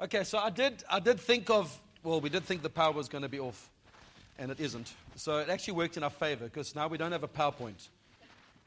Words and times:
Okay, 0.00 0.22
so 0.22 0.38
I 0.38 0.50
did, 0.50 0.84
I 0.88 1.00
did 1.00 1.18
think 1.18 1.50
of, 1.50 1.76
well, 2.04 2.20
we 2.20 2.28
did 2.28 2.44
think 2.44 2.62
the 2.62 2.70
power 2.70 2.92
was 2.92 3.08
going 3.08 3.22
to 3.22 3.28
be 3.28 3.40
off, 3.40 3.68
and 4.38 4.48
it 4.48 4.60
isn't. 4.60 4.94
So 5.16 5.38
it 5.38 5.48
actually 5.48 5.74
worked 5.74 5.96
in 5.96 6.04
our 6.04 6.10
favor 6.10 6.44
because 6.44 6.76
now 6.76 6.86
we 6.86 6.96
don't 6.96 7.10
have 7.10 7.24
a 7.24 7.28
PowerPoint. 7.28 7.88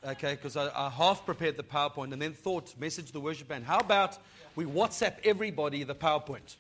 Okay, 0.06 0.34
because 0.34 0.58
I, 0.58 0.70
I 0.76 0.90
half 0.90 1.26
prepared 1.26 1.56
the 1.56 1.64
PowerPoint 1.64 2.12
and 2.12 2.22
then 2.22 2.34
thought, 2.34 2.74
message 2.78 3.14
the 3.14 3.22
worship 3.22 3.48
band, 3.48 3.64
how 3.64 3.78
about 3.78 4.18
we 4.58 4.66
WhatsApp 4.66 5.20
everybody 5.24 5.84
the 5.84 5.96
PowerPoint? 5.96 6.58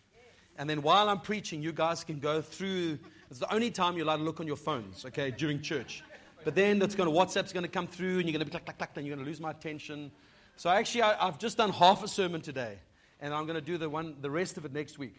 And 0.58 0.70
then 0.70 0.82
while 0.82 1.10
I'm 1.10 1.20
preaching, 1.20 1.62
you 1.62 1.74
guys 1.74 2.06
can 2.06 2.20
go 2.20 2.42
through. 2.42 2.98
It's 3.30 3.40
the 3.40 3.54
only 3.54 3.72
time 3.72 3.98
you're 3.98 4.06
allowed 4.06 4.18
to 4.18 4.24
look 4.24 4.40
on 4.40 4.48
your 4.48 4.56
phones, 4.56 5.04
okay, 5.06 5.32
during 5.32 5.62
church. 5.62 6.02
But 6.46 6.56
then 6.56 6.82
it's 6.82 6.96
going 6.96 7.12
to, 7.12 7.16
WhatsApp's 7.16 7.52
going 7.52 7.66
to 7.66 7.70
come 7.70 7.88
through 7.88 8.20
and 8.20 8.24
you're 8.24 8.40
going 8.40 8.40
to 8.40 8.46
be 8.46 8.52
clack, 8.52 8.64
clack, 8.64 8.78
clack, 8.78 8.92
and 8.96 9.06
you're 9.06 9.18
going 9.18 9.26
to 9.26 9.30
lose 9.30 9.42
my 9.42 9.52
attention. 9.52 10.12
So 10.56 10.70
actually, 10.70 11.02
I, 11.02 11.28
I've 11.28 11.40
just 11.40 11.58
done 11.58 11.72
half 11.72 12.06
a 12.06 12.08
sermon 12.08 12.40
today 12.40 12.78
and 13.22 13.34
I'm 13.34 13.46
going 13.46 13.60
to 13.60 13.66
do 13.66 13.78
the, 13.78 13.90
one, 13.90 14.16
the 14.22 14.30
rest 14.30 14.58
of 14.58 14.66
it 14.66 14.74
next 14.74 14.98
week. 14.98 15.16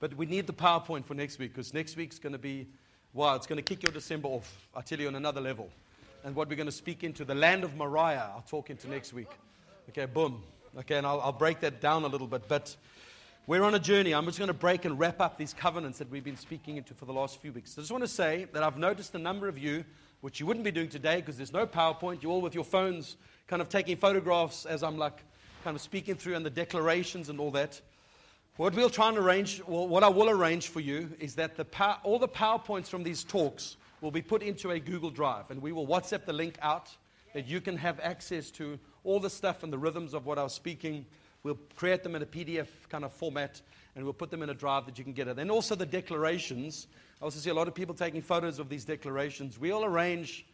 But 0.00 0.14
we 0.14 0.26
need 0.26 0.46
the 0.46 0.52
PowerPoint 0.52 1.04
for 1.04 1.14
next 1.14 1.38
week 1.38 1.54
because 1.54 1.72
next 1.72 1.96
week's 1.96 2.18
going 2.18 2.32
to 2.32 2.38
be, 2.38 2.66
wow, 3.12 3.34
it's 3.34 3.46
going 3.46 3.56
to 3.56 3.62
kick 3.62 3.82
your 3.82 3.92
December 3.92 4.28
off. 4.28 4.68
I 4.74 4.80
tell 4.80 4.98
you, 4.98 5.08
on 5.08 5.14
another 5.14 5.40
level. 5.40 5.70
And 6.24 6.34
what 6.34 6.48
we're 6.48 6.56
going 6.56 6.66
to 6.66 6.72
speak 6.72 7.04
into, 7.04 7.24
the 7.24 7.34
land 7.34 7.62
of 7.62 7.76
Moriah, 7.76 8.30
I'll 8.34 8.44
talk 8.48 8.70
into 8.70 8.88
next 8.88 9.12
week. 9.12 9.30
Okay, 9.90 10.06
boom. 10.06 10.42
Okay, 10.78 10.96
and 10.96 11.06
I'll, 11.06 11.20
I'll 11.20 11.32
break 11.32 11.60
that 11.60 11.80
down 11.80 12.04
a 12.04 12.08
little 12.08 12.26
bit. 12.26 12.48
But 12.48 12.74
we're 13.46 13.62
on 13.62 13.74
a 13.74 13.78
journey. 13.78 14.12
I'm 14.12 14.24
just 14.26 14.38
going 14.38 14.48
to 14.48 14.54
break 14.54 14.84
and 14.84 14.98
wrap 14.98 15.20
up 15.20 15.38
these 15.38 15.54
covenants 15.54 15.98
that 15.98 16.10
we've 16.10 16.24
been 16.24 16.36
speaking 16.36 16.78
into 16.78 16.94
for 16.94 17.04
the 17.04 17.12
last 17.12 17.40
few 17.40 17.52
weeks. 17.52 17.78
I 17.78 17.80
just 17.80 17.92
want 17.92 18.02
to 18.02 18.08
say 18.08 18.48
that 18.52 18.62
I've 18.62 18.76
noticed 18.76 19.14
a 19.14 19.18
number 19.18 19.46
of 19.46 19.56
you, 19.56 19.84
which 20.20 20.40
you 20.40 20.46
wouldn't 20.46 20.64
be 20.64 20.72
doing 20.72 20.88
today 20.88 21.16
because 21.16 21.36
there's 21.36 21.52
no 21.52 21.66
PowerPoint. 21.66 22.22
You're 22.22 22.32
all 22.32 22.40
with 22.40 22.54
your 22.54 22.64
phones, 22.64 23.16
kind 23.46 23.62
of 23.62 23.68
taking 23.68 23.96
photographs 23.96 24.66
as 24.66 24.82
I'm 24.82 24.98
like 24.98 25.22
kind 25.66 25.74
of 25.74 25.82
speaking 25.82 26.14
through 26.14 26.36
and 26.36 26.46
the 26.46 26.50
declarations 26.50 27.28
and 27.28 27.40
all 27.40 27.50
that. 27.50 27.80
What 28.56 28.72
we'll 28.76 28.88
try 28.88 29.08
and 29.08 29.18
arrange, 29.18 29.60
well, 29.66 29.88
what 29.88 30.04
I 30.04 30.08
will 30.08 30.30
arrange 30.30 30.68
for 30.68 30.78
you 30.78 31.10
is 31.18 31.34
that 31.34 31.56
the 31.56 31.64
power, 31.64 31.98
all 32.04 32.20
the 32.20 32.28
PowerPoints 32.28 32.86
from 32.86 33.02
these 33.02 33.24
talks 33.24 33.76
will 34.00 34.12
be 34.12 34.22
put 34.22 34.44
into 34.44 34.70
a 34.70 34.78
Google 34.78 35.10
Drive, 35.10 35.50
and 35.50 35.60
we 35.60 35.72
will 35.72 35.84
WhatsApp 35.84 36.24
the 36.24 36.32
link 36.32 36.56
out 36.62 36.96
that 37.34 37.48
you 37.48 37.60
can 37.60 37.76
have 37.78 37.98
access 37.98 38.52
to 38.52 38.78
all 39.02 39.18
the 39.18 39.28
stuff 39.28 39.64
and 39.64 39.72
the 39.72 39.76
rhythms 39.76 40.14
of 40.14 40.24
what 40.24 40.38
I 40.38 40.44
was 40.44 40.52
speaking. 40.52 41.04
We'll 41.42 41.58
create 41.74 42.04
them 42.04 42.14
in 42.14 42.22
a 42.22 42.26
PDF 42.26 42.68
kind 42.88 43.04
of 43.04 43.12
format, 43.12 43.60
and 43.96 44.04
we'll 44.04 44.14
put 44.14 44.30
them 44.30 44.44
in 44.44 44.50
a 44.50 44.54
drive 44.54 44.86
that 44.86 44.98
you 44.98 45.02
can 45.02 45.14
get 45.14 45.26
it. 45.26 45.36
And 45.40 45.50
also 45.50 45.74
the 45.74 45.84
declarations. 45.84 46.86
I 47.20 47.24
also 47.24 47.40
see 47.40 47.50
a 47.50 47.54
lot 47.54 47.66
of 47.66 47.74
people 47.74 47.96
taking 47.96 48.22
photos 48.22 48.60
of 48.60 48.68
these 48.68 48.84
declarations. 48.84 49.58
We'll 49.58 49.84
arrange 49.84 50.46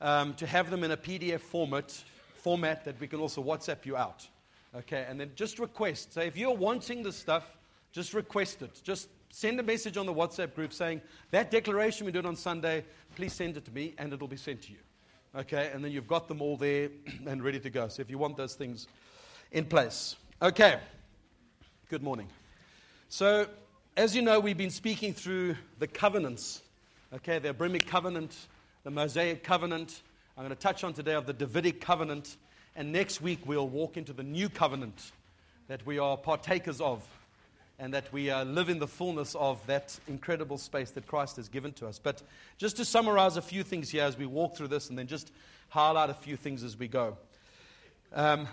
um, 0.00 0.32
to 0.36 0.46
have 0.46 0.70
them 0.70 0.82
in 0.82 0.92
a 0.92 0.96
PDF 0.96 1.40
format, 1.40 1.92
format 2.36 2.86
that 2.86 2.98
we 2.98 3.06
can 3.06 3.20
also 3.20 3.44
WhatsApp 3.44 3.84
you 3.84 3.98
out. 3.98 4.26
Okay, 4.76 5.06
and 5.08 5.18
then 5.18 5.30
just 5.34 5.58
request. 5.58 6.12
So 6.12 6.20
if 6.20 6.36
you're 6.36 6.54
wanting 6.54 7.02
the 7.02 7.12
stuff, 7.12 7.56
just 7.92 8.12
request 8.12 8.60
it. 8.60 8.80
Just 8.84 9.08
send 9.30 9.58
a 9.58 9.62
message 9.62 9.96
on 9.96 10.04
the 10.04 10.12
WhatsApp 10.12 10.54
group 10.54 10.72
saying, 10.72 11.00
that 11.30 11.50
declaration 11.50 12.04
we 12.04 12.12
did 12.12 12.26
on 12.26 12.36
Sunday, 12.36 12.84
please 13.14 13.32
send 13.32 13.56
it 13.56 13.64
to 13.64 13.70
me, 13.70 13.94
and 13.96 14.12
it'll 14.12 14.28
be 14.28 14.36
sent 14.36 14.62
to 14.62 14.72
you. 14.72 14.78
Okay, 15.34 15.70
and 15.72 15.82
then 15.82 15.92
you've 15.92 16.06
got 16.06 16.28
them 16.28 16.42
all 16.42 16.56
there 16.56 16.90
and 17.26 17.42
ready 17.42 17.60
to 17.60 17.70
go. 17.70 17.88
So 17.88 18.02
if 18.02 18.10
you 18.10 18.18
want 18.18 18.36
those 18.36 18.54
things 18.54 18.86
in 19.52 19.64
place. 19.64 20.16
Okay, 20.42 20.78
good 21.88 22.02
morning. 22.02 22.28
So, 23.08 23.46
as 23.96 24.14
you 24.14 24.20
know, 24.20 24.40
we've 24.40 24.58
been 24.58 24.70
speaking 24.70 25.14
through 25.14 25.56
the 25.78 25.86
covenants. 25.86 26.62
Okay, 27.14 27.38
the 27.38 27.48
Abrahamic 27.48 27.86
covenant, 27.86 28.36
the 28.84 28.90
Mosaic 28.90 29.42
covenant. 29.42 30.02
I'm 30.36 30.44
going 30.44 30.54
to 30.54 30.60
touch 30.60 30.84
on 30.84 30.92
today 30.92 31.14
of 31.14 31.24
the 31.24 31.32
Davidic 31.32 31.80
covenant. 31.80 32.36
And 32.76 32.92
next 32.92 33.22
week, 33.22 33.40
we'll 33.46 33.68
walk 33.68 33.96
into 33.96 34.12
the 34.12 34.22
new 34.22 34.50
covenant 34.50 35.10
that 35.68 35.84
we 35.86 35.98
are 35.98 36.14
partakers 36.18 36.78
of 36.78 37.02
and 37.78 37.94
that 37.94 38.12
we 38.12 38.30
uh, 38.30 38.44
live 38.44 38.68
in 38.68 38.78
the 38.78 38.86
fullness 38.86 39.34
of 39.34 39.66
that 39.66 39.98
incredible 40.06 40.58
space 40.58 40.90
that 40.90 41.06
Christ 41.06 41.36
has 41.36 41.48
given 41.48 41.72
to 41.72 41.86
us. 41.86 41.98
But 41.98 42.22
just 42.58 42.76
to 42.76 42.84
summarize 42.84 43.38
a 43.38 43.42
few 43.42 43.62
things 43.62 43.88
here 43.90 44.04
as 44.04 44.18
we 44.18 44.26
walk 44.26 44.56
through 44.56 44.68
this 44.68 44.90
and 44.90 44.98
then 44.98 45.06
just 45.06 45.32
highlight 45.70 46.10
a 46.10 46.14
few 46.14 46.36
things 46.36 46.62
as 46.62 46.78
we 46.78 46.86
go. 46.86 47.16
Um, 48.12 48.46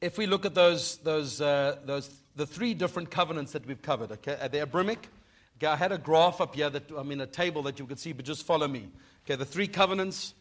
if 0.00 0.16
we 0.16 0.26
look 0.26 0.46
at 0.46 0.54
those, 0.54 0.98
those, 0.98 1.40
uh, 1.40 1.78
those, 1.84 2.08
the 2.36 2.46
three 2.46 2.74
different 2.74 3.10
covenants 3.10 3.52
that 3.52 3.66
we've 3.66 3.82
covered, 3.82 4.12
okay, 4.12 4.36
uh, 4.40 4.46
the 4.46 4.62
Abrahamic, 4.62 5.08
okay, 5.58 5.66
I 5.66 5.74
had 5.74 5.90
a 5.90 5.98
graph 5.98 6.40
up 6.40 6.54
here 6.54 6.70
that, 6.70 6.92
I 6.96 7.02
mean, 7.02 7.20
a 7.20 7.26
table 7.26 7.62
that 7.64 7.80
you 7.80 7.86
could 7.86 7.98
see, 7.98 8.12
but 8.12 8.24
just 8.24 8.46
follow 8.46 8.68
me. 8.68 8.88
Okay, 9.24 9.34
the 9.34 9.44
three 9.44 9.66
covenants, 9.66 10.34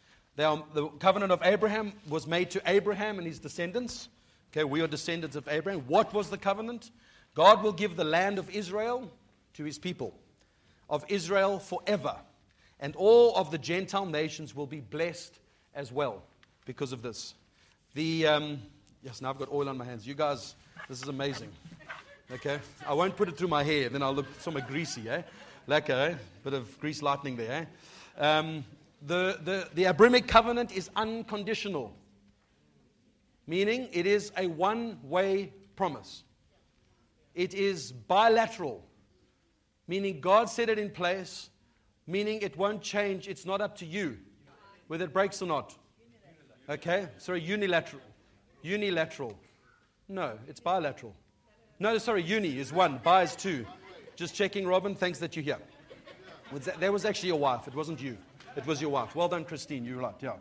are, 0.44 0.64
the 0.74 0.88
covenant 1.00 1.32
of 1.32 1.42
Abraham 1.44 1.94
was 2.08 2.28
made 2.28 2.52
to 2.52 2.62
Abraham 2.66 3.18
and 3.18 3.26
his 3.26 3.40
descendants. 3.40 4.10
Okay, 4.52 4.64
we 4.64 4.82
are 4.82 4.88
descendants 4.88 5.36
of 5.36 5.48
Abraham. 5.48 5.82
What 5.88 6.14
was 6.14 6.30
the 6.30 6.38
covenant? 6.38 6.92
God 7.36 7.64
will 7.64 7.72
give 7.72 7.96
the 7.96 8.04
land 8.04 8.40
of 8.40 8.50
Israel 8.50 9.12
to 9.54 9.64
his 9.64 9.78
people, 9.78 10.14
of 10.90 11.04
Israel 11.08 11.60
forever. 11.60 12.16
And 12.80 12.96
all 12.96 13.36
of 13.36 13.52
the 13.52 13.58
Gentile 13.58 14.06
nations 14.06 14.56
will 14.56 14.68
be 14.68 14.80
blessed 14.80 15.40
as 15.74 15.92
well 15.92 16.24
because 16.66 16.92
of 16.92 17.02
this. 17.02 17.34
The, 17.96 18.28
um, 18.28 18.62
yes, 19.04 19.22
now 19.22 19.32
I've 19.32 19.40
got 19.40 19.52
oil 19.52 19.70
on 19.70 19.78
my 19.78 19.86
hands. 19.86 20.06
You 20.06 20.14
guys, 20.14 20.56
this 20.88 21.02
is 21.02 21.08
amazing. 21.08 21.50
Okay? 22.32 22.60
I 22.86 22.94
won't 22.94 23.16
put 23.16 23.30
it 23.30 23.38
through 23.38 23.48
my 23.48 23.64
hair, 23.64 23.90
then 23.90 24.04
I'll 24.04 24.14
look 24.14 24.28
somewhat 24.40 24.68
greasy, 24.68 25.10
eh? 25.10 25.24
Like 25.66 25.90
a 25.90 26.12
eh? 26.12 26.16
bit 26.44 26.54
of 26.54 26.80
grease 26.80 27.02
lightning 27.02 27.38
there, 27.38 27.68
eh? 28.18 28.24
Um, 28.24 28.64
the, 29.02 29.40
the, 29.44 29.68
the 29.74 29.86
Abrahamic 29.86 30.28
covenant 30.28 30.72
is 30.72 30.90
unconditional, 30.96 31.96
meaning 33.46 33.90
it 33.92 34.06
is 34.06 34.32
a 34.38 34.48
one 34.48 35.00
way 35.04 35.54
promise. 35.76 36.24
It 37.36 37.54
is 37.54 37.92
bilateral, 37.92 38.84
meaning 39.88 40.20
God 40.22 40.50
set 40.50 40.70
it 40.70 40.80
in 40.80 40.90
place, 40.90 41.50
meaning 42.08 42.42
it 42.42 42.58
won't 42.58 42.82
change. 42.82 43.28
It's 43.28 43.46
not 43.46 43.62
up 43.62 43.78
to 43.78 43.86
you 43.86 44.18
whether 44.88 45.06
it 45.06 45.14
breaks 45.14 45.42
or 45.42 45.46
not. 45.46 45.76
Okay? 46.70 47.08
Sorry, 47.18 47.42
unilateral. 47.42 48.02
Unilateral. 48.62 49.38
No, 50.10 50.38
it's 50.48 50.60
bilateral. 50.60 51.16
No, 51.80 51.98
sorry, 51.98 52.24
uni 52.24 52.58
is 52.58 52.74
one, 52.74 53.00
bi 53.04 53.24
is 53.24 53.36
two. 53.36 53.66
Just 54.16 54.34
checking, 54.34 54.66
Robin. 54.66 54.96
Thanks 54.96 55.20
that 55.20 55.36
you're 55.36 55.44
here. 55.44 55.60
That 56.80 56.92
was 56.92 57.06
actually 57.06 57.30
your 57.30 57.40
wife, 57.40 57.68
it 57.68 57.76
wasn't 57.76 58.02
you. 58.02 58.18
It 58.58 58.66
was 58.66 58.82
your 58.82 58.90
wife. 58.90 59.16
Well 59.16 59.28
done, 59.28 59.46
Christine. 59.46 59.86
You're 59.86 60.00
right. 60.00 60.16
Yeah. 60.20 60.34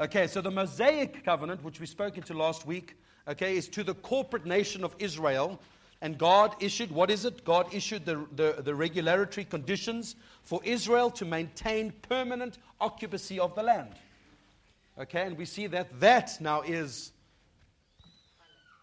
Okay, 0.00 0.26
so 0.26 0.40
the 0.40 0.50
Mosaic 0.50 1.24
covenant, 1.24 1.62
which 1.62 1.78
we 1.78 1.86
spoke 1.86 2.16
into 2.16 2.34
last 2.34 2.66
week, 2.66 2.96
okay, 3.28 3.56
is 3.56 3.68
to 3.68 3.84
the 3.84 3.94
corporate 3.94 4.44
nation 4.44 4.82
of 4.82 4.96
Israel. 4.98 5.60
And 6.00 6.18
God 6.18 6.56
issued, 6.58 6.90
what 6.90 7.08
is 7.08 7.24
it? 7.24 7.44
God 7.44 7.72
issued 7.72 8.04
the, 8.04 8.26
the, 8.34 8.62
the 8.64 8.74
regulatory 8.74 9.44
conditions 9.44 10.16
for 10.42 10.60
Israel 10.64 11.08
to 11.12 11.24
maintain 11.24 11.92
permanent 12.08 12.58
occupancy 12.80 13.38
of 13.38 13.54
the 13.54 13.62
land. 13.62 13.94
Okay, 14.98 15.22
and 15.22 15.38
we 15.38 15.44
see 15.44 15.68
that 15.68 16.00
that 16.00 16.36
now 16.40 16.62
is 16.62 17.12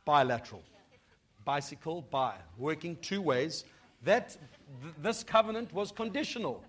bilateral. 0.05 0.63
Bicycle, 1.43 2.03
bi, 2.09 2.35
working 2.57 2.95
two 3.01 3.21
ways. 3.21 3.65
That 4.03 4.29
th- 4.29 4.93
this 5.01 5.21
covenant 5.21 5.73
was 5.73 5.91
conditional. 5.91 6.63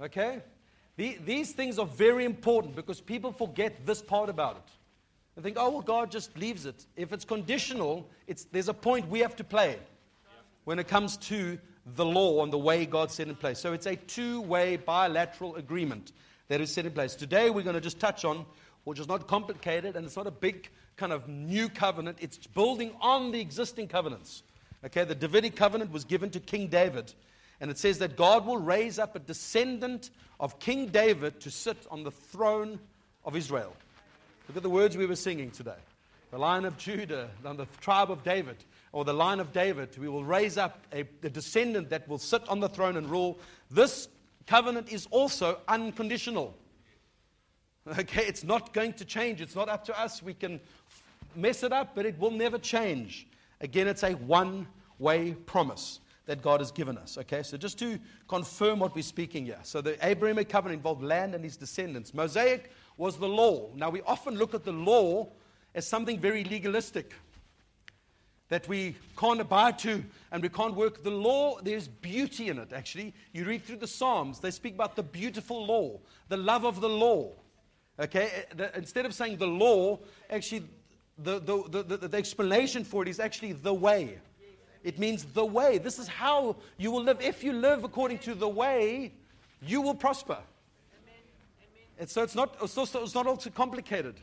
Okay? 0.00 0.40
The, 1.00 1.16
these 1.24 1.52
things 1.52 1.78
are 1.78 1.86
very 1.86 2.26
important 2.26 2.76
because 2.76 3.00
people 3.00 3.32
forget 3.32 3.86
this 3.86 4.02
part 4.02 4.28
about 4.28 4.56
it. 4.56 4.70
They 5.34 5.40
think, 5.40 5.56
oh, 5.58 5.70
well, 5.70 5.80
God 5.80 6.10
just 6.10 6.36
leaves 6.36 6.66
it. 6.66 6.84
If 6.94 7.14
it's 7.14 7.24
conditional, 7.24 8.06
it's, 8.26 8.44
there's 8.44 8.68
a 8.68 8.74
point 8.74 9.08
we 9.08 9.20
have 9.20 9.34
to 9.36 9.44
play 9.44 9.78
when 10.64 10.78
it 10.78 10.88
comes 10.88 11.16
to 11.16 11.58
the 11.96 12.04
law 12.04 12.42
and 12.42 12.52
the 12.52 12.58
way 12.58 12.84
God 12.84 13.10
set 13.10 13.28
in 13.28 13.34
place. 13.34 13.58
So 13.58 13.72
it's 13.72 13.86
a 13.86 13.96
two 13.96 14.42
way 14.42 14.76
bilateral 14.76 15.56
agreement 15.56 16.12
that 16.48 16.60
is 16.60 16.70
set 16.70 16.84
in 16.84 16.92
place. 16.92 17.14
Today, 17.14 17.48
we're 17.48 17.64
going 17.64 17.72
to 17.72 17.80
just 17.80 17.98
touch 17.98 18.26
on, 18.26 18.44
which 18.84 19.00
is 19.00 19.08
not 19.08 19.26
complicated 19.26 19.96
and 19.96 20.04
it's 20.04 20.16
not 20.16 20.26
a 20.26 20.30
big 20.30 20.68
kind 20.98 21.14
of 21.14 21.26
new 21.28 21.70
covenant, 21.70 22.18
it's 22.20 22.36
building 22.46 22.92
on 23.00 23.32
the 23.32 23.40
existing 23.40 23.88
covenants. 23.88 24.42
Okay, 24.84 25.04
the 25.04 25.14
Davidic 25.14 25.56
covenant 25.56 25.92
was 25.92 26.04
given 26.04 26.28
to 26.28 26.40
King 26.40 26.68
David. 26.68 27.14
And 27.60 27.70
it 27.70 27.78
says 27.78 27.98
that 27.98 28.16
God 28.16 28.46
will 28.46 28.56
raise 28.56 28.98
up 28.98 29.14
a 29.14 29.18
descendant 29.18 30.10
of 30.38 30.58
King 30.58 30.86
David 30.86 31.40
to 31.40 31.50
sit 31.50 31.76
on 31.90 32.02
the 32.02 32.10
throne 32.10 32.80
of 33.24 33.36
Israel. 33.36 33.74
Look 34.48 34.56
at 34.56 34.62
the 34.62 34.70
words 34.70 34.96
we 34.96 35.06
were 35.06 35.16
singing 35.16 35.50
today. 35.50 35.76
The 36.30 36.38
line 36.38 36.64
of 36.64 36.78
Judah, 36.78 37.28
the 37.42 37.66
tribe 37.80 38.10
of 38.10 38.22
David, 38.24 38.56
or 38.92 39.04
the 39.04 39.12
line 39.12 39.40
of 39.40 39.52
David, 39.52 39.96
we 39.98 40.08
will 40.08 40.24
raise 40.24 40.56
up 40.56 40.86
a, 40.92 41.00
a 41.22 41.28
descendant 41.28 41.90
that 41.90 42.08
will 42.08 42.18
sit 42.18 42.48
on 42.48 42.60
the 42.60 42.68
throne 42.68 42.96
and 42.96 43.08
rule. 43.10 43.38
This 43.70 44.08
covenant 44.46 44.90
is 44.90 45.06
also 45.10 45.58
unconditional. 45.68 46.54
Okay, 47.98 48.24
it's 48.26 48.44
not 48.44 48.72
going 48.72 48.92
to 48.94 49.04
change. 49.04 49.40
It's 49.40 49.56
not 49.56 49.68
up 49.68 49.84
to 49.86 49.98
us. 49.98 50.22
We 50.22 50.34
can 50.34 50.60
mess 51.34 51.62
it 51.62 51.72
up, 51.72 51.94
but 51.94 52.06
it 52.06 52.18
will 52.18 52.30
never 52.30 52.58
change. 52.58 53.26
Again, 53.60 53.88
it's 53.88 54.04
a 54.04 54.12
one 54.12 54.66
way 54.98 55.32
promise 55.32 56.00
that 56.30 56.42
God 56.42 56.60
has 56.60 56.70
given 56.70 56.96
us. 56.96 57.18
Okay, 57.18 57.42
so 57.42 57.56
just 57.56 57.76
to 57.80 57.98
confirm 58.28 58.78
what 58.78 58.94
we're 58.94 59.02
speaking 59.02 59.46
here. 59.46 59.58
So 59.64 59.80
the 59.80 59.98
Abrahamic 60.06 60.48
covenant 60.48 60.78
involved 60.78 61.02
land 61.02 61.34
and 61.34 61.42
his 61.42 61.56
descendants. 61.56 62.14
Mosaic 62.14 62.70
was 62.96 63.16
the 63.16 63.26
law. 63.26 63.70
Now 63.74 63.90
we 63.90 64.00
often 64.02 64.36
look 64.36 64.54
at 64.54 64.64
the 64.64 64.70
law 64.70 65.26
as 65.74 65.88
something 65.88 66.20
very 66.20 66.44
legalistic. 66.44 67.14
that 68.48 68.68
we 68.68 68.94
can't 69.16 69.40
abide 69.40 69.76
to 69.80 70.04
and 70.30 70.40
we 70.40 70.48
can't 70.48 70.76
work. 70.76 71.02
The 71.02 71.10
law, 71.10 71.60
there's 71.62 71.88
beauty 71.88 72.48
in 72.48 72.58
it, 72.58 72.72
actually. 72.72 73.12
You 73.32 73.44
read 73.44 73.64
through 73.64 73.78
the 73.78 73.88
Psalms, 73.88 74.38
they 74.38 74.52
speak 74.52 74.74
about 74.74 74.94
the 74.94 75.02
beautiful 75.02 75.66
law, 75.66 75.98
the 76.28 76.36
love 76.36 76.64
of 76.64 76.80
the 76.80 76.88
law. 76.88 77.32
Okay? 77.98 78.44
Instead 78.76 79.04
of 79.04 79.14
saying 79.14 79.38
the 79.38 79.48
law, 79.48 79.98
actually, 80.30 80.62
the, 81.18 81.40
the, 81.40 81.82
the, 81.82 82.08
the, 82.08 82.16
explanation 82.16 82.84
for 82.84 83.02
it 83.02 83.08
is 83.08 83.18
actually 83.18 83.52
the 83.52 83.74
way. 83.74 84.18
It 84.82 84.98
means 84.98 85.24
the 85.24 85.44
way. 85.44 85.78
This 85.78 85.98
is 85.98 86.08
how 86.08 86.56
you 86.78 86.90
will 86.90 87.02
live. 87.02 87.20
If 87.20 87.44
you 87.44 87.52
live 87.52 87.84
according 87.84 88.18
to 88.20 88.34
the 88.34 88.48
way, 88.48 89.12
you 89.60 89.82
will 89.82 89.94
prosper. 89.94 90.38
And 91.98 92.08
so 92.08 92.22
it's 92.22 92.34
not, 92.34 92.56
it's, 92.62 92.76
it's 92.76 93.14
not 93.14 93.26
all 93.26 93.36
too 93.36 93.50
complicated. 93.50 94.14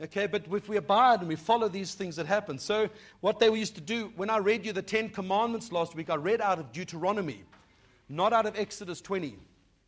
Okay, 0.00 0.28
but 0.28 0.44
if 0.52 0.68
we 0.68 0.76
abide 0.76 1.20
and 1.20 1.28
we 1.28 1.34
follow 1.34 1.68
these 1.68 1.94
things 1.94 2.14
that 2.16 2.26
happen. 2.26 2.56
So, 2.56 2.88
what 3.20 3.40
they 3.40 3.52
used 3.52 3.74
to 3.74 3.80
do, 3.80 4.12
when 4.14 4.30
I 4.30 4.36
read 4.36 4.64
you 4.64 4.72
the 4.72 4.80
Ten 4.80 5.08
Commandments 5.08 5.72
last 5.72 5.96
week, 5.96 6.08
I 6.08 6.14
read 6.14 6.40
out 6.40 6.60
of 6.60 6.70
Deuteronomy, 6.70 7.42
not 8.08 8.32
out 8.32 8.46
of 8.46 8.56
Exodus 8.56 9.00
20. 9.00 9.36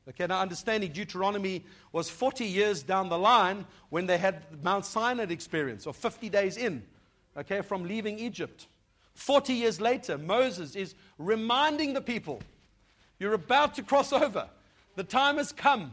Okay, 0.09 0.27
now 0.27 0.41
understanding 0.41 0.91
Deuteronomy 0.91 1.65
was 1.93 2.11
40 2.11 2.45
years 2.45 2.83
down 2.83 3.09
the 3.09 3.19
line 3.19 3.65
when 3.91 4.07
they 4.07 4.19
had 4.19 4.43
Mount 4.65 4.85
Sinai 4.85 5.25
experience, 5.25 5.87
or 5.87 5.95
50 5.95 6.29
days 6.29 6.57
in, 6.57 6.83
okay, 7.37 7.61
from 7.61 7.85
leaving 7.85 8.19
Egypt. 8.19 8.67
40 9.15 9.55
years 9.55 9.81
later, 9.81 10.17
Moses 10.17 10.77
is 10.77 10.95
reminding 11.19 11.93
the 11.93 12.01
people, 12.01 12.41
You're 13.19 13.35
about 13.35 13.75
to 13.75 13.83
cross 13.83 14.13
over. 14.13 14.49
The 14.97 15.05
time 15.05 15.37
has 15.37 15.53
come. 15.53 15.93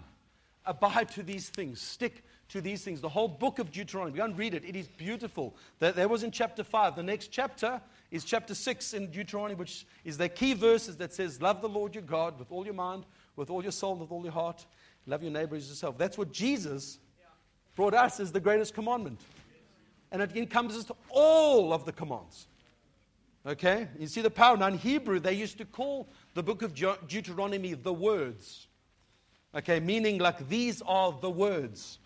Abide 0.66 1.10
to 1.12 1.24
these 1.24 1.50
things. 1.50 1.80
Stick 1.80 2.24
to 2.50 2.62
these 2.62 2.84
things. 2.84 3.00
The 3.00 3.10
whole 3.10 3.28
book 3.28 3.60
of 3.60 3.72
Deuteronomy. 3.72 4.18
Go 4.18 4.26
and 4.26 4.38
read 4.38 4.54
it. 4.54 4.64
It 4.66 4.76
is 4.76 4.88
beautiful. 4.88 5.56
That, 5.80 5.96
that 5.96 6.10
was 6.10 6.24
in 6.24 6.32
chapter 6.32 6.64
5. 6.64 6.96
The 6.96 7.04
next 7.04 7.28
chapter 7.28 7.82
is 8.12 8.24
chapter 8.24 8.54
6 8.54 8.94
in 8.94 9.12
Deuteronomy, 9.12 9.56
which 9.56 9.86
is 10.04 10.18
the 10.18 10.30
key 10.30 10.54
verses 10.54 10.98
that 10.98 11.14
says, 11.14 11.42
Love 11.42 11.62
the 11.62 11.70
Lord 11.70 11.96
your 11.96 12.04
God 12.04 12.38
with 12.40 12.52
all 12.52 12.66
your 12.66 12.74
mind, 12.74 13.06
with 13.36 13.50
all 13.50 13.62
your 13.62 13.72
soul, 13.72 13.96
with 13.96 14.12
all 14.12 14.24
your 14.24 14.34
heart. 14.34 14.66
Love 15.06 15.24
your 15.24 15.32
neighbor 15.32 15.56
as 15.56 15.70
yourself. 15.70 15.98
That's 15.98 16.18
what 16.18 16.32
Jesus 16.32 17.00
brought 17.76 17.94
us 17.94 18.20
as 18.20 18.32
the 18.32 18.40
greatest 18.40 18.74
commandment. 18.74 19.22
And 20.12 20.22
it 20.22 20.36
encompasses 20.36 20.90
all 21.10 21.74
of 21.74 21.86
the 21.86 21.92
commands. 21.92 22.48
Okay? 23.48 23.88
You 23.98 24.08
see 24.08 24.22
the 24.22 24.30
power. 24.30 24.58
Now, 24.58 24.68
in 24.68 24.78
Hebrew, 24.78 25.20
they 25.20 25.34
used 25.34 25.58
to 25.60 25.66
call 25.66 26.10
the 26.34 26.44
book 26.44 26.62
of 26.62 26.74
Deuteronomy 26.74 27.74
the 27.74 27.94
words. 27.94 28.68
Okay? 29.56 29.80
Meaning, 29.80 30.18
like, 30.18 30.50
these 30.50 30.82
are 30.86 31.18
the 31.22 31.30
words 31.30 32.00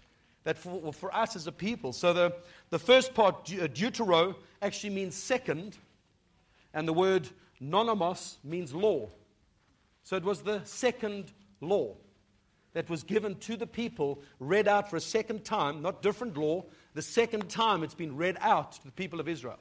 that 0.43 0.57
for, 0.57 0.93
for 0.93 1.13
us 1.15 1.35
as 1.35 1.47
a 1.47 1.51
people. 1.51 1.93
So, 1.93 2.13
the, 2.13 2.35
the 2.69 2.79
first 2.79 3.15
part, 3.15 3.35
uh, 3.35 3.67
deutero, 3.67 4.35
actually 4.61 4.91
means 4.91 5.15
second. 5.15 5.75
And 6.73 6.87
the 6.87 6.93
word 6.93 7.27
nomos 7.59 8.37
means 8.43 8.73
law. 8.73 9.09
So 10.03 10.15
it 10.15 10.23
was 10.23 10.41
the 10.41 10.61
second 10.63 11.31
law 11.59 11.95
that 12.73 12.89
was 12.89 13.03
given 13.03 13.35
to 13.35 13.55
the 13.57 13.67
people, 13.67 14.21
read 14.39 14.67
out 14.67 14.89
for 14.89 14.95
a 14.95 15.01
second 15.01 15.43
time, 15.43 15.81
not 15.81 16.01
different 16.01 16.37
law, 16.37 16.63
the 16.93 17.01
second 17.01 17.49
time 17.49 17.83
it's 17.83 17.93
been 17.93 18.15
read 18.15 18.37
out 18.39 18.73
to 18.73 18.85
the 18.85 18.91
people 18.91 19.19
of 19.19 19.27
Israel 19.27 19.59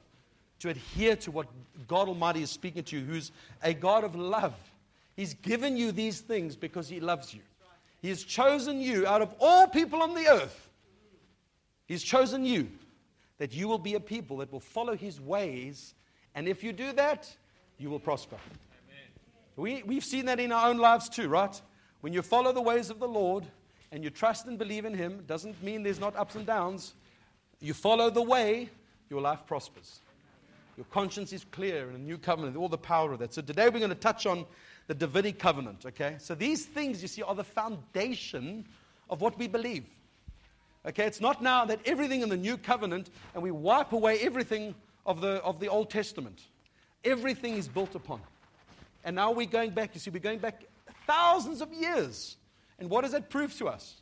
to 0.61 0.69
adhere 0.69 1.17
to 1.17 1.31
what 1.31 1.47
God 1.89 2.09
Almighty 2.09 2.43
is 2.43 2.51
speaking 2.51 2.85
to 2.85 2.99
you, 2.99 3.05
who's 3.05 3.33
a 3.63 3.75
God 3.75 4.05
of 4.05 4.15
love. 4.15 4.55
He's 5.17 5.35
given 5.35 5.77
you 5.77 5.93
these 5.93 6.21
things 6.21 6.57
because 6.57 6.89
He 6.89 7.01
loves 7.01 7.35
you. 7.35 7.41
He 8.01 8.09
has 8.09 8.23
chosen 8.23 8.81
you 8.81 9.07
out 9.07 9.21
of 9.21 9.35
all 9.41 9.67
people 9.67 10.03
on 10.03 10.15
the 10.15 10.29
earth. 10.29 10.69
He's 11.87 12.03
chosen 12.03 12.45
you 12.45 12.69
that 13.39 13.53
you 13.53 13.69
will 13.69 13.79
be 13.79 13.95
a 13.95 14.01
people 14.01 14.39
that 14.39 14.53
will 14.53 14.61
follow 14.61 14.97
His 14.97 15.21
ways. 15.21 15.95
And 16.35 16.47
if 16.47 16.63
you 16.63 16.73
do 16.73 16.93
that, 16.93 17.31
you 17.79 17.91
will 17.91 17.99
prosper. 17.99 18.37
We, 19.57 19.83
we've 19.83 20.05
seen 20.05 20.27
that 20.27 20.41
in 20.41 20.53
our 20.53 20.69
own 20.69 20.79
lives 20.79 21.09
too, 21.09 21.29
right? 21.29 21.61
When 22.01 22.13
you 22.13 22.23
follow 22.23 22.53
the 22.53 22.63
ways 22.63 22.89
of 22.89 22.99
the 22.99 23.09
Lord 23.09 23.45
and 23.93 24.05
you 24.05 24.11
trust 24.11 24.47
and 24.47 24.59
believe 24.59 24.85
in 24.85 24.95
Him, 24.95 25.25
doesn't 25.27 25.63
mean 25.63 25.83
there's 25.83 26.01
not 26.01 26.17
ups 26.17 26.35
and 26.35 26.47
downs. 26.47 26.95
You 27.61 27.75
follow 27.75 28.09
the 28.09 28.23
way, 28.23 28.71
your 29.11 29.21
life 29.21 29.41
prospers. 29.47 30.01
Your 30.81 30.87
conscience 30.87 31.35
is 31.35 31.45
clear 31.51 31.91
in 31.91 31.95
a 31.95 31.99
new 31.99 32.17
covenant, 32.17 32.57
all 32.57 32.71
the 32.71 32.79
power 32.79 33.13
of 33.13 33.19
that. 33.19 33.35
So 33.35 33.43
today 33.43 33.69
we're 33.69 33.81
going 33.81 33.91
to 33.91 33.95
touch 33.95 34.25
on 34.25 34.47
the 34.87 34.95
Davidic 34.95 35.39
covenant, 35.39 35.85
okay? 35.85 36.17
So 36.17 36.35
these 36.35 36.65
things, 36.65 37.03
you 37.03 37.09
see, 37.09 37.21
are 37.21 37.35
the 37.35 37.45
foundation 37.45 38.65
of 39.11 39.21
what 39.21 39.37
we 39.37 39.47
believe. 39.47 39.85
Okay, 40.87 41.05
it's 41.05 41.21
not 41.21 41.43
now 41.43 41.67
that 41.67 41.81
everything 41.85 42.23
in 42.23 42.31
the 42.31 42.37
new 42.39 42.57
covenant 42.57 43.11
and 43.35 43.43
we 43.43 43.51
wipe 43.51 43.93
away 43.93 44.21
everything 44.21 44.75
of 45.05 45.21
the, 45.21 45.43
of 45.43 45.61
the 45.61 45.69
Old 45.69 45.91
Testament. 45.91 46.41
Everything 47.05 47.57
is 47.57 47.69
built 47.69 47.95
upon. 47.95 48.23
And 49.05 49.17
now 49.17 49.33
we're 49.33 49.45
going 49.45 49.73
back, 49.73 49.91
you 49.93 50.01
see, 50.01 50.09
we're 50.09 50.21
going 50.21 50.39
back 50.39 50.65
thousands 51.07 51.61
of 51.61 51.71
years. 51.75 52.39
And 52.79 52.89
what 52.89 53.03
does 53.03 53.13
that 53.13 53.29
prove 53.29 53.55
to 53.59 53.69
us? 53.69 53.97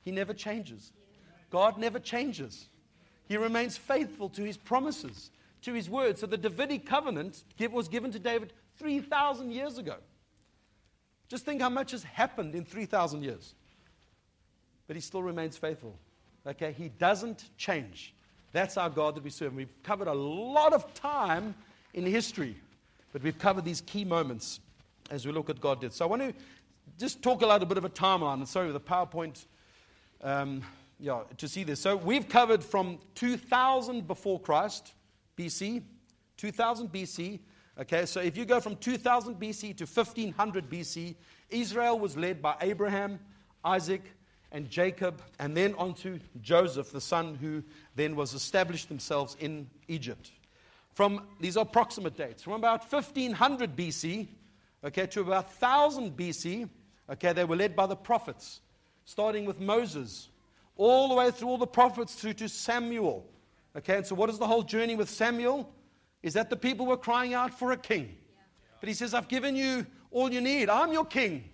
He 0.00 0.10
never 0.10 0.34
changes. 0.34 0.90
God 1.48 1.78
never 1.78 2.00
changes. 2.00 2.66
He 3.28 3.36
remains 3.36 3.76
faithful 3.76 4.28
to 4.30 4.42
his 4.42 4.56
promises, 4.56 5.30
to 5.62 5.72
his 5.72 5.88
word. 5.88 6.18
So 6.18 6.26
the 6.26 6.36
Davidic 6.36 6.86
covenant 6.86 7.44
was 7.70 7.88
given 7.88 8.10
to 8.12 8.18
David 8.18 8.52
3,000 8.78 9.52
years 9.52 9.78
ago. 9.78 9.96
Just 11.28 11.44
think 11.44 11.62
how 11.62 11.70
much 11.70 11.92
has 11.92 12.02
happened 12.02 12.54
in 12.54 12.64
3,000 12.64 13.22
years. 13.22 13.54
But 14.86 14.96
he 14.96 15.02
still 15.02 15.22
remains 15.22 15.56
faithful. 15.56 15.96
Okay? 16.46 16.72
He 16.72 16.88
doesn't 16.88 17.44
change. 17.56 18.14
That's 18.52 18.76
our 18.76 18.90
God 18.90 19.14
that 19.14 19.24
we 19.24 19.30
serve. 19.30 19.54
We've 19.54 19.82
covered 19.82 20.08
a 20.08 20.14
lot 20.14 20.72
of 20.72 20.92
time 20.94 21.54
in 21.94 22.04
history 22.04 22.56
but 23.12 23.22
we've 23.22 23.38
covered 23.38 23.64
these 23.64 23.82
key 23.82 24.04
moments 24.04 24.60
as 25.10 25.26
we 25.26 25.32
look 25.32 25.50
at 25.50 25.60
God 25.60 25.80
did. 25.80 25.92
So 25.92 26.06
I 26.06 26.08
want 26.08 26.22
to 26.22 26.34
just 26.98 27.22
talk 27.22 27.42
a 27.42 27.46
little 27.46 27.66
bit 27.66 27.78
of 27.78 27.84
a 27.84 27.90
timeline. 27.90 28.34
And 28.34 28.48
sorry, 28.48 28.72
the 28.72 28.80
PowerPoint, 28.80 29.44
um, 30.22 30.62
yeah, 30.98 31.20
to 31.36 31.48
see 31.48 31.62
this. 31.62 31.80
So 31.80 31.96
we've 31.96 32.28
covered 32.28 32.64
from 32.64 32.98
2000 33.14 34.06
before 34.06 34.40
Christ, 34.40 34.94
BC, 35.44 35.82
2000 36.36 36.92
BC. 36.92 37.40
Okay, 37.80 38.06
so 38.06 38.20
if 38.20 38.36
you 38.36 38.44
go 38.44 38.60
from 38.60 38.76
2000 38.76 39.36
BC 39.36 39.76
to 39.76 39.84
1500 39.84 40.68
BC, 40.68 41.14
Israel 41.50 41.98
was 41.98 42.16
led 42.16 42.42
by 42.42 42.54
Abraham, 42.60 43.18
Isaac, 43.64 44.02
and 44.50 44.68
Jacob, 44.68 45.22
and 45.38 45.56
then 45.56 45.74
on 45.76 45.94
to 45.94 46.20
Joseph, 46.42 46.92
the 46.92 47.00
son 47.00 47.34
who 47.34 47.62
then 47.96 48.14
was 48.14 48.34
established 48.34 48.88
themselves 48.88 49.36
in 49.40 49.68
Egypt 49.88 50.30
from 50.94 51.26
these 51.40 51.56
are 51.56 51.62
approximate 51.62 52.16
dates 52.16 52.42
from 52.42 52.54
about 52.54 52.90
1500 52.90 53.74
BC, 53.74 54.28
okay, 54.84 55.06
to 55.06 55.20
about 55.22 55.46
1000 55.46 56.16
BC. 56.16 56.68
Okay, 57.10 57.32
they 57.32 57.44
were 57.44 57.56
led 57.56 57.74
by 57.74 57.86
the 57.86 57.96
prophets, 57.96 58.60
starting 59.04 59.44
with 59.44 59.60
Moses, 59.60 60.28
all 60.76 61.08
the 61.08 61.14
way 61.14 61.30
through 61.30 61.48
all 61.48 61.58
the 61.58 61.66
prophets 61.66 62.14
through 62.14 62.34
to 62.34 62.48
Samuel. 62.48 63.26
Okay, 63.76 63.96
and 63.96 64.06
so 64.06 64.14
what 64.14 64.28
is 64.30 64.38
the 64.38 64.46
whole 64.46 64.62
journey 64.62 64.96
with 64.96 65.08
Samuel? 65.08 65.72
Is 66.22 66.34
that 66.34 66.50
the 66.50 66.56
people 66.56 66.86
were 66.86 66.96
crying 66.96 67.34
out 67.34 67.58
for 67.58 67.72
a 67.72 67.76
king. 67.76 68.16
But 68.80 68.88
he 68.88 68.94
says, 68.94 69.14
I've 69.14 69.28
given 69.28 69.56
you 69.56 69.86
all 70.10 70.32
you 70.32 70.40
need. 70.40 70.68
I'm 70.68 70.92
your 70.92 71.04
king. 71.04 71.44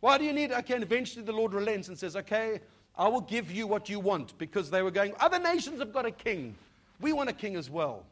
Why 0.00 0.16
do 0.16 0.24
you 0.24 0.32
need? 0.32 0.52
Okay, 0.52 0.74
and 0.74 0.82
eventually 0.82 1.24
the 1.24 1.32
Lord 1.32 1.52
relents 1.52 1.88
and 1.88 1.98
says, 1.98 2.16
Okay, 2.16 2.60
I 2.96 3.08
will 3.08 3.20
give 3.20 3.50
you 3.50 3.66
what 3.66 3.88
you 3.88 4.00
want 4.00 4.36
because 4.38 4.70
they 4.70 4.82
were 4.82 4.90
going, 4.90 5.12
Other 5.20 5.38
nations 5.38 5.80
have 5.80 5.92
got 5.92 6.06
a 6.06 6.10
king. 6.10 6.54
We 7.00 7.12
want 7.12 7.28
a 7.30 7.34
king 7.34 7.56
as 7.56 7.68
well 7.68 8.04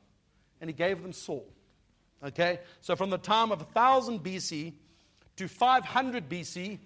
and 0.61 0.69
he 0.69 0.75
gave 0.75 1.03
them 1.03 1.13
Saul. 1.13 1.47
Okay? 2.25 2.61
So 2.81 2.97
from 2.97 3.11
the 3.11 3.19
time 3.19 3.53
of 3.53 3.61
1000 3.61 4.21
BC 4.21 4.73
to 5.37 5.49
500 5.49 6.29
BC, 6.29 6.79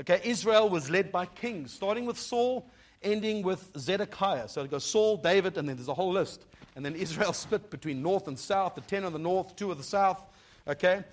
okay, 0.00 0.20
Israel 0.24 0.68
was 0.68 0.90
led 0.90 1.10
by 1.10 1.26
kings, 1.26 1.72
starting 1.72 2.04
with 2.04 2.18
Saul, 2.18 2.68
ending 3.04 3.42
with 3.42 3.70
Zedekiah. 3.78 4.48
So 4.48 4.62
it 4.62 4.70
goes 4.70 4.84
Saul, 4.84 5.16
David, 5.16 5.56
and 5.58 5.68
then 5.68 5.76
there's 5.76 5.88
a 5.88 5.94
whole 5.94 6.12
list. 6.12 6.44
And 6.74 6.84
then 6.84 6.96
Israel 6.96 7.32
split 7.44 7.70
between 7.70 8.02
north 8.02 8.26
and 8.28 8.38
south, 8.38 8.74
the 8.74 8.80
10 8.80 9.04
of 9.04 9.12
the 9.12 9.18
north, 9.18 9.54
2 9.56 9.70
of 9.70 9.78
the 9.78 9.84
south. 9.84 10.22
Okay? 10.66 11.04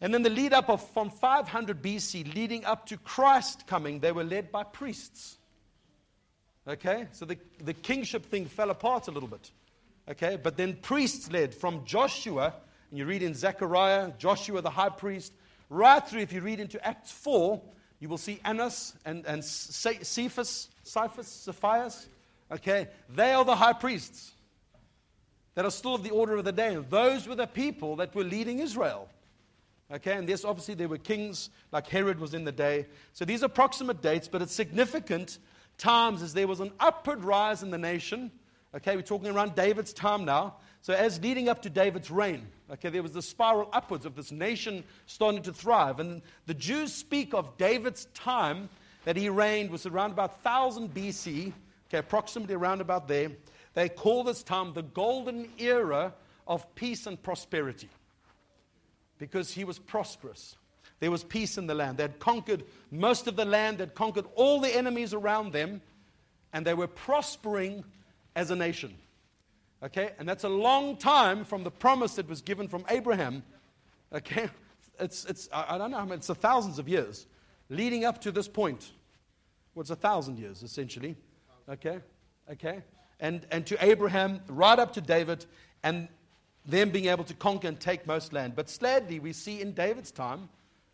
And 0.00 0.12
then 0.12 0.22
the 0.22 0.30
lead 0.30 0.52
up 0.52 0.68
of 0.68 0.86
from 0.90 1.10
500 1.10 1.82
BC, 1.82 2.34
leading 2.34 2.64
up 2.64 2.86
to 2.86 2.96
Christ 2.96 3.66
coming, 3.66 4.00
they 4.00 4.12
were 4.12 4.24
led 4.24 4.52
by 4.52 4.62
priests. 4.62 5.36
Okay? 6.68 7.08
So 7.12 7.24
the, 7.24 7.38
the 7.62 7.74
kingship 7.74 8.26
thing 8.26 8.46
fell 8.46 8.70
apart 8.70 9.08
a 9.08 9.10
little 9.10 9.28
bit. 9.28 9.50
Okay, 10.08 10.38
but 10.40 10.56
then 10.56 10.74
priests 10.74 11.30
led 11.32 11.52
from 11.52 11.84
Joshua, 11.84 12.54
and 12.90 12.98
you 12.98 13.06
read 13.06 13.22
in 13.22 13.34
Zechariah, 13.34 14.12
Joshua 14.18 14.62
the 14.62 14.70
high 14.70 14.88
priest, 14.88 15.32
right 15.68 16.06
through, 16.06 16.20
if 16.20 16.32
you 16.32 16.40
read 16.40 16.60
into 16.60 16.84
Acts 16.86 17.10
4, 17.10 17.60
you 17.98 18.08
will 18.08 18.18
see 18.18 18.40
Annas 18.44 18.94
and, 19.04 19.24
and 19.26 19.44
Cephas, 19.44 20.68
Cephas, 20.82 21.28
Cephias. 21.28 22.06
Okay, 22.50 22.88
they 23.08 23.32
are 23.32 23.44
the 23.44 23.56
high 23.56 23.72
priests 23.72 24.32
that 25.54 25.64
are 25.64 25.70
still 25.70 25.94
of 25.94 26.04
the 26.04 26.10
order 26.10 26.36
of 26.36 26.44
the 26.44 26.52
day. 26.52 26.76
Those 26.88 27.26
were 27.26 27.34
the 27.34 27.46
people 27.46 27.96
that 27.96 28.14
were 28.14 28.24
leading 28.24 28.60
Israel. 28.60 29.08
Okay, 29.90 30.12
and 30.12 30.28
yes, 30.28 30.44
obviously 30.44 30.74
there 30.74 30.88
were 30.88 30.98
kings 30.98 31.50
like 31.72 31.86
Herod 31.88 32.20
was 32.20 32.34
in 32.34 32.44
the 32.44 32.52
day. 32.52 32.86
So 33.12 33.24
these 33.24 33.42
are 33.42 33.46
approximate 33.46 34.02
dates, 34.02 34.28
but 34.28 34.42
it's 34.42 34.52
significant 34.52 35.38
times 35.78 36.22
as 36.22 36.34
there 36.34 36.46
was 36.46 36.60
an 36.60 36.72
upward 36.78 37.24
rise 37.24 37.62
in 37.62 37.70
the 37.70 37.78
nation 37.78 38.30
Okay, 38.76 38.94
we're 38.94 39.00
talking 39.00 39.30
around 39.30 39.54
David's 39.54 39.94
time 39.94 40.26
now. 40.26 40.56
So, 40.82 40.94
as 40.94 41.20
leading 41.20 41.48
up 41.48 41.62
to 41.62 41.70
David's 41.70 42.10
reign, 42.10 42.46
okay, 42.70 42.90
there 42.90 43.02
was 43.02 43.12
the 43.12 43.22
spiral 43.22 43.68
upwards 43.72 44.06
of 44.06 44.14
this 44.14 44.30
nation 44.30 44.84
starting 45.06 45.42
to 45.42 45.52
thrive. 45.52 45.98
And 45.98 46.22
the 46.46 46.54
Jews 46.54 46.92
speak 46.92 47.34
of 47.34 47.56
David's 47.58 48.06
time 48.14 48.68
that 49.04 49.16
he 49.16 49.28
reigned 49.28 49.70
was 49.70 49.86
around 49.86 50.12
about 50.12 50.44
1000 50.44 50.94
BC, 50.94 51.52
okay, 51.88 51.98
approximately 51.98 52.54
around 52.54 52.80
about 52.80 53.08
there. 53.08 53.30
They 53.74 53.88
call 53.88 54.24
this 54.24 54.42
time 54.42 54.72
the 54.72 54.82
golden 54.82 55.48
era 55.58 56.14
of 56.46 56.74
peace 56.74 57.06
and 57.06 57.20
prosperity 57.20 57.88
because 59.18 59.52
he 59.52 59.64
was 59.64 59.78
prosperous. 59.78 60.56
There 61.00 61.10
was 61.10 61.24
peace 61.24 61.58
in 61.58 61.66
the 61.66 61.74
land. 61.74 61.98
They 61.98 62.04
had 62.04 62.18
conquered 62.18 62.64
most 62.90 63.26
of 63.26 63.36
the 63.36 63.44
land, 63.44 63.78
they 63.78 63.82
had 63.82 63.94
conquered 63.94 64.26
all 64.34 64.60
the 64.60 64.74
enemies 64.74 65.12
around 65.12 65.52
them, 65.52 65.82
and 66.52 66.66
they 66.66 66.74
were 66.74 66.86
prospering 66.86 67.84
as 68.34 68.50
a 68.50 68.56
nation. 68.56 68.96
Okay? 69.82 70.10
And 70.18 70.28
that's 70.28 70.44
a 70.44 70.48
long 70.48 70.96
time 70.96 71.44
from 71.44 71.64
the 71.64 71.70
promise 71.70 72.14
that 72.16 72.28
was 72.28 72.40
given 72.40 72.68
from 72.68 72.84
Abraham. 72.88 73.42
Okay? 74.12 74.48
It's, 74.98 75.24
it's 75.26 75.48
I 75.52 75.76
don't 75.78 75.90
know, 75.90 75.98
I 75.98 76.04
mean, 76.04 76.14
it's 76.14 76.28
a 76.28 76.34
thousands 76.34 76.78
of 76.78 76.88
years 76.88 77.26
leading 77.68 78.04
up 78.04 78.20
to 78.22 78.32
this 78.32 78.48
point. 78.48 78.90
Well, 79.74 79.82
it's 79.82 79.90
a 79.90 79.96
thousand 79.96 80.38
years, 80.38 80.62
essentially. 80.62 81.16
Okay? 81.68 81.98
Okay? 82.50 82.82
And, 83.20 83.46
and 83.50 83.66
to 83.66 83.84
Abraham, 83.84 84.40
right 84.48 84.78
up 84.78 84.92
to 84.94 85.00
David, 85.00 85.44
and 85.82 86.08
them 86.64 86.90
being 86.90 87.06
able 87.06 87.24
to 87.24 87.34
conquer 87.34 87.68
and 87.68 87.78
take 87.78 88.06
most 88.06 88.32
land. 88.32 88.56
But 88.56 88.68
sadly, 88.68 89.20
we 89.20 89.32
see 89.32 89.60
in 89.60 89.72
David's 89.72 90.10
time, 90.10 90.48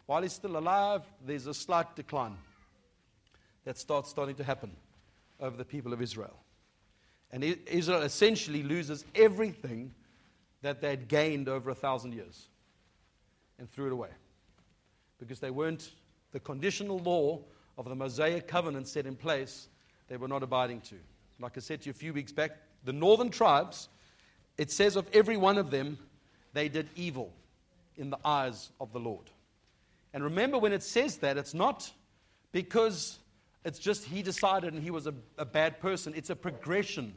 while 0.07 0.23
he's 0.23 0.33
still 0.33 0.57
alive, 0.57 1.03
there's 1.25 1.47
a 1.47 1.55
slight 1.55 1.95
decline 1.97 2.37
that 3.65 3.79
starts 3.79 4.11
starting 4.11 4.35
to 4.37 4.45
happen 4.45 4.71
over 5.41 5.57
the 5.57 5.65
people 5.65 5.93
of 5.93 6.03
Israel. 6.03 6.37
And 7.33 7.43
Israel 7.43 8.03
essentially 8.03 8.63
loses 8.63 9.05
everything 9.15 9.95
that 10.61 10.81
they'd 10.81 11.09
gained 11.09 11.49
over 11.49 11.71
a 11.71 11.75
thousand 11.75 12.13
years 12.13 12.49
and 13.59 13.71
threw 13.71 13.87
it 13.87 13.93
away 13.93 14.11
because 15.19 15.41
they 15.41 15.51
weren't 15.51 15.93
the 16.33 16.41
conditional 16.41 16.99
law 16.99 17.41
of 17.79 17.89
the 17.89 17.95
Mosaic 17.95 18.49
covenant 18.49 18.89
set 18.89 19.07
in 19.07 19.17
place, 19.17 19.69
they 20.09 20.17
were 20.17 20.29
not 20.29 20.43
abiding 20.43 20.81
to. 20.81 20.97
Like 21.41 21.57
I 21.57 21.61
said 21.61 21.83
to 21.83 21.87
you 21.87 21.91
a 21.91 21.95
few 21.95 22.13
weeks 22.13 22.33
back, 22.33 22.53
the 22.85 22.93
northern 22.93 23.31
tribes, 23.31 23.89
it 24.59 24.71
says 24.71 24.97
of 24.97 25.09
every 25.13 25.37
one 25.37 25.59
of 25.59 25.71
them, 25.71 25.99
they 26.53 26.69
did 26.69 26.89
evil 26.97 27.33
in 27.97 28.11
the 28.11 28.19
eyes 28.25 28.71
of 28.81 28.93
the 28.93 29.01
Lord. 29.01 29.31
And 30.13 30.23
remember, 30.25 30.59
when 30.59 30.73
it 30.73 30.83
says 30.83 31.17
that, 31.19 31.39
it's 31.39 31.55
not 31.55 31.91
because 32.53 33.19
it's 33.65 33.79
just 33.79 34.05
he 34.05 34.23
decided 34.23 34.75
and 34.75 34.83
he 34.83 34.91
was 34.91 35.07
a, 35.07 35.15
a 35.39 35.45
bad 35.45 35.81
person. 35.81 36.13
It's 36.17 36.31
a 36.31 36.37
progression 36.37 37.15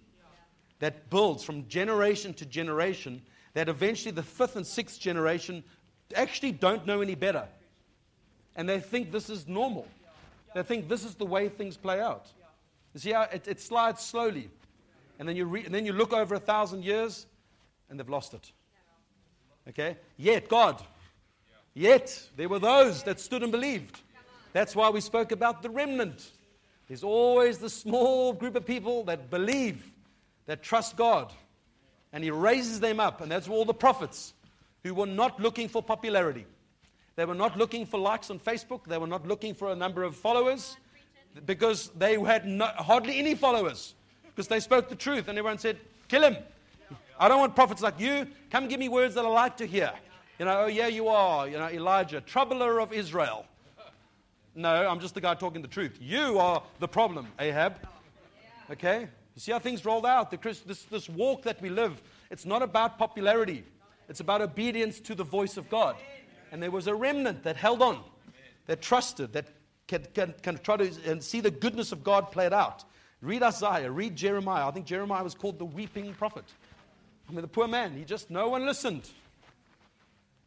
that 0.80 1.10
builds 1.10 1.44
from 1.44 1.68
generation 1.68 2.34
to 2.36 2.46
generation 2.46 3.22
that 3.54 3.70
eventually 3.70 4.12
the 4.12 4.24
fifth 4.24 4.56
and 4.56 4.68
sixth 4.68 5.00
generation 5.00 5.64
actually 6.16 6.52
don't 6.52 6.86
know 6.86 7.02
any 7.02 7.16
better. 7.16 7.48
And 8.56 8.68
they 8.68 8.80
think 8.80 9.12
this 9.12 9.30
is 9.30 9.48
normal. 9.48 9.88
They 10.54 10.64
think 10.64 10.88
this 10.88 11.04
is 11.04 11.16
the 11.16 11.26
way 11.26 11.50
things 11.50 11.78
play 11.78 12.00
out. 12.00 12.28
You 12.94 13.00
see 13.00 13.12
how 13.12 13.24
it, 13.24 13.48
it 13.48 13.60
slides 13.60 14.02
slowly. 14.02 14.50
And 15.20 15.28
then, 15.28 15.36
you 15.36 15.46
re, 15.46 15.66
and 15.66 15.74
then 15.74 15.86
you 15.86 15.94
look 15.94 16.14
over 16.14 16.36
a 16.36 16.40
thousand 16.40 16.84
years 16.84 17.26
and 17.90 18.00
they've 18.00 18.10
lost 18.10 18.34
it. 18.34 18.52
Okay? 19.70 19.98
Yet, 20.18 20.48
God, 20.48 20.82
yet 21.74 22.22
there 22.36 22.50
were 22.50 22.60
those 22.60 23.04
that 23.04 23.20
stood 23.20 23.44
and 23.44 23.52
believed. 23.52 24.02
That's 24.54 24.76
why 24.76 24.90
we 24.90 25.02
spoke 25.02 25.32
about 25.32 25.62
the 25.62 25.70
remnant. 25.70 26.32
There's 26.88 27.04
always 27.04 27.58
the 27.58 27.70
small 27.70 28.32
group 28.34 28.56
of 28.56 28.66
people 28.66 29.04
that 29.06 29.30
believe 29.30 29.92
that 30.46 30.64
trust 30.64 30.96
God. 30.96 31.32
And 32.14 32.24
He 32.24 32.32
raises 32.32 32.80
them 32.80 33.00
up. 33.00 33.22
And 33.22 33.32
that's 33.32 33.48
all 33.48 33.66
the 33.66 33.74
prophets 33.74 34.34
who 34.84 34.94
were 34.94 35.06
not 35.06 35.40
looking 35.40 35.68
for 35.68 35.82
popularity. 35.82 36.46
They 37.16 37.26
were 37.26 37.36
not 37.36 37.58
looking 37.58 37.86
for 37.86 38.00
likes 38.00 38.30
on 38.30 38.40
Facebook. 38.40 38.86
They 38.86 38.98
were 38.98 39.08
not 39.08 39.28
looking 39.28 39.54
for 39.54 39.72
a 39.72 39.76
number 39.76 40.04
of 40.04 40.16
followers 40.16 40.78
because 41.46 41.90
they 41.98 42.20
had 42.20 42.46
no, 42.46 42.66
hardly 42.66 43.18
any 43.20 43.36
followers 43.36 43.96
because 44.26 44.48
they 44.48 44.60
spoke 44.60 44.90
the 44.90 44.96
truth. 44.96 45.28
And 45.28 45.38
everyone 45.38 45.58
said, 45.58 45.78
Kill 46.08 46.24
him. 46.24 46.38
I 47.20 47.28
don't 47.28 47.40
want 47.40 47.56
prophets 47.56 47.82
like 47.82 48.00
you. 48.00 48.28
Come 48.52 48.68
give 48.68 48.80
me 48.80 48.90
words 48.90 49.16
that 49.16 49.26
I 49.26 49.30
like 49.30 49.58
to 49.58 49.66
hear. 49.66 49.92
You 50.38 50.46
know, 50.46 50.64
oh, 50.64 50.68
yeah, 50.68 50.88
you 50.88 51.08
are, 51.08 51.48
you 51.48 51.58
know, 51.58 51.70
Elijah, 51.70 52.20
troubler 52.20 52.80
of 52.80 52.92
Israel. 52.92 53.46
No, 54.54 54.88
I'm 54.88 55.00
just 55.00 55.16
the 55.16 55.22
guy 55.22 55.34
talking 55.34 55.62
the 55.62 55.68
truth. 55.68 55.98
You 56.02 56.40
are 56.40 56.62
the 56.80 56.88
problem, 56.88 57.28
Ahab. 57.40 57.76
Okay? 58.70 59.08
You 59.36 59.42
see 59.42 59.52
how 59.52 59.60
things 59.60 59.84
rolled 59.84 60.06
out? 60.06 60.32
The, 60.32 60.38
this, 60.66 60.84
this 60.84 61.10
walk 61.10 61.44
that 61.44 61.62
we 61.62 61.70
live, 61.70 62.02
it's 62.32 62.46
not 62.46 62.62
about 62.62 62.98
popularity, 62.98 63.64
it's 64.08 64.22
about 64.22 64.42
obedience 64.42 65.00
to 65.02 65.16
the 65.16 65.24
voice 65.24 65.58
of 65.58 65.70
God. 65.70 65.98
And 66.52 66.64
there 66.64 66.72
was 66.72 66.88
a 66.88 66.96
remnant 66.96 67.44
that 67.44 67.58
held 67.58 67.82
on, 67.82 68.02
that 68.68 68.82
trusted, 68.82 69.34
that 69.34 69.48
can, 69.88 70.06
can, 70.14 70.34
can 70.42 70.58
try 70.60 70.78
to 70.78 70.92
and 71.06 71.22
see 71.22 71.42
the 71.42 71.52
goodness 71.52 71.92
of 71.92 72.04
God 72.04 72.32
played 72.32 72.54
out. 72.54 72.86
Read 73.22 73.44
Isaiah, 73.44 73.92
read 73.92 74.16
Jeremiah. 74.16 74.68
I 74.68 74.72
think 74.72 74.86
Jeremiah 74.86 75.24
was 75.24 75.36
called 75.36 75.60
the 75.60 75.66
weeping 75.66 76.14
prophet. 76.14 76.46
I 77.28 77.32
mean, 77.32 77.42
the 77.42 77.48
poor 77.48 77.68
man, 77.68 77.96
he 77.98 78.04
just, 78.04 78.30
no 78.30 78.50
one 78.50 78.66
listened. 78.66 79.10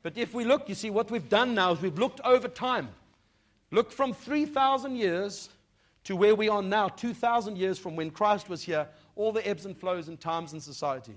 But 0.03 0.17
if 0.17 0.33
we 0.33 0.45
look, 0.45 0.69
you 0.69 0.75
see, 0.75 0.91
what 0.91 1.11
we've 1.11 1.29
done 1.29 1.55
now 1.55 1.73
is 1.73 1.83
we've 1.83 1.99
looked 1.99 2.21
over 2.25 2.49
time. 2.49 2.89
Look 3.71 3.91
from 3.91 4.15
3,000 4.15 4.97
years 4.97 5.51
to 6.09 6.17
where 6.17 6.35
we 6.35 6.49
are 6.49 6.63
now, 6.63 6.89
2,000 6.89 7.59
years 7.59 7.79
from 7.79 7.95
when 7.95 8.11
Christ 8.11 8.49
was 8.49 8.63
here, 8.63 8.89
all 9.15 9.31
the 9.31 9.47
ebbs 9.47 9.67
and 9.67 9.77
flows 9.77 10.09
and 10.09 10.19
times 10.19 10.55
in 10.55 10.61
society. 10.61 11.13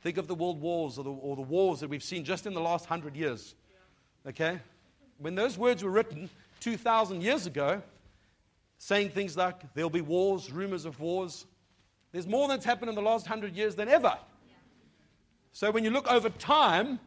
Think 0.00 0.16
of 0.16 0.28
the 0.28 0.34
world 0.34 0.62
wars 0.62 0.96
or 0.96 1.04
the, 1.04 1.10
or 1.10 1.36
the 1.36 1.42
wars 1.42 1.80
that 1.80 1.90
we've 1.90 2.02
seen 2.02 2.24
just 2.24 2.46
in 2.46 2.54
the 2.54 2.60
last 2.60 2.86
hundred 2.86 3.16
years. 3.16 3.54
Okay? 4.26 4.60
When 5.18 5.34
those 5.34 5.58
words 5.58 5.84
were 5.84 5.90
written 5.90 6.30
2,000 6.60 7.22
years 7.22 7.44
ago, 7.44 7.82
saying 8.78 9.10
things 9.10 9.36
like, 9.36 9.56
there'll 9.74 9.90
be 9.90 10.00
wars, 10.00 10.50
rumors 10.50 10.86
of 10.86 10.98
wars, 11.00 11.44
there's 12.10 12.26
more 12.26 12.48
that's 12.48 12.64
happened 12.64 12.88
in 12.88 12.94
the 12.94 13.02
last 13.02 13.26
hundred 13.26 13.54
years 13.54 13.74
than 13.74 13.90
ever. 13.90 14.16
So 15.52 15.70
when 15.70 15.84
you 15.84 15.90
look 15.90 16.10
over 16.10 16.30
time, 16.30 16.98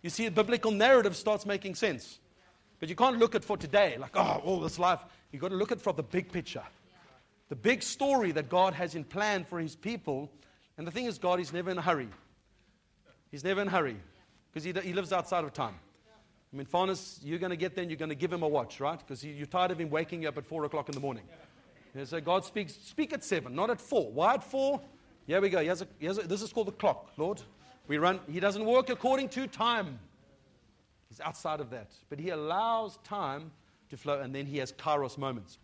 you 0.00 0.10
see 0.10 0.26
the 0.26 0.30
biblical 0.30 0.70
narrative 0.70 1.16
starts 1.16 1.44
making 1.44 1.74
sense. 1.74 2.20
But 2.78 2.88
you 2.88 2.94
can't 2.94 3.18
look 3.18 3.34
at 3.34 3.42
for 3.42 3.56
today, 3.56 3.96
like, 3.98 4.12
oh, 4.14 4.40
all 4.44 4.60
this 4.60 4.78
life. 4.78 5.00
You've 5.32 5.42
got 5.42 5.48
to 5.48 5.56
look 5.56 5.72
at 5.72 5.80
from 5.80 5.96
the 5.96 6.02
big 6.02 6.30
picture. 6.30 6.62
The 7.48 7.56
big 7.56 7.82
story 7.82 8.32
that 8.32 8.48
God 8.48 8.74
has 8.74 8.94
in 8.94 9.04
plan 9.04 9.44
for 9.44 9.58
his 9.58 9.74
people. 9.74 10.30
And 10.78 10.86
the 10.86 10.90
thing 10.90 11.06
is, 11.06 11.18
God 11.18 11.40
is 11.40 11.52
never 11.52 11.70
in 11.70 11.78
a 11.78 11.82
hurry. 11.82 12.08
He's 13.30 13.44
never 13.44 13.62
in 13.62 13.68
a 13.68 13.70
hurry 13.70 13.96
because 14.52 14.64
he, 14.64 14.72
he 14.72 14.92
lives 14.92 15.12
outside 15.12 15.44
of 15.44 15.52
time. 15.52 15.74
I 16.52 16.56
mean, 16.56 16.66
fairness, 16.66 17.18
you're 17.24 17.38
going 17.38 17.50
to 17.50 17.56
get 17.56 17.74
there 17.74 17.82
and 17.82 17.90
you're 17.90 17.98
going 17.98 18.10
to 18.10 18.14
give 18.14 18.32
him 18.32 18.42
a 18.42 18.48
watch, 18.48 18.78
right? 18.78 18.98
Because 18.98 19.24
you're 19.24 19.46
tired 19.46 19.70
of 19.70 19.80
him 19.80 19.88
waking 19.88 20.22
you 20.22 20.28
up 20.28 20.36
at 20.36 20.44
4 20.44 20.64
o'clock 20.66 20.88
in 20.90 20.94
the 20.94 21.00
morning. 21.00 21.24
Yeah, 21.94 22.04
so 22.04 22.20
God 22.20 22.44
speaks, 22.44 22.74
speak 22.74 23.14
at 23.14 23.24
7, 23.24 23.54
not 23.54 23.70
at 23.70 23.80
4. 23.80 24.12
Why 24.12 24.34
at 24.34 24.44
4? 24.44 24.80
Here 25.26 25.40
we 25.40 25.48
go. 25.48 25.60
He 25.60 25.68
a, 25.68 25.76
he 25.98 26.06
a, 26.06 26.14
this 26.14 26.42
is 26.42 26.52
called 26.52 26.68
the 26.68 26.72
clock, 26.72 27.10
Lord. 27.16 27.40
We 27.88 27.96
run, 27.98 28.20
he 28.30 28.38
doesn't 28.38 28.64
work 28.64 28.90
according 28.90 29.30
to 29.30 29.46
time. 29.46 29.98
He's 31.08 31.20
outside 31.20 31.60
of 31.60 31.70
that. 31.70 31.90
But 32.10 32.18
he 32.18 32.30
allows 32.30 32.98
time 33.04 33.50
to 33.92 33.98
flow, 33.98 34.20
and 34.20 34.34
then 34.34 34.46
he 34.46 34.56
has 34.56 34.72
kairos 34.72 35.18
moments. 35.18 35.58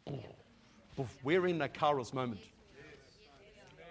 We're 1.22 1.46
in 1.46 1.62
a 1.62 1.68
kairos 1.68 2.12
moment. 2.12 2.42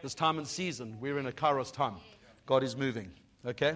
This 0.03 0.13
time 0.13 0.37
and 0.37 0.47
season, 0.47 0.95
we're 1.01 1.17
in 1.17 1.25
a 1.25 1.31
kairos 1.31 1.73
time. 1.73 1.95
God 2.45 2.63
is 2.63 2.77
moving. 2.77 3.09
Okay? 3.43 3.75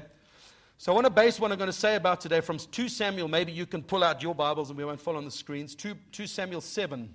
So 0.78 0.92
I 0.92 0.96
want 0.96 1.06
to 1.06 1.12
base 1.12 1.40
what 1.40 1.52
I'm 1.52 1.58
going 1.58 1.70
to 1.70 1.74
say 1.74 1.96
about 1.96 2.22
today 2.22 2.42
from 2.42 2.60
2 2.60 2.90
Samuel. 2.90 3.28
Maybe 3.28 3.52
you 3.52 3.66
can 3.66 3.82
pull 3.82 4.04
out 4.04 4.22
your 4.22 4.36
Bibles 4.36 4.70
and 4.70 4.78
we 4.78 4.86
won't 4.86 5.02
follow 5.02 5.18
on 5.18 5.26
the 5.26 5.32
screens. 5.32 5.74
2, 5.74 5.96
2 6.12 6.28
Samuel 6.28 6.62
7. 6.62 7.12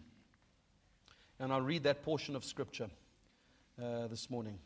And 1.38 1.52
I'll 1.52 1.60
read 1.60 1.84
that 1.84 2.02
portion 2.02 2.34
of 2.34 2.44
Scripture 2.44 2.90
uh, 3.80 4.08
this 4.08 4.28
morning. 4.28 4.58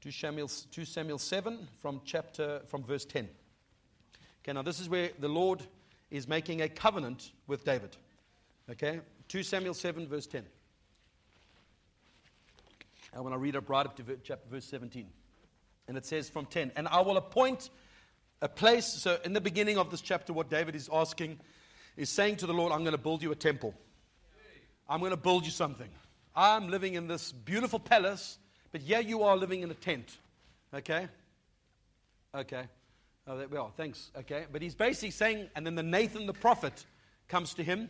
2 0.00 0.10
Samuel, 0.10 0.48
2 0.70 0.86
Samuel 0.86 1.18
7 1.18 1.68
from 1.82 2.00
chapter 2.06 2.62
from 2.66 2.82
verse 2.82 3.04
10. 3.04 3.28
Okay, 4.42 4.52
now 4.54 4.62
this 4.62 4.80
is 4.80 4.88
where 4.88 5.10
the 5.18 5.28
Lord 5.28 5.60
is 6.10 6.28
making 6.28 6.62
a 6.62 6.68
covenant 6.68 7.32
with 7.46 7.64
David. 7.64 7.96
Okay? 8.70 9.00
2 9.28 9.42
Samuel 9.42 9.74
7, 9.74 10.06
verse 10.06 10.26
10. 10.26 10.44
I 13.14 13.20
want 13.20 13.34
to 13.34 13.38
read 13.38 13.56
up 13.56 13.68
right 13.68 13.86
up 13.86 13.96
to 13.96 14.02
chapter 14.22 14.48
verse 14.50 14.64
17. 14.66 15.06
And 15.88 15.96
it 15.96 16.04
says 16.04 16.28
from 16.28 16.46
10, 16.46 16.72
and 16.76 16.88
I 16.88 17.00
will 17.00 17.16
appoint 17.16 17.70
a 18.42 18.48
place. 18.48 18.86
So, 18.86 19.18
in 19.24 19.32
the 19.32 19.40
beginning 19.40 19.78
of 19.78 19.90
this 19.90 20.00
chapter, 20.00 20.32
what 20.32 20.50
David 20.50 20.74
is 20.74 20.90
asking 20.92 21.38
is 21.96 22.10
saying 22.10 22.36
to 22.36 22.46
the 22.46 22.52
Lord, 22.52 22.72
I'm 22.72 22.80
going 22.80 22.92
to 22.92 22.98
build 22.98 23.22
you 23.22 23.32
a 23.32 23.36
temple. 23.36 23.72
I'm 24.88 25.00
going 25.00 25.12
to 25.12 25.16
build 25.16 25.44
you 25.44 25.50
something. 25.50 25.88
I'm 26.34 26.68
living 26.68 26.94
in 26.94 27.06
this 27.06 27.32
beautiful 27.32 27.78
palace, 27.78 28.38
but 28.72 28.82
yeah, 28.82 28.98
you 28.98 29.22
are 29.22 29.36
living 29.36 29.62
in 29.62 29.70
a 29.70 29.74
tent. 29.74 30.18
Okay? 30.74 31.08
Okay. 32.34 32.64
Oh, 33.28 33.44
well, 33.50 33.72
thanks. 33.76 34.10
Okay. 34.16 34.46
But 34.50 34.62
he's 34.62 34.74
basically 34.74 35.10
saying, 35.10 35.48
and 35.56 35.66
then 35.66 35.74
the 35.74 35.82
Nathan 35.82 36.26
the 36.26 36.32
prophet 36.32 36.84
comes 37.28 37.54
to 37.54 37.64
him. 37.64 37.88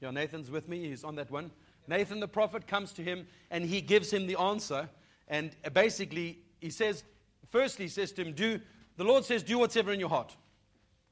Yeah, 0.00 0.10
Nathan's 0.10 0.50
with 0.50 0.68
me. 0.68 0.88
He's 0.88 1.04
on 1.04 1.16
that 1.16 1.30
one. 1.30 1.50
Nathan 1.86 2.20
the 2.20 2.28
prophet 2.28 2.66
comes 2.66 2.92
to 2.92 3.02
him 3.02 3.26
and 3.50 3.64
he 3.64 3.80
gives 3.80 4.12
him 4.12 4.26
the 4.26 4.38
answer. 4.38 4.88
And 5.26 5.56
uh, 5.64 5.70
basically, 5.70 6.38
he 6.60 6.70
says, 6.70 7.02
firstly, 7.50 7.86
he 7.86 7.90
says 7.90 8.12
to 8.12 8.22
him, 8.22 8.34
do, 8.34 8.60
the 8.96 9.04
Lord 9.04 9.24
says, 9.24 9.42
do 9.42 9.58
whatever 9.58 9.92
in 9.92 10.00
your 10.00 10.10
heart. 10.10 10.36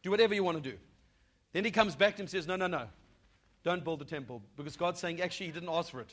Do 0.03 0.11
whatever 0.11 0.35
you 0.35 0.45
want 0.45 0.63
to 0.63 0.71
do. 0.71 0.77
Then 1.53 1.65
he 1.65 1.71
comes 1.71 1.97
back 1.97 2.17
to 2.17 2.23
him 2.23 2.25
and 2.25 2.31
says, 2.31 2.47
no, 2.47 2.57
no, 2.57 2.67
no. 2.67 2.87
Don't 3.65 3.83
build 3.83 4.01
the 4.01 4.05
temple. 4.05 4.43
Because 4.57 4.77
God's 4.77 5.01
saying, 5.01 5.23
actually, 5.23 5.47
he 5.47 5.53
didn't 5.53 5.71
ask 5.71 5.91
for 5.91 6.01
it. 6.01 6.13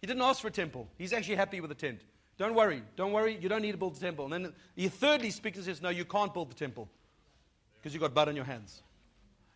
He 0.00 0.06
didn't 0.06 0.22
ask 0.22 0.40
for 0.40 0.48
a 0.48 0.52
temple. 0.52 0.88
He's 0.98 1.12
actually 1.12 1.36
happy 1.36 1.60
with 1.60 1.70
a 1.70 1.76
tent. 1.76 2.00
Don't 2.42 2.54
worry. 2.54 2.82
Don't 2.96 3.12
worry. 3.12 3.38
You 3.40 3.48
don't 3.48 3.62
need 3.62 3.70
to 3.70 3.78
build 3.78 3.94
the 3.94 4.00
temple. 4.00 4.24
And 4.24 4.46
then 4.46 4.52
he 4.74 4.88
thirdly 4.88 5.30
speaks 5.30 5.58
and 5.58 5.64
says, 5.64 5.80
no, 5.80 5.90
you 5.90 6.04
can't 6.04 6.34
build 6.34 6.50
the 6.50 6.56
temple. 6.56 6.88
Because 7.76 7.94
you've 7.94 8.00
got 8.00 8.14
blood 8.14 8.26
on 8.26 8.34
your 8.34 8.44
hands. 8.44 8.82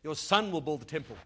Your 0.05 0.15
son 0.15 0.53
will 0.53 0.61
build 0.61 0.83
the 0.83 0.85
temple. 0.85 1.17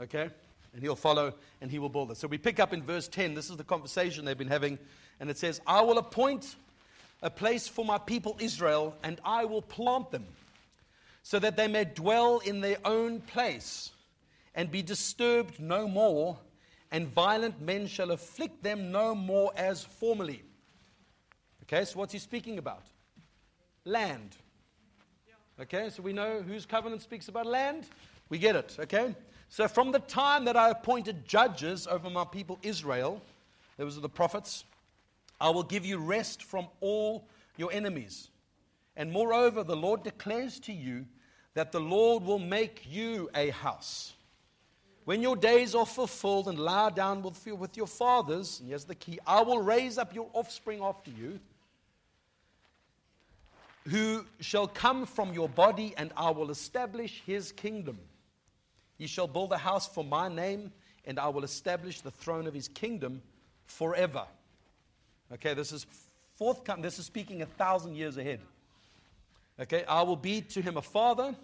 Okay? 0.00 0.28
And 0.74 0.82
he'll 0.82 0.96
follow 0.96 1.34
and 1.60 1.70
he 1.70 1.78
will 1.78 1.90
build 1.90 2.10
it. 2.10 2.16
So 2.16 2.26
we 2.26 2.38
pick 2.38 2.58
up 2.58 2.72
in 2.72 2.82
verse 2.82 3.06
10. 3.06 3.34
This 3.34 3.50
is 3.50 3.56
the 3.56 3.62
conversation 3.62 4.24
they've 4.24 4.36
been 4.36 4.48
having. 4.48 4.80
And 5.20 5.30
it 5.30 5.38
says, 5.38 5.60
I 5.64 5.80
will 5.82 5.98
appoint 5.98 6.56
a 7.22 7.30
place 7.30 7.68
for 7.68 7.84
my 7.84 7.98
people 7.98 8.36
Israel, 8.40 8.96
and 9.04 9.20
I 9.24 9.44
will 9.44 9.62
plant 9.62 10.10
them, 10.10 10.26
so 11.22 11.38
that 11.38 11.56
they 11.56 11.68
may 11.68 11.84
dwell 11.84 12.40
in 12.40 12.62
their 12.62 12.78
own 12.84 13.20
place 13.20 13.92
and 14.56 14.72
be 14.72 14.82
disturbed 14.82 15.60
no 15.60 15.86
more, 15.86 16.36
and 16.90 17.06
violent 17.06 17.60
men 17.60 17.86
shall 17.86 18.10
afflict 18.10 18.64
them 18.64 18.90
no 18.90 19.14
more 19.14 19.52
as 19.54 19.84
formerly. 19.84 20.42
Okay, 21.72 21.84
so 21.84 22.00
what's 22.00 22.12
he 22.12 22.18
speaking 22.18 22.58
about? 22.58 22.82
Land. 23.84 24.34
Okay, 25.60 25.88
so 25.90 26.02
we 26.02 26.12
know 26.12 26.42
whose 26.42 26.66
covenant 26.66 27.00
speaks 27.00 27.28
about 27.28 27.46
land. 27.46 27.86
We 28.28 28.38
get 28.38 28.56
it, 28.56 28.76
okay? 28.80 29.14
So 29.50 29.68
from 29.68 29.92
the 29.92 30.00
time 30.00 30.46
that 30.46 30.56
I 30.56 30.70
appointed 30.70 31.28
judges 31.28 31.86
over 31.86 32.10
my 32.10 32.24
people 32.24 32.58
Israel, 32.64 33.22
those 33.76 33.96
are 33.96 34.00
the 34.00 34.08
prophets, 34.08 34.64
I 35.40 35.50
will 35.50 35.62
give 35.62 35.86
you 35.86 35.98
rest 35.98 36.42
from 36.42 36.66
all 36.80 37.28
your 37.56 37.72
enemies. 37.72 38.30
And 38.96 39.12
moreover, 39.12 39.62
the 39.62 39.76
Lord 39.76 40.02
declares 40.02 40.58
to 40.60 40.72
you 40.72 41.06
that 41.54 41.70
the 41.70 41.80
Lord 41.80 42.24
will 42.24 42.40
make 42.40 42.84
you 42.90 43.30
a 43.32 43.50
house. 43.50 44.14
When 45.04 45.22
your 45.22 45.36
days 45.36 45.76
are 45.76 45.86
fulfilled 45.86 46.48
and 46.48 46.58
lie 46.58 46.90
down 46.90 47.22
with, 47.22 47.76
your 47.76 47.86
fathers, 47.86 48.58
and 48.58 48.68
here's 48.68 48.86
the 48.86 48.96
key 48.96 49.20
I 49.24 49.42
will 49.42 49.62
raise 49.62 49.98
up 49.98 50.16
your 50.16 50.28
offspring 50.32 50.80
after 50.82 51.12
you, 51.12 51.38
who 53.88 54.24
shall 54.40 54.66
come 54.66 55.06
from 55.06 55.32
your 55.32 55.48
body, 55.48 55.94
and 55.96 56.12
I 56.16 56.30
will 56.30 56.50
establish 56.50 57.22
his 57.26 57.52
kingdom. 57.52 57.98
He 58.98 59.06
shall 59.06 59.26
build 59.26 59.52
a 59.52 59.58
house 59.58 59.88
for 59.88 60.04
my 60.04 60.28
name, 60.28 60.72
and 61.04 61.18
I 61.18 61.28
will 61.28 61.44
establish 61.44 62.00
the 62.00 62.10
throne 62.10 62.46
of 62.46 62.54
his 62.54 62.68
kingdom 62.68 63.22
forever. 63.64 64.24
Okay, 65.32 65.54
this 65.54 65.72
is 65.72 65.86
forthcoming. 66.34 66.82
This 66.82 66.98
is 66.98 67.06
speaking 67.06 67.40
a 67.40 67.46
thousand 67.46 67.96
years 67.96 68.16
ahead. 68.16 68.40
Okay, 69.58 69.84
I 69.84 70.02
will 70.02 70.16
be 70.16 70.42
to 70.42 70.60
him 70.62 70.76
a 70.76 70.82
father, 70.82 71.34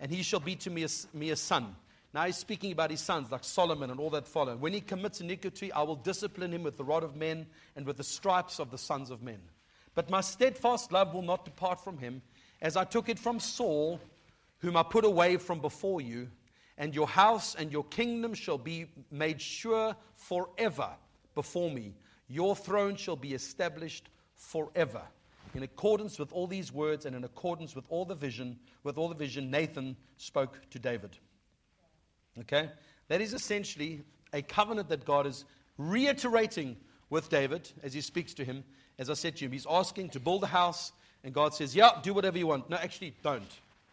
and 0.00 0.10
he 0.10 0.22
shall 0.22 0.40
be 0.40 0.56
to 0.56 0.70
me 0.70 0.84
a, 0.84 0.88
me 1.12 1.30
a 1.30 1.36
son. 1.36 1.74
Now 2.14 2.26
he's 2.26 2.36
speaking 2.36 2.70
about 2.70 2.90
his 2.90 3.00
sons, 3.00 3.30
like 3.32 3.42
Solomon 3.42 3.90
and 3.90 3.98
all 3.98 4.10
that 4.10 4.28
follow. 4.28 4.56
When 4.56 4.72
he 4.72 4.80
commits 4.80 5.20
iniquity, 5.20 5.72
I 5.72 5.82
will 5.82 5.96
discipline 5.96 6.52
him 6.52 6.62
with 6.62 6.76
the 6.76 6.84
rod 6.84 7.02
of 7.02 7.16
men 7.16 7.46
and 7.74 7.84
with 7.84 7.96
the 7.96 8.04
stripes 8.04 8.60
of 8.60 8.70
the 8.70 8.78
sons 8.78 9.10
of 9.10 9.20
men. 9.20 9.40
But 9.94 10.10
my 10.10 10.20
steadfast 10.20 10.92
love 10.92 11.14
will 11.14 11.22
not 11.22 11.44
depart 11.44 11.82
from 11.82 11.98
him, 11.98 12.22
as 12.60 12.76
I 12.76 12.84
took 12.84 13.08
it 13.08 13.18
from 13.18 13.38
Saul, 13.38 14.00
whom 14.58 14.76
I 14.76 14.82
put 14.82 15.04
away 15.04 15.36
from 15.36 15.60
before 15.60 16.00
you 16.00 16.28
and 16.78 16.94
your 16.94 17.06
house 17.06 17.54
and 17.54 17.70
your 17.70 17.84
kingdom 17.84 18.34
shall 18.34 18.58
be 18.58 18.86
made 19.10 19.40
sure 19.40 19.94
forever 20.16 20.90
before 21.34 21.70
me. 21.70 21.94
Your 22.28 22.56
throne 22.56 22.96
shall 22.96 23.16
be 23.16 23.34
established 23.34 24.08
forever. 24.34 25.02
In 25.54 25.62
accordance 25.62 26.18
with 26.18 26.32
all 26.32 26.48
these 26.48 26.72
words 26.72 27.06
and 27.06 27.14
in 27.14 27.22
accordance 27.22 27.76
with 27.76 27.84
all 27.88 28.04
the 28.04 28.14
vision, 28.14 28.58
with 28.82 28.98
all 28.98 29.08
the 29.08 29.14
vision 29.14 29.50
Nathan 29.50 29.96
spoke 30.16 30.58
to 30.70 30.78
David. 30.80 31.16
Okay? 32.40 32.70
That 33.08 33.20
is 33.20 33.34
essentially 33.34 34.02
a 34.32 34.42
covenant 34.42 34.88
that 34.88 35.04
God 35.04 35.26
is 35.26 35.44
reiterating 35.78 36.76
with 37.08 37.28
David 37.28 37.70
as 37.84 37.94
he 37.94 38.00
speaks 38.00 38.34
to 38.34 38.44
him. 38.44 38.64
As 38.98 39.10
I 39.10 39.14
said 39.14 39.36
to 39.36 39.44
him, 39.44 39.52
he's 39.52 39.66
asking 39.68 40.10
to 40.10 40.20
build 40.20 40.44
a 40.44 40.48
house, 40.48 40.92
and 41.22 41.34
God 41.34 41.54
says, 41.54 41.74
Yeah, 41.74 41.90
do 42.02 42.14
whatever 42.14 42.38
you 42.38 42.46
want. 42.46 42.70
No, 42.70 42.76
actually, 42.76 43.14
don't. 43.22 43.50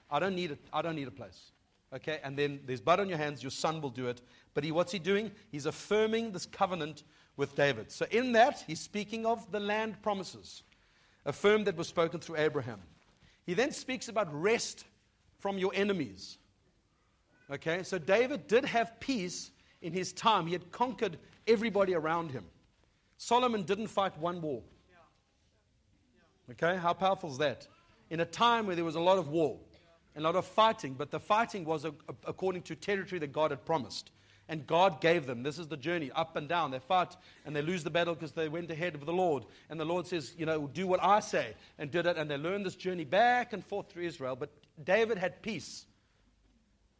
I 0.09 0.19
don't 0.19 0.35
need 0.35 0.51
it. 0.51 0.59
I 0.71 0.81
don't 0.81 0.95
need 0.95 1.07
a 1.07 1.11
place. 1.11 1.51
Okay, 1.93 2.19
and 2.23 2.37
then 2.37 2.61
there's 2.65 2.79
blood 2.79 2.99
on 2.99 3.09
your 3.09 3.17
hands, 3.17 3.43
your 3.43 3.51
son 3.51 3.81
will 3.81 3.89
do 3.89 4.07
it. 4.07 4.21
But 4.53 4.63
he, 4.63 4.71
what's 4.71 4.91
he 4.91 4.99
doing? 4.99 5.31
He's 5.51 5.65
affirming 5.65 6.31
this 6.31 6.45
covenant 6.45 7.03
with 7.35 7.55
David. 7.55 7.91
So 7.91 8.05
in 8.11 8.31
that, 8.33 8.63
he's 8.65 8.79
speaking 8.79 9.25
of 9.25 9.51
the 9.51 9.59
land 9.59 10.01
promises, 10.01 10.63
affirmed 11.25 11.67
that 11.67 11.75
was 11.75 11.87
spoken 11.87 12.19
through 12.19 12.37
Abraham. 12.37 12.81
He 13.45 13.53
then 13.53 13.71
speaks 13.71 14.07
about 14.07 14.29
rest 14.31 14.85
from 15.39 15.57
your 15.57 15.71
enemies. 15.73 16.37
Okay, 17.51 17.83
so 17.83 17.97
David 17.97 18.47
did 18.47 18.63
have 18.63 18.97
peace 18.99 19.51
in 19.81 19.91
his 19.91 20.13
time. 20.13 20.45
He 20.45 20.53
had 20.53 20.71
conquered 20.71 21.17
everybody 21.47 21.93
around 21.93 22.31
him. 22.31 22.45
Solomon 23.17 23.63
didn't 23.63 23.87
fight 23.87 24.17
one 24.17 24.41
war. 24.41 24.61
Okay, 26.49 26.77
how 26.77 26.93
powerful 26.93 27.31
is 27.31 27.37
that? 27.37 27.67
In 28.09 28.19
a 28.19 28.25
time 28.25 28.65
where 28.65 28.75
there 28.75 28.85
was 28.85 28.95
a 28.95 28.99
lot 28.99 29.17
of 29.17 29.29
war 29.29 29.59
a 30.15 30.21
lot 30.21 30.35
of 30.35 30.45
fighting, 30.45 30.93
but 30.93 31.11
the 31.11 31.19
fighting 31.19 31.65
was 31.65 31.85
according 32.25 32.63
to 32.63 32.75
territory 32.75 33.19
that 33.19 33.31
God 33.31 33.51
had 33.51 33.65
promised. 33.65 34.11
And 34.49 34.67
God 34.67 34.99
gave 34.99 35.27
them. 35.27 35.43
This 35.43 35.57
is 35.57 35.67
the 35.67 35.77
journey 35.77 36.11
up 36.13 36.35
and 36.35 36.49
down. 36.49 36.71
They 36.71 36.79
fight 36.79 37.15
and 37.45 37.55
they 37.55 37.61
lose 37.61 37.85
the 37.85 37.89
battle 37.89 38.15
because 38.15 38.33
they 38.33 38.49
went 38.49 38.69
ahead 38.69 38.95
of 38.95 39.05
the 39.05 39.13
Lord. 39.13 39.45
And 39.69 39.79
the 39.79 39.85
Lord 39.85 40.07
says, 40.07 40.33
you 40.37 40.45
know, 40.45 40.67
do 40.67 40.87
what 40.87 41.01
I 41.01 41.21
say, 41.21 41.53
and 41.79 41.89
did 41.89 42.05
it. 42.05 42.17
And 42.17 42.29
they 42.29 42.35
learned 42.35 42.65
this 42.65 42.75
journey 42.75 43.05
back 43.05 43.53
and 43.53 43.63
forth 43.63 43.89
through 43.89 44.03
Israel. 44.03 44.35
But 44.35 44.49
David 44.83 45.17
had 45.17 45.41
peace. 45.41 45.85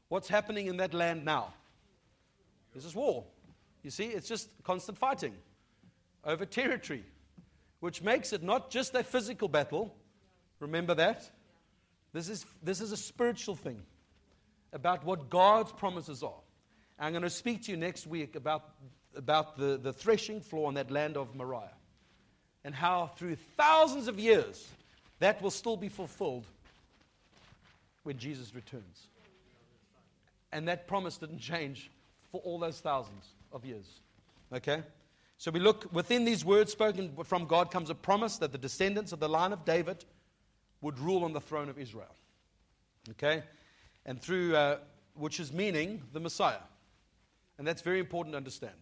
What's 0.07 0.29
happening 0.29 0.67
in 0.67 0.77
that 0.77 0.93
land 0.93 1.25
now? 1.25 1.53
This 2.73 2.85
is 2.85 2.95
war. 2.95 3.25
You 3.83 3.91
see, 3.91 4.05
it's 4.05 4.29
just 4.29 4.47
constant 4.63 4.97
fighting 4.97 5.33
over 6.23 6.45
territory, 6.45 7.03
which 7.81 8.01
makes 8.01 8.31
it 8.31 8.41
not 8.41 8.69
just 8.69 8.95
a 8.95 9.03
physical 9.03 9.49
battle. 9.49 9.93
Remember 10.59 10.95
that? 10.95 11.29
This 12.13 12.29
is, 12.29 12.45
this 12.63 12.79
is 12.79 12.91
a 12.91 12.97
spiritual 12.97 13.55
thing 13.55 13.81
about 14.71 15.03
what 15.03 15.29
God's 15.29 15.71
promises 15.73 16.23
are. 16.23 16.39
I'm 16.97 17.11
going 17.11 17.23
to 17.23 17.29
speak 17.29 17.63
to 17.63 17.71
you 17.71 17.77
next 17.77 18.05
week 18.05 18.35
about, 18.35 18.69
about 19.15 19.57
the, 19.57 19.77
the 19.81 19.91
threshing 19.91 20.39
floor 20.39 20.69
in 20.69 20.75
that 20.75 20.91
land 20.91 21.17
of 21.17 21.35
Moriah 21.35 21.73
and 22.63 22.75
how 22.75 23.11
through 23.17 23.35
thousands 23.57 24.07
of 24.07 24.19
years 24.19 24.67
that 25.19 25.41
will 25.41 25.51
still 25.51 25.77
be 25.77 25.89
fulfilled 25.89 26.45
when 28.03 28.17
Jesus 28.17 28.53
returns. 28.53 29.07
And 30.51 30.67
that 30.67 30.87
promise 30.87 31.17
didn't 31.17 31.39
change 31.39 31.89
for 32.31 32.41
all 32.41 32.59
those 32.59 32.79
thousands 32.79 33.25
of 33.51 33.65
years. 33.65 33.85
Okay? 34.53 34.83
So 35.41 35.49
we 35.49 35.59
look 35.59 35.91
within 35.91 36.23
these 36.23 36.45
words 36.45 36.71
spoken 36.71 37.17
from 37.23 37.47
God 37.47 37.71
comes 37.71 37.89
a 37.89 37.95
promise 37.95 38.37
that 38.37 38.51
the 38.51 38.59
descendants 38.59 39.11
of 39.11 39.19
the 39.19 39.27
line 39.27 39.53
of 39.53 39.65
David 39.65 40.05
would 40.81 40.99
rule 40.99 41.23
on 41.23 41.33
the 41.33 41.41
throne 41.41 41.67
of 41.67 41.79
Israel. 41.79 42.13
Okay? 43.09 43.41
And 44.05 44.21
through, 44.21 44.55
uh, 44.55 44.77
which 45.15 45.39
is 45.39 45.51
meaning 45.51 46.03
the 46.13 46.19
Messiah. 46.19 46.61
And 47.57 47.65
that's 47.65 47.81
very 47.81 47.99
important 47.99 48.33
to 48.33 48.37
understand. 48.37 48.75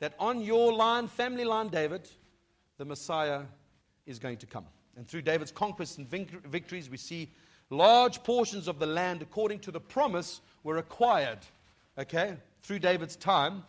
That 0.00 0.14
on 0.18 0.40
your 0.40 0.72
line, 0.72 1.06
family 1.06 1.44
line, 1.44 1.68
David, 1.68 2.08
the 2.76 2.84
Messiah 2.84 3.42
is 4.04 4.18
going 4.18 4.38
to 4.38 4.46
come. 4.46 4.66
And 4.96 5.06
through 5.06 5.22
David's 5.22 5.52
conquests 5.52 5.96
and 5.96 6.08
victories, 6.08 6.90
we 6.90 6.96
see 6.96 7.30
large 7.70 8.24
portions 8.24 8.66
of 8.66 8.80
the 8.80 8.86
land, 8.86 9.22
according 9.22 9.60
to 9.60 9.70
the 9.70 9.78
promise, 9.78 10.40
were 10.64 10.78
acquired, 10.78 11.38
okay, 11.96 12.34
through 12.64 12.80
David's 12.80 13.14
time. 13.14 13.62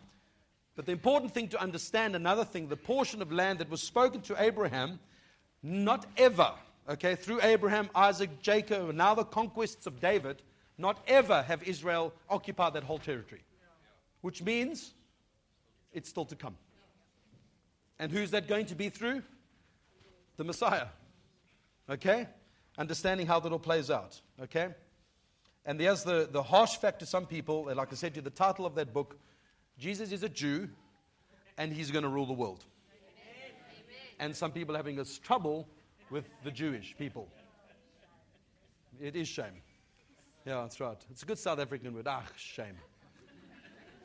But 0.80 0.86
the 0.86 0.92
important 0.92 1.34
thing 1.34 1.48
to 1.48 1.60
understand, 1.60 2.16
another 2.16 2.42
thing, 2.42 2.68
the 2.68 2.74
portion 2.74 3.20
of 3.20 3.30
land 3.30 3.58
that 3.58 3.68
was 3.68 3.82
spoken 3.82 4.22
to 4.22 4.42
Abraham, 4.42 4.98
not 5.62 6.06
ever 6.16 6.54
okay, 6.88 7.16
through 7.16 7.42
Abraham, 7.42 7.90
Isaac, 7.94 8.40
Jacob, 8.40 8.88
and 8.88 8.96
now 8.96 9.14
the 9.14 9.24
conquests 9.24 9.86
of 9.86 10.00
David, 10.00 10.40
not 10.78 10.98
ever 11.06 11.42
have 11.42 11.62
Israel 11.64 12.14
occupied 12.30 12.72
that 12.72 12.84
whole 12.84 12.98
territory. 12.98 13.42
Which 14.22 14.42
means 14.42 14.94
it's 15.92 16.08
still 16.08 16.24
to 16.24 16.34
come. 16.34 16.56
And 17.98 18.10
who's 18.10 18.30
that 18.30 18.48
going 18.48 18.64
to 18.66 18.74
be 18.74 18.88
through? 18.88 19.22
The 20.38 20.44
Messiah. 20.44 20.86
Okay? 21.90 22.26
Understanding 22.78 23.26
how 23.26 23.38
that 23.40 23.52
all 23.52 23.58
plays 23.58 23.90
out. 23.90 24.18
Okay? 24.42 24.68
And 25.66 25.78
there's 25.78 26.04
the, 26.04 26.26
the 26.32 26.42
harsh 26.42 26.76
fact 26.76 27.00
to 27.00 27.06
some 27.06 27.26
people, 27.26 27.70
like 27.76 27.92
I 27.92 27.96
said 27.96 28.14
to 28.14 28.20
you, 28.20 28.22
the 28.22 28.30
title 28.30 28.64
of 28.64 28.74
that 28.76 28.94
book 28.94 29.18
Jesus 29.80 30.12
is 30.12 30.22
a 30.22 30.28
Jew 30.28 30.68
and 31.56 31.72
he's 31.72 31.90
going 31.90 32.04
to 32.04 32.08
rule 32.08 32.26
the 32.26 32.34
world. 32.34 32.64
And 34.18 34.36
some 34.36 34.52
people 34.52 34.74
are 34.74 34.78
having 34.78 34.96
this 34.96 35.18
trouble 35.18 35.66
with 36.10 36.26
the 36.44 36.50
Jewish 36.50 36.94
people. 36.98 37.26
It 39.00 39.16
is 39.16 39.26
shame. 39.26 39.62
Yeah, 40.44 40.60
that's 40.62 40.78
right. 40.80 40.98
It's 41.10 41.22
a 41.22 41.26
good 41.26 41.38
South 41.38 41.58
African 41.58 41.94
word. 41.94 42.06
Ah, 42.06 42.22
shame. 42.36 42.76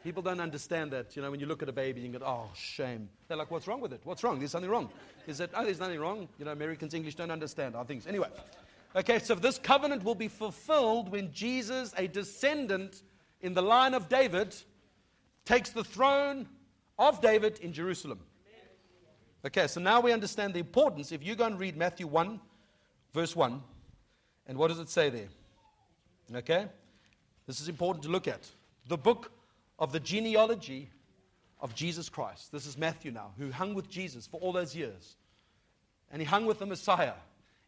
People 0.03 0.21
don't 0.21 0.39
understand 0.39 0.91
that. 0.91 1.15
You 1.15 1.21
know, 1.21 1.31
when 1.31 1.41
you 1.41 1.45
look 1.45 1.61
at 1.61 1.67
a 1.67 1.73
baby, 1.73 1.99
you 1.99 2.09
go, 2.09 2.25
oh, 2.25 2.49
shame. 2.53 3.09
They're 3.27 3.35
like, 3.35 3.51
what's 3.51 3.67
wrong 3.67 3.81
with 3.81 3.91
it? 3.91 3.99
What's 4.05 4.23
wrong? 4.23 4.39
There's 4.39 4.51
something 4.51 4.69
wrong. 4.69 4.89
Is 5.27 5.39
that, 5.39 5.49
oh, 5.55 5.65
there's 5.65 5.79
nothing 5.79 5.99
wrong. 5.99 6.29
You 6.39 6.45
know, 6.45 6.51
Americans, 6.51 6.93
English 6.93 7.15
don't 7.15 7.31
understand 7.31 7.75
our 7.75 7.83
things. 7.83 8.07
Anyway. 8.07 8.29
Okay, 8.95 9.19
so 9.19 9.35
this 9.35 9.57
covenant 9.57 10.05
will 10.05 10.15
be 10.15 10.29
fulfilled 10.29 11.11
when 11.11 11.33
Jesus, 11.33 11.93
a 11.97 12.07
descendant 12.07 13.01
in 13.41 13.53
the 13.53 13.61
line 13.61 13.93
of 13.93 14.07
David, 14.07 14.55
takes 15.45 15.69
the 15.69 15.83
throne 15.83 16.47
of 16.97 17.21
David 17.21 17.59
in 17.59 17.71
Jerusalem. 17.73 18.19
Okay, 19.45 19.67
so 19.67 19.79
now 19.79 20.01
we 20.01 20.11
understand 20.11 20.55
the 20.55 20.59
importance. 20.59 21.11
If 21.11 21.23
you 21.23 21.35
go 21.35 21.45
and 21.45 21.59
read 21.59 21.77
Matthew 21.77 22.07
1, 22.07 22.39
verse 23.13 23.35
1, 23.35 23.61
and 24.47 24.57
what 24.57 24.69
does 24.69 24.79
it 24.79 24.89
say 24.89 25.09
there? 25.09 25.27
Okay? 26.35 26.67
This 27.45 27.61
is 27.61 27.69
important 27.69 28.03
to 28.05 28.09
look 28.09 28.27
at. 28.27 28.47
The 28.87 28.97
book 28.97 29.31
of 29.77 29.91
the 29.91 29.99
genealogy 29.99 30.89
of 31.59 31.75
Jesus 31.75 32.09
Christ. 32.09 32.51
This 32.51 32.65
is 32.65 32.77
Matthew 32.77 33.11
now, 33.11 33.33
who 33.37 33.51
hung 33.51 33.75
with 33.75 33.89
Jesus 33.89 34.25
for 34.25 34.39
all 34.39 34.51
those 34.51 34.75
years. 34.75 35.15
And 36.11 36.21
he 36.21 36.25
hung 36.25 36.45
with 36.45 36.59
the 36.59 36.65
Messiah. 36.65 37.13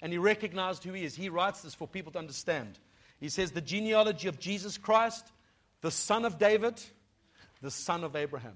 And 0.02 0.12
he 0.12 0.18
recognized 0.18 0.84
who 0.84 0.94
he 0.94 1.04
is. 1.04 1.16
He 1.16 1.30
writes 1.30 1.62
this 1.62 1.76
for 1.76 1.88
people 1.88 2.12
to 2.14 2.20
understand. 2.20 2.80
He 3.20 3.30
says, 3.30 3.52
The 3.52 3.62
genealogy 3.62 4.28
of 4.28 4.40
Jesus 4.40 4.78
Christ, 4.78 5.32
the 5.82 5.92
son 5.92 6.26
of 6.26 6.38
David, 6.38 6.82
the 7.62 7.72
son 7.72 8.04
of 8.04 8.16
Abraham. 8.16 8.56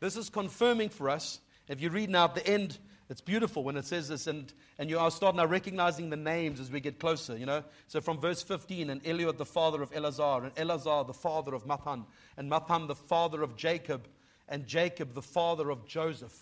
This 0.00 0.16
is 0.16 0.28
confirming 0.28 0.88
for 0.88 1.08
us. 1.08 1.40
If 1.68 1.80
you 1.80 1.90
read 1.90 2.10
now 2.10 2.24
at 2.24 2.34
the 2.34 2.46
end, 2.46 2.78
it's 3.08 3.20
beautiful 3.20 3.62
when 3.62 3.76
it 3.76 3.84
says 3.84 4.08
this, 4.08 4.26
and, 4.26 4.52
and 4.78 4.88
you 4.88 4.98
are 4.98 5.10
starting 5.10 5.36
now 5.36 5.46
recognizing 5.46 6.10
the 6.10 6.16
names 6.16 6.60
as 6.60 6.70
we 6.70 6.80
get 6.80 6.98
closer, 6.98 7.36
you 7.36 7.46
know. 7.46 7.62
So 7.86 8.00
from 8.00 8.18
verse 8.18 8.42
15, 8.42 8.90
and 8.90 9.04
Eliud, 9.04 9.36
the 9.36 9.44
father 9.44 9.82
of 9.82 9.94
Eleazar, 9.94 10.44
and 10.44 10.52
Eleazar, 10.56 11.04
the 11.04 11.12
father 11.12 11.54
of 11.54 11.66
Matthan, 11.66 12.06
and 12.36 12.50
Matthan 12.50 12.88
the 12.88 12.94
father 12.94 13.42
of 13.42 13.54
Jacob, 13.56 14.08
and 14.48 14.66
Jacob, 14.66 15.14
the 15.14 15.22
father 15.22 15.70
of 15.70 15.86
Joseph, 15.86 16.36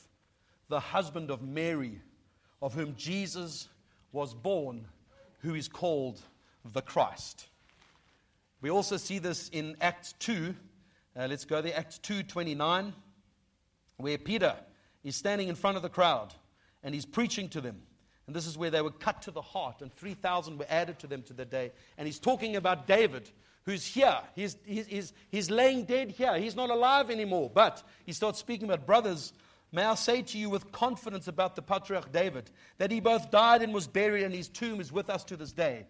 the 0.69 0.81
husband 0.81 1.31
of 1.31 1.43
Mary, 1.43 2.01
of 2.63 2.75
whom 2.75 2.95
Jesus 2.97 3.69
was 4.13 4.33
born, 4.33 4.87
who 5.41 5.55
is 5.55 5.69
called 5.69 6.21
the 6.73 6.83
Christ. 6.83 7.49
We 8.61 8.71
also 8.71 8.97
see 8.97 9.19
this 9.19 9.49
in 9.49 9.77
Acts 9.81 10.15
2. 10.21 10.55
Uh, 11.17 11.27
let's 11.29 11.45
go 11.45 11.61
there, 11.61 11.77
Acts 11.77 11.99
2.29, 12.03 12.93
where 13.97 14.19
Peter 14.19 14.55
is 15.03 15.17
standing 15.17 15.49
in 15.49 15.57
front 15.57 15.77
of 15.77 15.83
the 15.83 15.89
crowd 15.89 16.33
and 16.83 16.95
he's 16.95 17.07
preaching 17.07 17.49
to 17.51 17.61
them. 17.61 17.83
And 18.27 18.37
this 18.37 18.47
is 18.47 18.57
where 18.57 18.71
they 18.71 18.81
were 18.81 18.93
cut 18.93 19.23
to 19.23 19.33
the 19.33 19.43
heart, 19.43 19.83
and 19.83 19.93
3,000 19.93 20.59
were 20.59 20.67
added 20.69 21.01
to 21.01 21.09
them 21.09 21.23
to 21.25 21.33
the 21.33 21.45
day. 21.45 21.73
And 21.99 22.07
he's 22.07 22.21
talking 22.21 22.55
about 22.55 22.87
David, 22.87 23.29
who's 23.65 23.85
here. 23.85 24.19
He's, 24.37 24.57
he's, 24.65 24.87
he's, 24.87 25.13
he's 25.31 25.51
laying 25.51 25.85
dead 25.85 26.13
here. 26.13 26.39
He's 26.39 26.55
not 26.55 26.71
alive 26.71 27.11
anymore. 27.11 27.51
But 27.53 27.83
he 28.07 28.13
starts 28.13 28.39
speaking 28.39 28.69
about 28.69 28.87
brothers. 28.87 29.33
May 29.73 29.83
I 29.83 29.97
say 29.97 30.23
to 30.23 30.39
you 30.39 30.49
with 30.49 30.71
confidence 30.71 31.27
about 31.27 31.57
the 31.57 31.63
patriarch 31.63 32.13
David 32.13 32.53
that 32.79 32.93
he 32.93 33.01
both 33.01 33.33
died 33.33 33.63
and 33.63 33.75
was 33.75 33.89
buried, 33.89 34.23
and 34.23 34.33
his 34.33 34.49
tomb 34.49 34.81
is 34.81 34.93
with 34.93 35.11
us 35.11 35.25
to 35.25 35.37
this 35.37 35.51
day. 35.51 35.87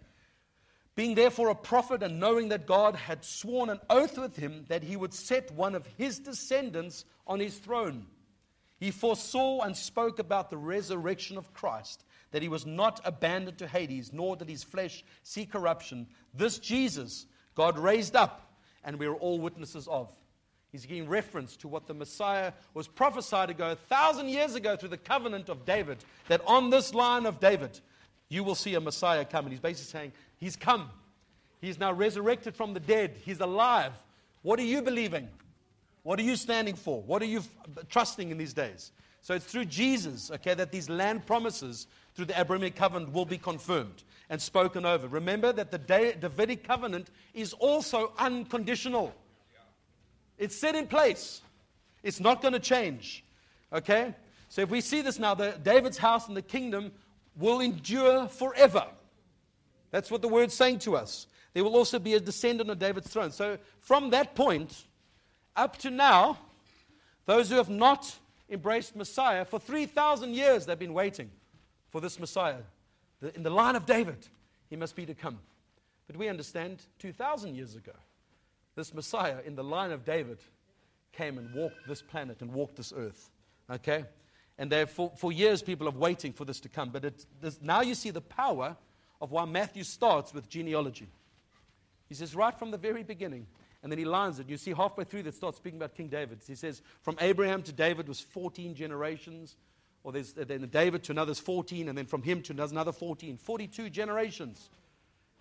Being 1.01 1.15
therefore 1.15 1.49
a 1.49 1.55
prophet, 1.55 2.03
and 2.03 2.21
knowing 2.21 2.51
that 2.51 2.67
God 2.67 2.95
had 2.95 3.25
sworn 3.25 3.71
an 3.71 3.81
oath 3.89 4.19
with 4.19 4.37
him 4.37 4.67
that 4.69 4.83
he 4.83 4.97
would 4.97 5.15
set 5.15 5.51
one 5.53 5.75
of 5.75 5.87
his 5.97 6.19
descendants 6.19 7.07
on 7.27 7.41
his 7.41 7.57
throne. 7.57 8.05
He 8.79 8.91
foresaw 8.91 9.63
and 9.63 9.75
spoke 9.75 10.19
about 10.19 10.51
the 10.51 10.59
resurrection 10.59 11.39
of 11.39 11.55
Christ, 11.55 12.05
that 12.33 12.43
he 12.43 12.51
was 12.51 12.67
not 12.67 13.01
abandoned 13.03 13.57
to 13.61 13.67
Hades, 13.67 14.13
nor 14.13 14.37
did 14.37 14.51
his 14.51 14.63
flesh 14.63 15.03
see 15.23 15.47
corruption. 15.47 16.07
This 16.35 16.59
Jesus 16.59 17.25
God 17.55 17.79
raised 17.79 18.15
up, 18.15 18.53
and 18.85 18.99
we 18.99 19.07
are 19.07 19.15
all 19.15 19.41
witnesses 19.41 19.89
of. 19.89 20.13
He's 20.71 20.85
giving 20.85 21.09
reference 21.09 21.57
to 21.57 21.69
what 21.69 21.87
the 21.87 21.95
Messiah 21.95 22.53
was 22.75 22.89
prophesied 22.89 23.49
ago, 23.49 23.71
a 23.71 23.77
thousand 23.77 24.29
years 24.29 24.55
ago, 24.55 24.77
through 24.77 24.91
the 24.91 24.99
covenant 24.99 25.49
of 25.49 25.65
David, 25.65 25.97
that 26.29 26.43
on 26.47 26.69
this 26.69 26.93
line 26.93 27.25
of 27.25 27.41
David, 27.41 27.81
you 28.29 28.45
will 28.45 28.55
see 28.55 28.75
a 28.75 28.81
Messiah 28.81 29.25
come. 29.25 29.47
And 29.47 29.53
he's 29.53 29.61
basically 29.61 29.91
saying, 29.91 30.13
He's 30.41 30.57
come. 30.57 30.91
He's 31.61 31.79
now 31.79 31.93
resurrected 31.93 32.57
from 32.57 32.75
the 32.75 32.81
dead. 32.81 33.17
He's 33.25 33.41
alive. 33.41 33.93
What 34.43 34.59
are 34.59 34.65
you 34.65 34.81
believing? 34.81 35.29
What 36.03 36.19
are 36.19 36.23
you 36.23 36.37
standing 36.37 36.75
for? 36.75 37.03
What 37.03 37.21
are 37.21 37.27
you 37.27 37.41
f- 37.41 37.89
trusting 37.91 38.31
in 38.31 38.39
these 38.39 38.55
days? 38.55 38.93
So 39.21 39.35
it's 39.35 39.45
through 39.45 39.67
Jesus, 39.67 40.31
okay, 40.31 40.55
that 40.55 40.73
these 40.73 40.89
land 40.89 41.27
promises 41.27 41.87
through 42.15 42.25
the 42.25 42.41
Abrahamic 42.41 42.75
covenant 42.75 43.13
will 43.13 43.27
be 43.27 43.37
confirmed 43.37 44.03
and 44.31 44.41
spoken 44.41 44.87
over. 44.87 45.09
Remember 45.09 45.53
that 45.53 45.71
the 45.71 45.79
Davidic 45.79 46.65
covenant 46.65 47.11
is 47.35 47.53
also 47.53 48.13
unconditional. 48.19 49.15
It's 50.39 50.57
set 50.57 50.75
in 50.75 50.87
place. 50.87 51.43
It's 52.03 52.19
not 52.19 52.41
going 52.41 52.55
to 52.55 52.61
change. 52.61 53.23
Okay? 53.71 54.15
So 54.49 54.63
if 54.63 54.71
we 54.71 54.81
see 54.81 55.03
this 55.03 55.19
now, 55.19 55.35
the 55.35 55.55
David's 55.63 55.99
house 55.99 56.27
and 56.29 56.37
the 56.37 56.43
kingdom 56.43 56.93
will 57.37 57.61
endure 57.61 58.27
forever. 58.27 58.87
That's 59.91 60.11
what 60.11 60.23
the 60.23 60.29
word's 60.29 60.55
saying 60.55 60.81
to 60.81 60.97
us. 60.97 61.27
There 61.53 61.65
will 61.65 61.77
also 61.77 61.99
be 61.99 62.15
a 62.15 62.21
descendant 62.21 62.71
of 62.71 62.79
David's 62.79 63.09
throne. 63.09 63.33
So 63.33 63.59
from 63.81 64.11
that 64.11 64.35
point, 64.35 64.85
up 65.57 65.77
to 65.79 65.91
now, 65.91 66.39
those 67.27 67.51
who 67.51 67.57
have 67.57 67.69
not 67.69 68.15
embraced 68.49 68.95
Messiah, 68.97 69.45
for 69.45 69.59
3,000 69.59 70.35
years 70.35 70.67
they've 70.67 70.79
been 70.79 70.95
waiting 70.95 71.31
for 71.91 72.01
this 72.01 72.19
Messiah. 72.19 72.63
In 73.35 73.43
the 73.43 73.51
line 73.51 73.77
of 73.77 73.85
David, 73.85 74.29
he 74.69 74.77
must 74.77 74.97
be 74.97 75.05
to 75.07 75.15
come. 75.15 75.39
But 76.07 76.17
we 76.17 76.29
understand 76.29 76.83
2,000 76.99 77.55
years 77.55 77.75
ago, 77.75 77.93
this 78.77 78.95
Messiah 78.95 79.39
in 79.45 79.57
the 79.57 79.65
line 79.65 79.93
of 79.93 80.05
David 80.05 80.39
came 81.13 81.39
and 81.39 81.53
walked 81.55 81.87
this 81.87 82.03
planet 82.03 82.41
and 82.41 82.53
walked 82.53 82.77
this 82.77 82.93
earth. 82.97 83.31
Okay? 83.71 84.05
And 84.59 84.71
there, 84.71 84.87
for, 84.87 85.33
years, 85.33 85.63
people 85.63 85.89
are 85.89 85.93
waiting 85.93 86.33
for 86.33 86.45
this 86.45 86.61
to 86.61 86.69
come. 86.69 86.91
But 86.91 87.05
it, 87.05 87.27
now 87.61 87.81
you 87.81 87.95
see 87.95 88.11
the 88.11 88.21
power 88.21 88.77
of 89.21 89.31
why 89.31 89.45
Matthew 89.45 89.85
starts 89.85 90.33
with 90.33 90.49
genealogy. 90.49 91.09
He 92.09 92.15
says, 92.15 92.35
right 92.35 92.59
from 92.59 92.71
the 92.71 92.79
very 92.79 93.03
beginning, 93.03 93.47
and 93.83 93.91
then 93.91 93.99
he 93.99 94.05
lines 94.05 94.39
it. 94.39 94.49
You 94.49 94.57
see 94.57 94.73
halfway 94.73 95.05
through 95.05 95.23
that 95.25 95.35
starts 95.35 95.57
speaking 95.59 95.79
about 95.79 95.95
King 95.95 96.09
David. 96.09 96.41
He 96.47 96.55
says, 96.55 96.83
from 97.03 97.17
Abraham 97.21 97.63
to 97.63 97.73
David 97.73 98.09
was 98.09 98.21
14 98.21 98.75
generations. 98.75 99.57
Or 100.03 100.13
there's 100.13 100.33
then 100.33 100.67
David 100.71 101.03
to 101.05 101.13
another's 101.13 101.39
14, 101.39 101.89
and 101.89 101.97
then 101.97 102.07
from 102.07 102.23
him 102.23 102.43
to 102.43 102.53
another 102.53 102.93
14. 102.93 103.37
42 103.37 103.91
generations. 103.91 104.71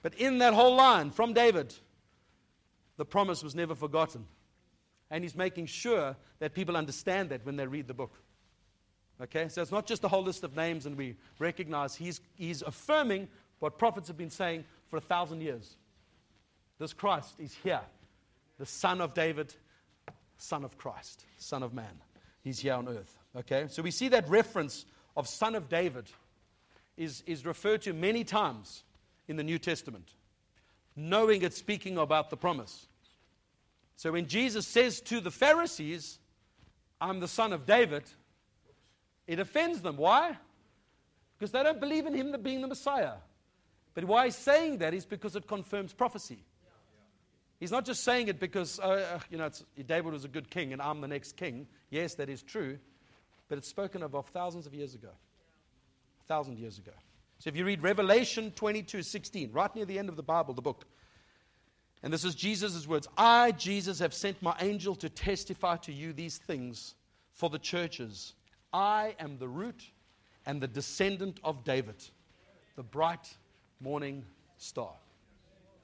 But 0.01 0.15
in 0.15 0.37
that 0.39 0.53
whole 0.53 0.75
line, 0.75 1.11
from 1.11 1.33
David, 1.33 1.73
the 2.97 3.05
promise 3.05 3.43
was 3.43 3.55
never 3.55 3.75
forgotten. 3.75 4.25
And 5.11 5.23
he's 5.23 5.35
making 5.35 5.65
sure 5.65 6.15
that 6.39 6.53
people 6.53 6.77
understand 6.77 7.29
that 7.29 7.45
when 7.45 7.55
they 7.55 7.65
read 7.65 7.87
the 7.87 7.93
book. 7.93 8.13
Okay? 9.21 9.47
So 9.49 9.61
it's 9.61 9.71
not 9.71 9.85
just 9.85 10.03
a 10.03 10.07
whole 10.07 10.23
list 10.23 10.43
of 10.43 10.55
names 10.55 10.85
and 10.85 10.97
we 10.97 11.15
recognize 11.39 11.95
he's, 11.95 12.21
he's 12.35 12.61
affirming 12.61 13.27
what 13.60 13.78
prophets 13.78 14.08
have 14.08 14.17
been 14.17 14.30
saying 14.30 14.65
for 14.89 14.98
a 14.98 15.02
thousand 15.02 15.41
years. 15.41 15.76
This 16.80 16.93
Christ 16.93 17.36
is 17.39 17.54
here 17.63 17.82
the 18.58 18.65
son 18.65 19.00
of 19.00 19.13
David, 19.13 19.54
son 20.38 20.65
of 20.65 20.78
Christ, 20.78 21.26
son 21.38 21.63
of 21.63 21.74
man. 21.74 22.02
He's 22.41 22.60
here 22.60 22.74
on 22.74 22.89
earth. 22.89 23.17
Okay? 23.36 23.65
So 23.69 23.82
we 23.82 23.91
see 23.91 24.10
that 24.10 24.28
reference 24.30 24.86
of 25.15 25.28
son 25.28 25.56
of 25.56 25.69
David 25.69 26.08
is, 26.98 27.24
is 27.26 27.45
referred 27.45 27.82
to 27.84 27.93
many 27.93 28.26
times 28.26 28.84
in 29.30 29.38
the 29.38 29.43
New 29.43 29.60
Testament, 29.60 30.13
knowing 30.95 31.41
it's 31.41 31.58
speaking 31.58 31.98
about 31.98 32.30
the 32.30 32.38
promise. 32.38 32.88
So 33.95 34.12
when 34.12 34.28
Jesus 34.28 34.67
says 34.67 35.00
to 35.02 35.22
the 35.22 35.32
Pharisees, 35.32 36.19
I'm 37.00 37.22
the 37.22 37.28
son 37.28 37.54
of 37.54 37.65
David, 37.65 38.04
it 39.26 39.39
offends 39.39 39.82
them. 39.82 39.95
Why? 39.95 40.38
Because 41.38 41.52
they 41.52 41.63
don't 41.63 41.80
believe 41.80 42.06
in 42.06 42.13
him 42.13 42.36
being 42.41 42.62
the 42.62 42.67
Messiah. 42.67 43.13
But 43.93 44.06
why 44.06 44.25
he's 44.25 44.36
saying 44.36 44.80
that 44.80 44.93
is 44.93 45.06
because 45.06 45.36
it 45.36 45.47
confirms 45.47 45.93
prophecy. 45.93 46.43
He's 47.60 47.71
not 47.71 47.86
just 47.86 48.04
saying 48.04 48.30
it 48.30 48.39
because, 48.39 48.80
uh, 48.80 49.19
you 49.30 49.38
know, 49.38 49.49
David 49.86 50.13
was 50.13 50.23
a 50.23 50.30
good 50.30 50.49
king 50.49 50.71
and 50.71 50.82
I'm 50.82 51.02
the 51.02 51.08
next 51.08 51.36
king. 51.36 51.67
Yes, 51.89 52.15
that 52.15 52.30
is 52.30 52.41
true. 52.41 52.78
But 53.49 53.58
it's 53.58 53.67
spoken 53.67 54.02
of, 54.02 54.15
of 54.15 54.28
thousands 54.28 54.65
of 54.65 54.73
years 54.73 54.95
ago. 54.95 55.10
A 55.10 56.28
thousand 56.28 56.58
years 56.58 56.78
ago. 56.78 56.93
So 57.39 57.49
if 57.49 57.56
you 57.56 57.65
read 57.65 57.82
Revelation 57.82 58.52
22 58.52 59.02
16, 59.02 59.52
right 59.52 59.75
near 59.75 59.86
the 59.86 59.99
end 59.99 60.08
of 60.08 60.15
the 60.15 60.23
Bible, 60.23 60.54
the 60.54 60.62
book, 60.62 60.86
and 62.02 62.13
this 62.13 62.23
is 62.23 62.36
Jesus' 62.36 62.88
words 62.88 63.08
I, 63.17 63.52
Jesus, 63.52 63.99
have 63.99 64.13
sent 64.13 64.41
my 64.41 64.56
angel 64.62 64.95
to 64.95 65.10
testify 65.10 65.78
to 65.78 65.91
you 65.91 66.13
these 66.13 66.38
things 66.38 66.95
for 67.34 67.49
the 67.49 67.60
churches. 67.60 68.34
I 68.71 69.15
am 69.19 69.38
the 69.38 69.47
root 69.47 69.84
and 70.45 70.62
the 70.62 70.67
descendant 70.67 71.39
of 71.43 71.63
David, 71.63 71.95
the 72.75 72.84
bright 72.84 73.38
morning 73.79 74.25
star. 74.57 74.93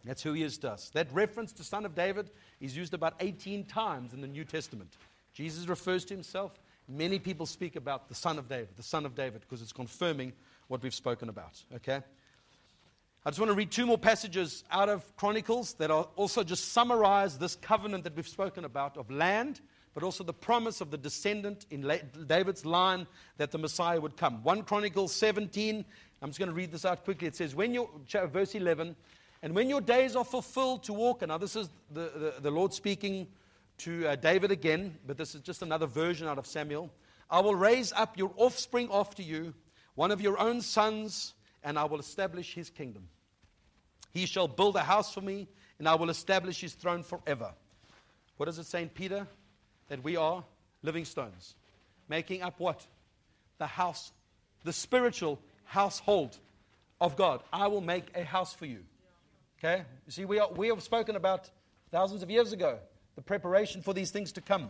That's 0.04 0.22
who 0.22 0.34
he 0.34 0.44
is 0.44 0.58
to 0.60 0.72
us. 0.72 0.92
That 0.94 1.12
reference 1.12 1.52
to 1.54 1.64
Son 1.64 1.86
of 1.86 1.96
David 1.96 2.30
is 2.62 2.78
used 2.78 2.94
about 2.94 3.16
18 3.20 3.66
times 3.66 4.14
in 4.14 4.22
the 4.22 4.28
New 4.28 4.44
Testament. 4.44 4.98
Jesus 5.34 5.68
refers 5.68 6.06
to 6.06 6.14
himself. 6.14 6.60
Many 6.88 7.18
people 7.18 7.48
speak 7.48 7.76
about 7.76 8.08
the 8.08 8.16
Son 8.16 8.38
of 8.38 8.48
David, 8.48 8.70
the 8.78 8.84
Son 8.84 9.06
of 9.06 9.16
David, 9.16 9.42
because 9.42 9.62
it's 9.62 9.74
confirming 9.74 10.34
what 10.68 10.84
we've 10.84 10.94
spoken 10.94 11.30
about. 11.30 11.60
Okay? 11.76 12.02
I 13.26 13.30
just 13.32 13.40
want 13.40 13.50
to 13.50 13.56
read 13.56 13.72
two 13.72 13.88
more 13.88 13.98
passages 13.98 14.64
out 14.70 14.88
of 14.88 15.16
Chronicles 15.16 15.74
that 15.76 15.90
are 15.90 16.08
also 16.16 16.44
just 16.44 16.74
summarize 16.74 17.40
this 17.40 17.56
covenant 17.56 18.04
that 18.04 18.16
we've 18.16 18.28
spoken 18.28 18.66
about 18.66 18.98
of 18.98 19.10
land, 19.10 19.62
but 19.96 20.04
also 20.04 20.26
the 20.26 20.34
promise 20.34 20.82
of 20.82 20.92
the 20.92 20.98
descendant 20.98 21.66
in 21.72 21.90
David's 22.28 22.66
line 22.66 23.08
that 23.38 23.52
the 23.52 23.58
Messiah 23.58 24.00
would 24.00 24.18
come. 24.18 24.44
1 24.44 24.64
Chronicles 24.64 25.16
17, 25.16 25.86
I'm 26.22 26.30
just 26.30 26.38
going 26.38 26.50
to 26.50 26.56
read 26.56 26.72
this 26.74 26.84
out 26.84 27.06
quickly. 27.06 27.30
It 27.30 27.36
says, 27.36 27.56
when 27.56 27.74
your, 27.74 27.90
verse 28.28 28.56
11, 28.56 28.94
and 29.42 29.56
when 29.56 29.70
your 29.70 29.80
days 29.80 30.18
are 30.18 30.26
fulfilled 30.26 30.84
to 30.84 30.94
walk, 30.94 31.22
and 31.22 31.30
now 31.30 31.38
this 31.38 31.56
is 31.56 31.70
the, 31.94 32.12
the, 32.14 32.34
the 32.42 32.52
Lord 32.52 32.74
speaking 32.74 33.26
to 33.80 34.06
uh, 34.06 34.16
David 34.18 34.52
again, 34.52 34.98
but 35.08 35.18
this 35.18 35.34
is 35.34 35.42
just 35.42 35.62
another 35.62 35.88
version 35.88 36.28
out 36.28 36.38
of 36.38 36.46
Samuel. 36.46 36.92
I 37.30 37.40
will 37.40 37.56
raise 37.56 37.94
up 37.94 38.18
your 38.18 38.34
offspring 38.36 38.90
after 38.92 39.24
you, 39.24 39.54
one 39.96 40.12
of 40.12 40.20
your 40.20 40.38
own 40.38 40.60
sons, 40.60 41.36
and 41.64 41.80
I 41.80 41.86
will 41.86 42.00
establish 42.00 42.54
his 42.54 42.70
kingdom. 42.70 43.08
He 44.12 44.26
shall 44.26 44.50
build 44.50 44.76
a 44.76 44.82
house 44.82 45.14
for 45.14 45.22
me, 45.22 45.48
and 45.80 45.88
I 45.88 45.96
will 45.96 46.10
establish 46.10 46.60
his 46.60 46.74
throne 46.74 47.02
forever. 47.02 47.54
What 48.36 48.48
does 48.48 48.60
it 48.60 48.66
say 48.66 48.82
in 48.82 48.90
Peter? 48.90 49.26
That 49.90 50.04
we 50.04 50.16
are 50.16 50.44
living 50.82 51.06
stones, 51.06 51.56
making 52.10 52.42
up 52.42 52.60
what? 52.60 52.86
The 53.58 53.68
house, 53.68 54.12
the 54.64 54.74
spiritual 54.74 55.40
household 55.64 56.38
of 57.00 57.16
God. 57.16 57.42
I 57.52 57.68
will 57.68 57.82
make 57.82 58.06
a 58.16 58.24
house 58.24 58.54
for 58.54 58.66
you. 58.66 58.80
Okay? 59.60 59.84
You 60.06 60.12
see, 60.12 60.26
we, 60.26 60.40
are, 60.40 60.52
we 60.52 60.68
have 60.68 60.82
spoken 60.82 61.16
about 61.16 61.50
thousands 61.92 62.24
of 62.24 62.30
years 62.30 62.52
ago 62.52 62.80
the 63.16 63.22
preparation 63.22 63.82
for 63.82 63.94
these 63.94 64.12
things 64.12 64.32
to 64.34 64.42
come. 64.42 64.70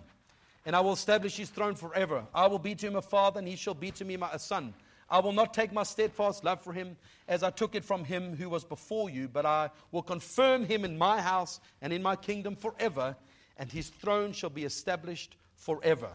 And 0.65 0.75
I 0.75 0.79
will 0.79 0.93
establish 0.93 1.37
his 1.37 1.49
throne 1.49 1.75
forever. 1.75 2.25
I 2.33 2.47
will 2.47 2.59
be 2.59 2.75
to 2.75 2.87
him 2.87 2.95
a 2.95 3.01
father, 3.01 3.39
and 3.39 3.47
he 3.47 3.55
shall 3.55 3.73
be 3.73 3.91
to 3.91 4.05
me 4.05 4.17
a 4.31 4.39
son. 4.39 4.73
I 5.09 5.19
will 5.19 5.31
not 5.31 5.53
take 5.53 5.71
my 5.71 5.83
steadfast 5.83 6.43
love 6.43 6.61
for 6.61 6.73
him 6.73 6.97
as 7.27 7.43
I 7.43 7.51
took 7.51 7.75
it 7.75 7.85
from 7.85 8.03
him 8.03 8.35
who 8.35 8.49
was 8.49 8.63
before 8.63 9.09
you, 9.09 9.27
but 9.27 9.45
I 9.45 9.69
will 9.91 10.01
confirm 10.01 10.65
him 10.65 10.83
in 10.83 10.97
my 10.97 11.21
house 11.21 11.59
and 11.81 11.93
in 11.93 12.01
my 12.01 12.15
kingdom 12.15 12.55
forever, 12.55 13.15
and 13.57 13.71
his 13.71 13.89
throne 13.89 14.31
shall 14.33 14.49
be 14.49 14.63
established 14.63 15.35
forever. 15.55 16.09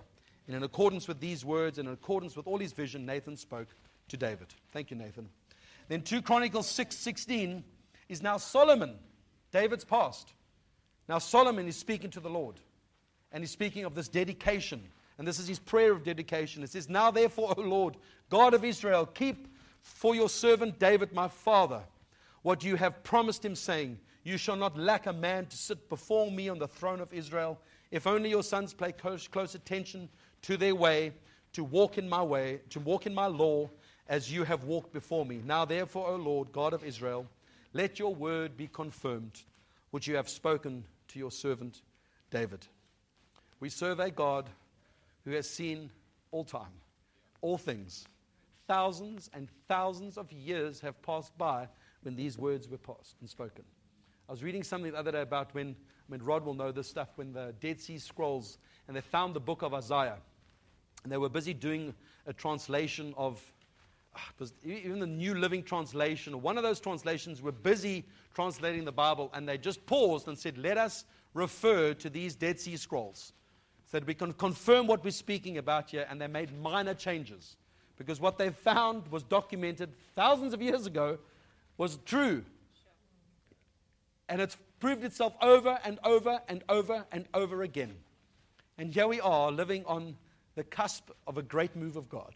And 0.46 0.56
in 0.56 0.62
accordance 0.62 1.06
with 1.06 1.20
these 1.20 1.44
words 1.44 1.78
and 1.78 1.88
in 1.88 1.94
accordance 1.94 2.36
with 2.36 2.46
all 2.46 2.58
his 2.58 2.72
vision, 2.72 3.06
Nathan 3.06 3.36
spoke 3.36 3.68
to 4.08 4.16
David. 4.16 4.48
Thank 4.72 4.90
you, 4.90 4.96
Nathan. 4.96 5.28
Then 5.88 6.02
2 6.02 6.22
Chronicles 6.22 6.68
6 6.68 6.96
16 6.96 7.64
is 8.08 8.22
now 8.22 8.36
Solomon, 8.36 8.96
David's 9.52 9.84
past. 9.84 10.32
Now 11.08 11.18
Solomon 11.18 11.66
is 11.66 11.76
speaking 11.76 12.10
to 12.10 12.20
the 12.20 12.30
Lord, 12.30 12.56
and 13.32 13.42
he's 13.42 13.50
speaking 13.50 13.84
of 13.84 13.94
this 13.94 14.08
dedication 14.08 14.82
and 15.20 15.28
this 15.28 15.38
is 15.38 15.46
his 15.46 15.58
prayer 15.58 15.92
of 15.92 16.02
dedication. 16.02 16.62
It 16.62 16.70
says, 16.70 16.88
Now 16.88 17.10
therefore, 17.10 17.52
O 17.54 17.60
Lord, 17.60 17.98
God 18.30 18.54
of 18.54 18.64
Israel, 18.64 19.04
keep 19.04 19.48
for 19.82 20.14
your 20.14 20.30
servant 20.30 20.78
David, 20.78 21.12
my 21.12 21.28
father, 21.28 21.82
what 22.40 22.64
you 22.64 22.76
have 22.76 23.04
promised 23.04 23.44
him, 23.44 23.54
saying, 23.54 23.98
You 24.22 24.36
shall 24.36 24.56
not 24.56 24.76
lack 24.76 25.06
a 25.06 25.12
man 25.12 25.46
to 25.46 25.56
sit 25.56 25.88
before 25.88 26.30
me 26.30 26.48
on 26.48 26.58
the 26.58 26.68
throne 26.68 27.00
of 27.00 27.12
Israel. 27.12 27.58
If 27.90 28.06
only 28.06 28.30
your 28.30 28.42
sons 28.42 28.74
pay 28.74 28.92
close, 28.92 29.26
close 29.26 29.54
attention 29.54 30.08
to 30.42 30.56
their 30.56 30.74
way, 30.74 31.12
to 31.54 31.64
walk 31.64 31.98
in 31.98 32.08
my 32.08 32.22
way, 32.22 32.60
to 32.70 32.80
walk 32.80 33.06
in 33.06 33.14
my 33.14 33.26
law, 33.26 33.70
as 34.08 34.32
you 34.32 34.44
have 34.44 34.64
walked 34.64 34.92
before 34.92 35.24
me. 35.24 35.40
Now 35.44 35.64
therefore, 35.64 36.08
O 36.08 36.16
Lord, 36.16 36.52
God 36.52 36.72
of 36.72 36.84
Israel, 36.84 37.26
let 37.72 37.98
your 37.98 38.14
word 38.14 38.56
be 38.56 38.66
confirmed, 38.66 39.42
which 39.90 40.06
you 40.06 40.16
have 40.16 40.28
spoken 40.28 40.84
to 41.08 41.18
your 41.18 41.30
servant 41.30 41.82
David. 42.30 42.66
We 43.60 43.68
serve 43.68 44.00
a 44.00 44.10
God 44.10 44.50
who 45.24 45.32
has 45.32 45.48
seen 45.48 45.90
all 46.30 46.44
time, 46.44 46.72
all 47.40 47.58
things. 47.58 48.04
Thousands 48.66 49.30
and 49.34 49.48
thousands 49.68 50.16
of 50.16 50.32
years 50.32 50.80
have 50.80 51.00
passed 51.02 51.36
by 51.36 51.68
when 52.02 52.16
these 52.16 52.38
words 52.38 52.68
were 52.68 52.78
passed 52.78 53.16
and 53.20 53.28
spoken. 53.28 53.64
I 54.30 54.32
was 54.32 54.44
reading 54.44 54.62
something 54.62 54.92
the 54.92 54.96
other 54.96 55.10
day 55.10 55.22
about 55.22 55.52
when, 55.56 55.74
I 56.08 56.12
mean, 56.12 56.22
Rod 56.22 56.44
will 56.44 56.54
know 56.54 56.70
this 56.70 56.88
stuff, 56.88 57.08
when 57.16 57.32
the 57.32 57.52
Dead 57.58 57.80
Sea 57.80 57.98
Scrolls, 57.98 58.58
and 58.86 58.96
they 58.96 59.00
found 59.00 59.34
the 59.34 59.40
book 59.40 59.62
of 59.62 59.74
Isaiah. 59.74 60.18
And 61.02 61.10
they 61.10 61.16
were 61.16 61.28
busy 61.28 61.52
doing 61.52 61.92
a 62.28 62.32
translation 62.32 63.12
of, 63.16 63.42
ah, 64.14 64.30
even 64.64 65.00
the 65.00 65.06
New 65.08 65.34
Living 65.34 65.64
Translation, 65.64 66.40
one 66.42 66.56
of 66.56 66.62
those 66.62 66.78
translations 66.78 67.42
were 67.42 67.50
busy 67.50 68.04
translating 68.32 68.84
the 68.84 68.92
Bible, 68.92 69.32
and 69.34 69.48
they 69.48 69.58
just 69.58 69.84
paused 69.84 70.28
and 70.28 70.38
said, 70.38 70.56
Let 70.56 70.78
us 70.78 71.06
refer 71.34 71.92
to 71.94 72.08
these 72.08 72.36
Dead 72.36 72.60
Sea 72.60 72.76
Scrolls 72.76 73.32
so 73.84 73.98
that 73.98 74.06
we 74.06 74.14
can 74.14 74.32
confirm 74.34 74.86
what 74.86 75.02
we're 75.02 75.10
speaking 75.10 75.58
about 75.58 75.90
here, 75.90 76.06
and 76.08 76.20
they 76.20 76.28
made 76.28 76.56
minor 76.56 76.94
changes. 76.94 77.56
Because 77.98 78.20
what 78.20 78.38
they 78.38 78.50
found 78.50 79.08
was 79.08 79.24
documented 79.24 79.92
thousands 80.14 80.54
of 80.54 80.62
years 80.62 80.86
ago 80.86 81.18
was 81.76 81.98
true. 82.06 82.44
And 84.30 84.40
it's 84.40 84.56
proved 84.78 85.04
itself 85.04 85.34
over 85.42 85.78
and 85.84 85.98
over 86.04 86.40
and 86.48 86.62
over 86.68 87.04
and 87.12 87.26
over 87.34 87.62
again. 87.62 87.94
And 88.78 88.94
here 88.94 89.08
we 89.08 89.20
are 89.20 89.50
living 89.52 89.84
on 89.86 90.16
the 90.54 90.64
cusp 90.64 91.10
of 91.26 91.36
a 91.36 91.42
great 91.42 91.76
move 91.76 91.96
of 91.96 92.08
God. 92.08 92.34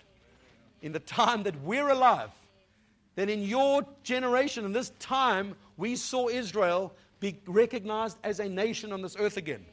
In 0.83 0.92
the 0.92 0.98
time 0.98 1.44
that 1.44 1.59
we're 1.62 1.88
alive, 1.88 2.30
that 3.14 3.30
in 3.30 3.42
your 3.42 3.87
generation, 4.02 4.64
in 4.64 4.72
this 4.72 4.90
time, 4.98 5.54
we 5.76 5.96
saw 5.96 6.28
Israel 6.28 6.92
be 7.20 7.40
recognized 7.46 8.18
as 8.24 8.40
a 8.40 8.48
nation 8.48 8.92
on 8.92 9.00
this 9.00 9.16
earth 9.18 9.37
again. 9.37 9.64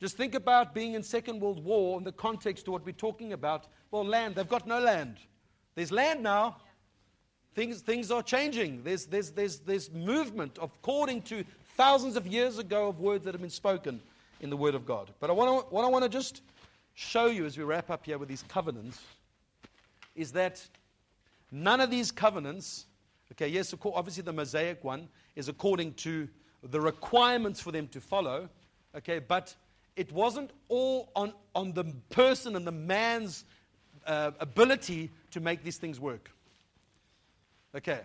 Just 0.00 0.16
think 0.16 0.34
about 0.34 0.74
being 0.74 0.94
in 0.94 1.02
Second 1.02 1.40
World 1.40 1.64
War 1.64 1.96
in 1.98 2.04
the 2.04 2.12
context 2.12 2.64
to 2.64 2.72
what 2.72 2.84
we're 2.84 2.92
talking 2.92 3.32
about. 3.32 3.68
Well, 3.92 4.04
land, 4.04 4.34
they've 4.34 4.48
got 4.48 4.66
no 4.66 4.80
land. 4.80 5.18
There's 5.76 5.92
land 5.92 6.22
now. 6.22 6.56
Things, 7.54 7.80
things 7.80 8.10
are 8.10 8.22
changing. 8.22 8.82
There's, 8.82 9.06
there's, 9.06 9.30
there's, 9.30 9.58
there's 9.58 9.90
movement 9.90 10.58
according 10.60 11.22
to 11.22 11.44
thousands 11.76 12.16
of 12.16 12.26
years 12.26 12.58
ago 12.58 12.88
of 12.88 13.00
words 13.00 13.24
that 13.24 13.34
have 13.34 13.40
been 13.40 13.50
spoken 13.50 14.00
in 14.40 14.50
the 14.50 14.56
Word 14.56 14.74
of 14.74 14.86
God. 14.86 15.10
But 15.20 15.30
I 15.30 15.32
wanna, 15.32 15.62
what 15.70 15.84
I 15.84 15.88
want 15.88 16.04
to 16.04 16.08
just 16.08 16.42
show 16.94 17.26
you 17.26 17.44
as 17.44 17.56
we 17.56 17.64
wrap 17.64 17.90
up 17.90 18.06
here 18.06 18.18
with 18.18 18.28
these 18.28 18.44
covenants 18.48 19.00
is 20.14 20.32
that 20.32 20.66
none 21.50 21.80
of 21.80 21.90
these 21.90 22.10
covenants, 22.10 22.86
okay, 23.32 23.48
yes, 23.48 23.74
obviously 23.84 24.22
the 24.22 24.32
Mosaic 24.32 24.82
one 24.84 25.08
is 25.36 25.48
according 25.48 25.94
to 25.94 26.28
the 26.62 26.80
requirements 26.80 27.60
for 27.60 27.72
them 27.72 27.88
to 27.88 28.00
follow, 28.00 28.48
okay, 28.96 29.18
but 29.18 29.54
it 29.96 30.10
wasn't 30.12 30.50
all 30.68 31.10
on, 31.14 31.32
on 31.54 31.72
the 31.72 31.84
person 32.10 32.56
and 32.56 32.66
the 32.66 32.72
man's 32.72 33.44
uh, 34.06 34.30
ability 34.40 35.10
to 35.30 35.40
make 35.40 35.62
these 35.62 35.76
things 35.76 36.00
work. 36.00 36.30
Okay, 37.74 38.00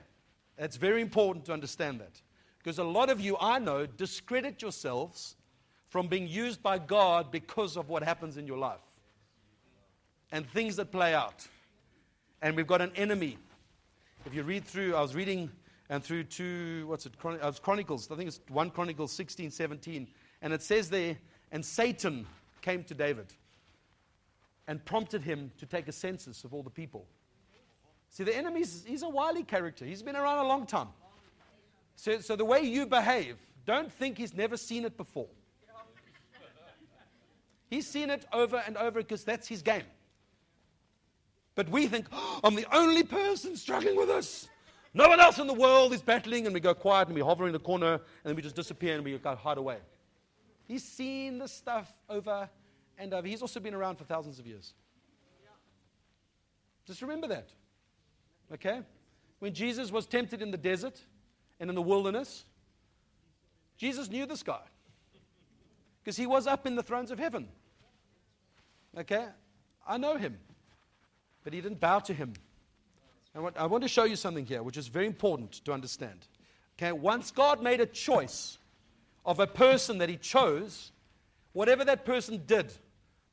it's 0.57 0.77
very 0.77 1.01
important 1.01 1.45
to 1.45 1.53
understand 1.53 1.99
that. 1.99 2.21
Because 2.57 2.79
a 2.79 2.83
lot 2.83 3.09
of 3.09 3.19
you, 3.19 3.37
I 3.39 3.59
know, 3.59 3.85
discredit 3.85 4.61
yourselves 4.61 5.35
from 5.89 6.07
being 6.07 6.27
used 6.27 6.61
by 6.61 6.77
God 6.79 7.31
because 7.31 7.77
of 7.77 7.89
what 7.89 8.03
happens 8.03 8.37
in 8.37 8.45
your 8.45 8.57
life 8.57 8.79
and 10.31 10.49
things 10.49 10.75
that 10.75 10.91
play 10.91 11.13
out. 11.13 11.47
And 12.41 12.55
we've 12.55 12.67
got 12.67 12.81
an 12.81 12.91
enemy. 12.95 13.37
If 14.25 14.33
you 14.33 14.43
read 14.43 14.65
through, 14.65 14.95
I 14.95 15.01
was 15.01 15.15
reading 15.15 15.49
and 15.89 16.03
through 16.03 16.25
two, 16.25 16.85
what's 16.87 17.05
it, 17.05 17.17
Chron- 17.17 17.39
uh, 17.41 17.51
Chronicles, 17.61 18.11
I 18.11 18.15
think 18.15 18.27
it's 18.27 18.41
1 18.49 18.71
Chronicles 18.71 19.13
16, 19.13 19.51
17, 19.51 20.07
and 20.41 20.53
it 20.53 20.61
says 20.61 20.89
there 20.89 21.17
and 21.51 21.65
Satan 21.65 22.25
came 22.61 22.83
to 22.83 22.93
David 22.93 23.27
and 24.67 24.83
prompted 24.83 25.23
him 25.23 25.51
to 25.57 25.65
take 25.65 25.87
a 25.87 25.93
census 25.93 26.43
of 26.43 26.53
all 26.53 26.63
the 26.63 26.69
people. 26.69 27.05
See, 28.09 28.23
the 28.23 28.35
enemy, 28.35 28.63
he's 28.85 29.03
a 29.03 29.09
wily 29.09 29.43
character. 29.43 29.85
He's 29.85 30.01
been 30.01 30.15
around 30.15 30.45
a 30.45 30.47
long 30.47 30.65
time. 30.65 30.87
So, 31.95 32.19
so 32.19 32.35
the 32.35 32.45
way 32.45 32.61
you 32.61 32.85
behave, 32.85 33.37
don't 33.65 33.91
think 33.91 34.17
he's 34.17 34.33
never 34.33 34.57
seen 34.57 34.85
it 34.85 34.97
before. 34.97 35.27
He's 37.69 37.87
seen 37.87 38.09
it 38.09 38.25
over 38.31 38.63
and 38.65 38.77
over 38.77 39.01
because 39.01 39.23
that's 39.23 39.47
his 39.47 39.61
game. 39.61 39.83
But 41.55 41.69
we 41.69 41.87
think, 41.87 42.05
oh, 42.11 42.39
I'm 42.43 42.55
the 42.55 42.67
only 42.73 43.03
person 43.03 43.55
struggling 43.57 43.97
with 43.97 44.07
this. 44.07 44.47
No 44.93 45.09
one 45.09 45.19
else 45.19 45.37
in 45.37 45.47
the 45.47 45.53
world 45.53 45.91
is 45.93 46.01
battling, 46.01 46.45
and 46.45 46.53
we 46.53 46.59
go 46.59 46.73
quiet 46.73 47.07
and 47.07 47.15
we 47.15 47.21
hover 47.21 47.45
in 47.45 47.53
the 47.53 47.59
corner, 47.59 47.93
and 47.93 48.01
then 48.23 48.35
we 48.35 48.41
just 48.41 48.55
disappear 48.55 48.95
and 48.95 49.03
we 49.03 49.17
go 49.17 49.35
hide 49.35 49.57
away. 49.57 49.77
He's 50.67 50.83
seen 50.83 51.39
this 51.39 51.51
stuff 51.51 51.93
over 52.09 52.49
and 52.97 53.13
over. 53.13 53.27
He's 53.27 53.41
also 53.41 53.59
been 53.59 53.73
around 53.73 53.97
for 53.97 54.05
thousands 54.05 54.39
of 54.39 54.47
years. 54.47 54.73
Just 56.85 57.01
remember 57.01 57.27
that. 57.27 57.49
Okay? 58.53 58.81
When 59.39 59.53
Jesus 59.53 59.91
was 59.91 60.05
tempted 60.05 60.41
in 60.41 60.51
the 60.51 60.57
desert 60.57 60.99
and 61.59 61.69
in 61.69 61.75
the 61.75 61.81
wilderness, 61.81 62.45
Jesus 63.77 64.09
knew 64.09 64.25
this 64.25 64.43
guy 64.43 64.61
because 66.03 66.17
he 66.17 66.25
was 66.25 66.47
up 66.47 66.65
in 66.65 66.75
the 66.75 66.83
thrones 66.83 67.11
of 67.11 67.19
heaven. 67.19 67.47
Okay? 68.97 69.25
I 69.87 69.97
know 69.97 70.17
him, 70.17 70.37
but 71.43 71.53
he 71.53 71.61
didn't 71.61 71.79
bow 71.79 71.99
to 71.99 72.13
him. 72.13 72.33
I 73.35 73.39
want, 73.39 73.57
I 73.57 73.65
want 73.67 73.83
to 73.83 73.87
show 73.87 74.05
you 74.05 74.15
something 74.15 74.45
here, 74.45 74.63
which 74.63 74.77
is 74.77 74.87
very 74.87 75.05
important 75.05 75.51
to 75.65 75.73
understand. 75.73 76.27
Okay? 76.77 76.91
Once 76.91 77.29
God 77.29 77.61
made 77.61 77.79
a 77.81 77.85
choice 77.85 78.57
of 79.25 79.39
a 79.39 79.45
person 79.45 79.99
that 79.99 80.09
he 80.09 80.17
chose, 80.17 80.91
whatever 81.53 81.85
that 81.85 82.05
person 82.05 82.41
did, 82.47 82.73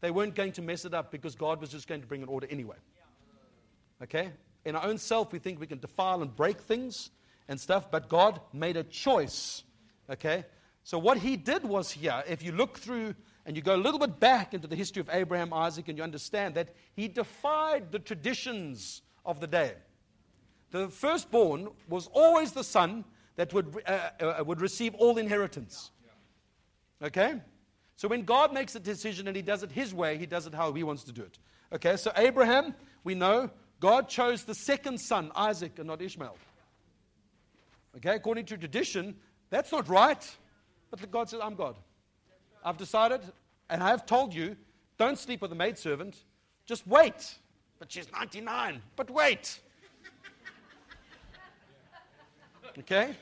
they 0.00 0.10
weren't 0.10 0.34
going 0.34 0.52
to 0.52 0.62
mess 0.62 0.84
it 0.84 0.92
up 0.92 1.10
because 1.10 1.34
God 1.34 1.60
was 1.60 1.70
just 1.70 1.88
going 1.88 2.02
to 2.02 2.06
bring 2.06 2.22
an 2.22 2.28
order 2.28 2.46
anyway. 2.50 2.76
Okay? 4.02 4.30
In 4.64 4.76
our 4.76 4.84
own 4.84 4.98
self, 4.98 5.32
we 5.32 5.38
think 5.38 5.60
we 5.60 5.66
can 5.66 5.78
defile 5.78 6.22
and 6.22 6.34
break 6.34 6.58
things, 6.60 7.10
and 7.48 7.60
stuff, 7.60 7.90
but 7.90 8.08
God 8.08 8.40
made 8.52 8.76
a 8.76 8.84
choice. 8.84 9.62
Okay? 10.10 10.44
So, 10.82 10.98
what 10.98 11.18
he 11.18 11.36
did 11.36 11.64
was 11.64 11.90
here, 11.90 12.22
if 12.28 12.42
you 12.42 12.52
look 12.52 12.78
through 12.78 13.14
and 13.46 13.56
you 13.56 13.62
go 13.62 13.74
a 13.74 13.76
little 13.76 13.98
bit 13.98 14.18
back 14.20 14.54
into 14.54 14.66
the 14.66 14.76
history 14.76 15.00
of 15.00 15.10
Abraham, 15.12 15.52
Isaac, 15.52 15.88
and 15.88 15.98
you 15.98 16.04
understand 16.04 16.54
that 16.54 16.74
he 16.94 17.08
defied 17.08 17.92
the 17.92 17.98
traditions 17.98 19.02
of 19.24 19.40
the 19.40 19.46
day. 19.46 19.74
The 20.70 20.88
firstborn 20.88 21.68
was 21.88 22.08
always 22.12 22.52
the 22.52 22.64
son 22.64 23.04
that 23.36 23.52
would, 23.52 23.82
uh, 23.86 24.10
uh, 24.20 24.44
would 24.44 24.60
receive 24.60 24.94
all 24.94 25.18
inheritance. 25.18 25.90
Okay? 27.02 27.40
So 27.96 28.08
when 28.08 28.22
God 28.22 28.52
makes 28.52 28.74
a 28.74 28.80
decision 28.80 29.28
and 29.28 29.36
he 29.36 29.42
does 29.42 29.62
it 29.62 29.70
his 29.70 29.94
way, 29.94 30.16
he 30.16 30.26
does 30.26 30.46
it 30.46 30.54
how 30.54 30.72
he 30.72 30.82
wants 30.82 31.04
to 31.04 31.12
do 31.12 31.22
it. 31.22 31.38
Okay, 31.72 31.96
so 31.96 32.12
Abraham, 32.16 32.74
we 33.04 33.14
know 33.14 33.50
God 33.84 34.08
chose 34.08 34.44
the 34.44 34.54
second 34.54 34.96
son, 34.96 35.30
Isaac, 35.36 35.78
and 35.78 35.88
not 35.88 36.00
Ishmael. 36.00 36.38
Okay, 37.98 38.14
according 38.14 38.46
to 38.46 38.56
tradition, 38.56 39.14
that's 39.50 39.70
not 39.72 39.90
right. 39.90 40.36
But 40.90 41.10
God 41.10 41.28
says, 41.28 41.40
I'm 41.42 41.54
God. 41.54 41.76
I've 42.64 42.78
decided, 42.78 43.20
and 43.68 43.82
I 43.82 43.90
have 43.90 44.06
told 44.06 44.32
you, 44.32 44.56
don't 44.96 45.18
sleep 45.18 45.42
with 45.42 45.52
a 45.52 45.54
maidservant. 45.54 46.16
Just 46.64 46.86
wait. 46.86 47.34
But 47.78 47.92
she's 47.92 48.10
99. 48.10 48.80
But 48.96 49.10
wait. 49.10 49.60
Okay? 52.78 53.14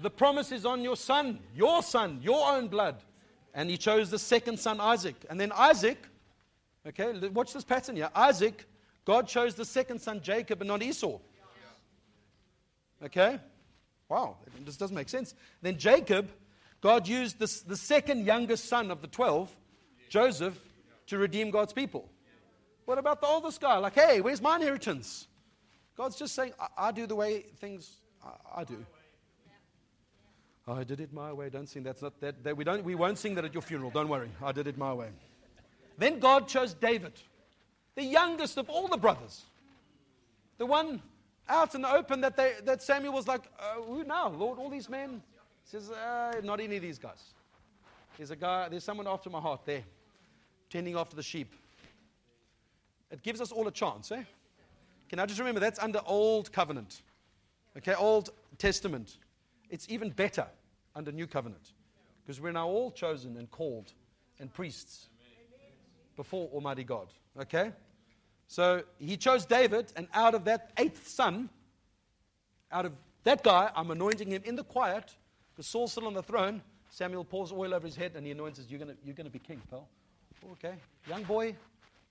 The 0.00 0.10
promise 0.10 0.52
is 0.52 0.66
on 0.66 0.82
your 0.82 0.96
son, 0.98 1.38
your 1.54 1.82
son, 1.82 2.18
your 2.20 2.46
own 2.46 2.68
blood. 2.68 2.96
And 3.54 3.70
he 3.70 3.78
chose 3.78 4.10
the 4.10 4.18
second 4.18 4.60
son, 4.60 4.82
Isaac. 4.82 5.16
And 5.30 5.40
then 5.40 5.50
Isaac, 5.52 6.06
okay, 6.86 7.26
watch 7.28 7.54
this 7.54 7.64
pattern 7.64 7.96
here. 7.96 8.10
Isaac, 8.14 8.66
God 9.06 9.28
chose 9.28 9.54
the 9.54 9.64
second 9.64 10.00
son, 10.00 10.20
Jacob, 10.20 10.60
and 10.60 10.68
not 10.68 10.82
Esau. 10.82 11.18
Okay? 13.02 13.38
Wow, 14.08 14.36
this 14.64 14.76
doesn't 14.76 14.94
make 14.94 15.08
sense. 15.08 15.34
Then 15.62 15.78
Jacob, 15.78 16.30
God 16.80 17.08
used 17.08 17.38
the 17.38 17.76
second 17.76 18.26
youngest 18.26 18.68
son 18.68 18.90
of 18.90 19.00
the 19.00 19.08
12, 19.08 19.54
Joseph, 20.10 20.58
to 21.06 21.18
redeem 21.18 21.50
God's 21.50 21.72
people. 21.72 22.10
What 22.84 22.98
about 22.98 23.20
the 23.20 23.26
oldest 23.26 23.60
guy? 23.60 23.78
Like, 23.78 23.94
hey, 23.94 24.20
where's 24.20 24.42
my 24.42 24.56
inheritance? 24.56 25.26
God's 25.96 26.16
just 26.16 26.34
saying, 26.34 26.52
I, 26.60 26.88
I 26.88 26.92
do 26.92 27.06
the 27.06 27.16
way 27.16 27.40
things 27.58 27.96
I, 28.24 28.60
I 28.60 28.64
do. 28.64 28.84
Oh, 30.68 30.74
I 30.74 30.84
did 30.84 31.00
it 31.00 31.12
my 31.12 31.32
way. 31.32 31.48
Don't 31.48 31.68
sing. 31.68 31.84
That's 31.84 32.02
not 32.02 32.20
that, 32.20 32.42
that. 32.42 32.56
we, 32.56 32.64
don't, 32.64 32.84
we 32.84 32.94
won't 32.94 33.18
sing 33.18 33.34
that 33.36 33.44
at 33.44 33.54
your 33.54 33.62
funeral. 33.62 33.90
Don't 33.90 34.08
worry. 34.08 34.30
I 34.42 34.52
did 34.52 34.66
it 34.66 34.76
my 34.76 34.92
way. 34.92 35.08
Then 35.96 36.18
God 36.18 36.48
chose 36.48 36.74
David, 36.74 37.12
the 37.96 38.04
youngest 38.04 38.56
of 38.58 38.70
all 38.70 38.86
the 38.86 38.96
brothers. 38.96 39.44
The 40.58 40.66
one 40.66 41.02
out 41.48 41.74
in 41.74 41.82
the 41.82 41.92
open 41.92 42.20
that, 42.20 42.36
they, 42.36 42.52
that 42.64 42.82
Samuel 42.82 43.12
was 43.12 43.26
like, 43.26 43.42
uh, 43.58 43.82
who 43.82 44.04
now, 44.04 44.28
Lord? 44.28 44.58
All 44.58 44.70
these 44.70 44.88
men? 44.88 45.22
He 45.64 45.70
says, 45.70 45.90
uh, 45.90 46.40
not 46.44 46.60
any 46.60 46.76
of 46.76 46.82
these 46.82 46.98
guys. 46.98 47.22
There's 48.16 48.30
a 48.30 48.36
guy, 48.36 48.68
there's 48.68 48.84
someone 48.84 49.06
after 49.06 49.30
my 49.30 49.40
heart 49.40 49.62
there, 49.64 49.82
tending 50.70 50.96
after 50.96 51.16
the 51.16 51.22
sheep. 51.22 51.52
It 53.10 53.22
gives 53.22 53.40
us 53.40 53.52
all 53.52 53.66
a 53.68 53.72
chance, 53.72 54.10
eh? 54.12 54.22
Can 55.08 55.18
I 55.18 55.26
just 55.26 55.38
remember 55.38 55.60
that's 55.60 55.78
under 55.78 56.00
Old 56.04 56.52
Covenant, 56.52 57.02
okay, 57.78 57.94
Old 57.94 58.30
Testament. 58.58 59.18
It's 59.70 59.86
even 59.88 60.10
better 60.10 60.46
under 60.94 61.12
New 61.12 61.26
Covenant 61.26 61.72
because 62.24 62.40
we're 62.40 62.52
now 62.52 62.66
all 62.66 62.90
chosen 62.90 63.36
and 63.36 63.48
called 63.50 63.92
and 64.40 64.52
priests 64.52 65.08
before 66.16 66.48
Almighty 66.48 66.82
God, 66.82 67.08
okay? 67.38 67.72
So 68.48 68.82
he 68.98 69.16
chose 69.16 69.44
David, 69.44 69.92
and 69.96 70.08
out 70.14 70.34
of 70.34 70.44
that 70.44 70.70
eighth 70.78 71.08
son, 71.08 71.48
out 72.70 72.86
of 72.86 72.92
that 73.24 73.42
guy, 73.42 73.70
I'm 73.74 73.90
anointing 73.90 74.30
him 74.30 74.42
in 74.44 74.56
the 74.56 74.64
quiet 74.64 75.14
because 75.52 75.66
Saul's 75.66 75.92
still 75.92 76.06
on 76.06 76.14
the 76.14 76.22
throne. 76.22 76.62
Samuel 76.90 77.24
pours 77.24 77.52
oil 77.52 77.74
over 77.74 77.86
his 77.86 77.96
head 77.96 78.12
and 78.14 78.24
he 78.24 78.32
anoints 78.32 78.58
us. 78.58 78.66
You're 78.68 78.78
going 78.78 78.96
you're 79.04 79.14
gonna 79.14 79.30
be 79.30 79.38
king, 79.38 79.60
pal. 79.68 79.88
Okay. 80.52 80.74
Young 81.08 81.24
boy, 81.24 81.56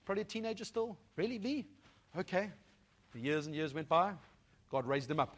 probably 0.04 0.22
a 0.22 0.24
teenager 0.24 0.64
still. 0.64 0.96
Really? 1.16 1.38
Me? 1.38 1.64
Okay. 2.18 2.50
The 3.12 3.20
years 3.20 3.46
and 3.46 3.54
years 3.54 3.72
went 3.72 3.88
by. 3.88 4.12
God 4.70 4.86
raised 4.86 5.10
him 5.10 5.20
up. 5.20 5.36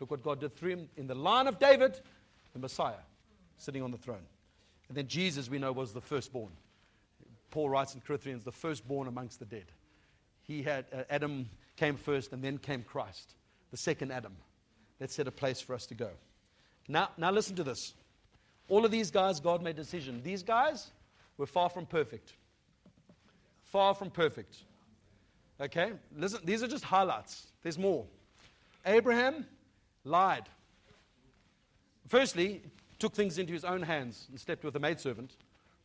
Look 0.00 0.10
what 0.10 0.22
God 0.22 0.40
did 0.40 0.54
through 0.56 0.70
him 0.70 0.88
in 0.96 1.06
the 1.06 1.14
line 1.14 1.46
of 1.46 1.58
David, 1.58 2.00
the 2.52 2.58
Messiah, 2.58 2.94
sitting 3.56 3.82
on 3.82 3.90
the 3.90 3.98
throne. 3.98 4.24
And 4.88 4.96
then 4.96 5.08
Jesus, 5.08 5.50
we 5.50 5.58
know, 5.58 5.72
was 5.72 5.92
the 5.92 6.00
firstborn. 6.00 6.52
Paul 7.50 7.70
writes 7.70 7.94
in 7.94 8.00
Corinthians, 8.00 8.44
the 8.44 8.52
firstborn 8.52 9.08
amongst 9.08 9.38
the 9.38 9.46
dead. 9.46 9.72
He 10.46 10.62
had, 10.62 10.86
uh, 10.92 11.02
Adam 11.10 11.48
came 11.76 11.96
first, 11.96 12.32
and 12.32 12.42
then 12.42 12.58
came 12.58 12.82
Christ, 12.82 13.34
the 13.70 13.76
second 13.76 14.12
Adam. 14.12 14.36
That 14.98 15.10
set 15.10 15.28
a 15.28 15.30
place 15.30 15.60
for 15.60 15.74
us 15.74 15.86
to 15.86 15.94
go. 15.94 16.10
Now, 16.88 17.10
now 17.18 17.30
listen 17.30 17.56
to 17.56 17.64
this. 17.64 17.92
All 18.68 18.84
of 18.84 18.90
these 18.90 19.10
guys, 19.10 19.40
God 19.40 19.62
made 19.62 19.78
a 19.78 19.82
decision. 19.82 20.22
These 20.22 20.42
guys 20.42 20.90
were 21.36 21.46
far 21.46 21.68
from 21.68 21.86
perfect. 21.86 22.32
Far 23.64 23.94
from 23.94 24.10
perfect. 24.10 24.56
Okay? 25.60 25.92
Listen, 26.16 26.40
these 26.44 26.62
are 26.62 26.68
just 26.68 26.84
highlights. 26.84 27.48
There's 27.62 27.78
more. 27.78 28.06
Abraham 28.86 29.46
lied. 30.04 30.44
Firstly, 32.08 32.62
took 32.98 33.14
things 33.14 33.38
into 33.38 33.52
his 33.52 33.64
own 33.64 33.82
hands 33.82 34.26
and 34.30 34.40
slept 34.40 34.64
with 34.64 34.76
a 34.76 34.80
maidservant 34.80 35.36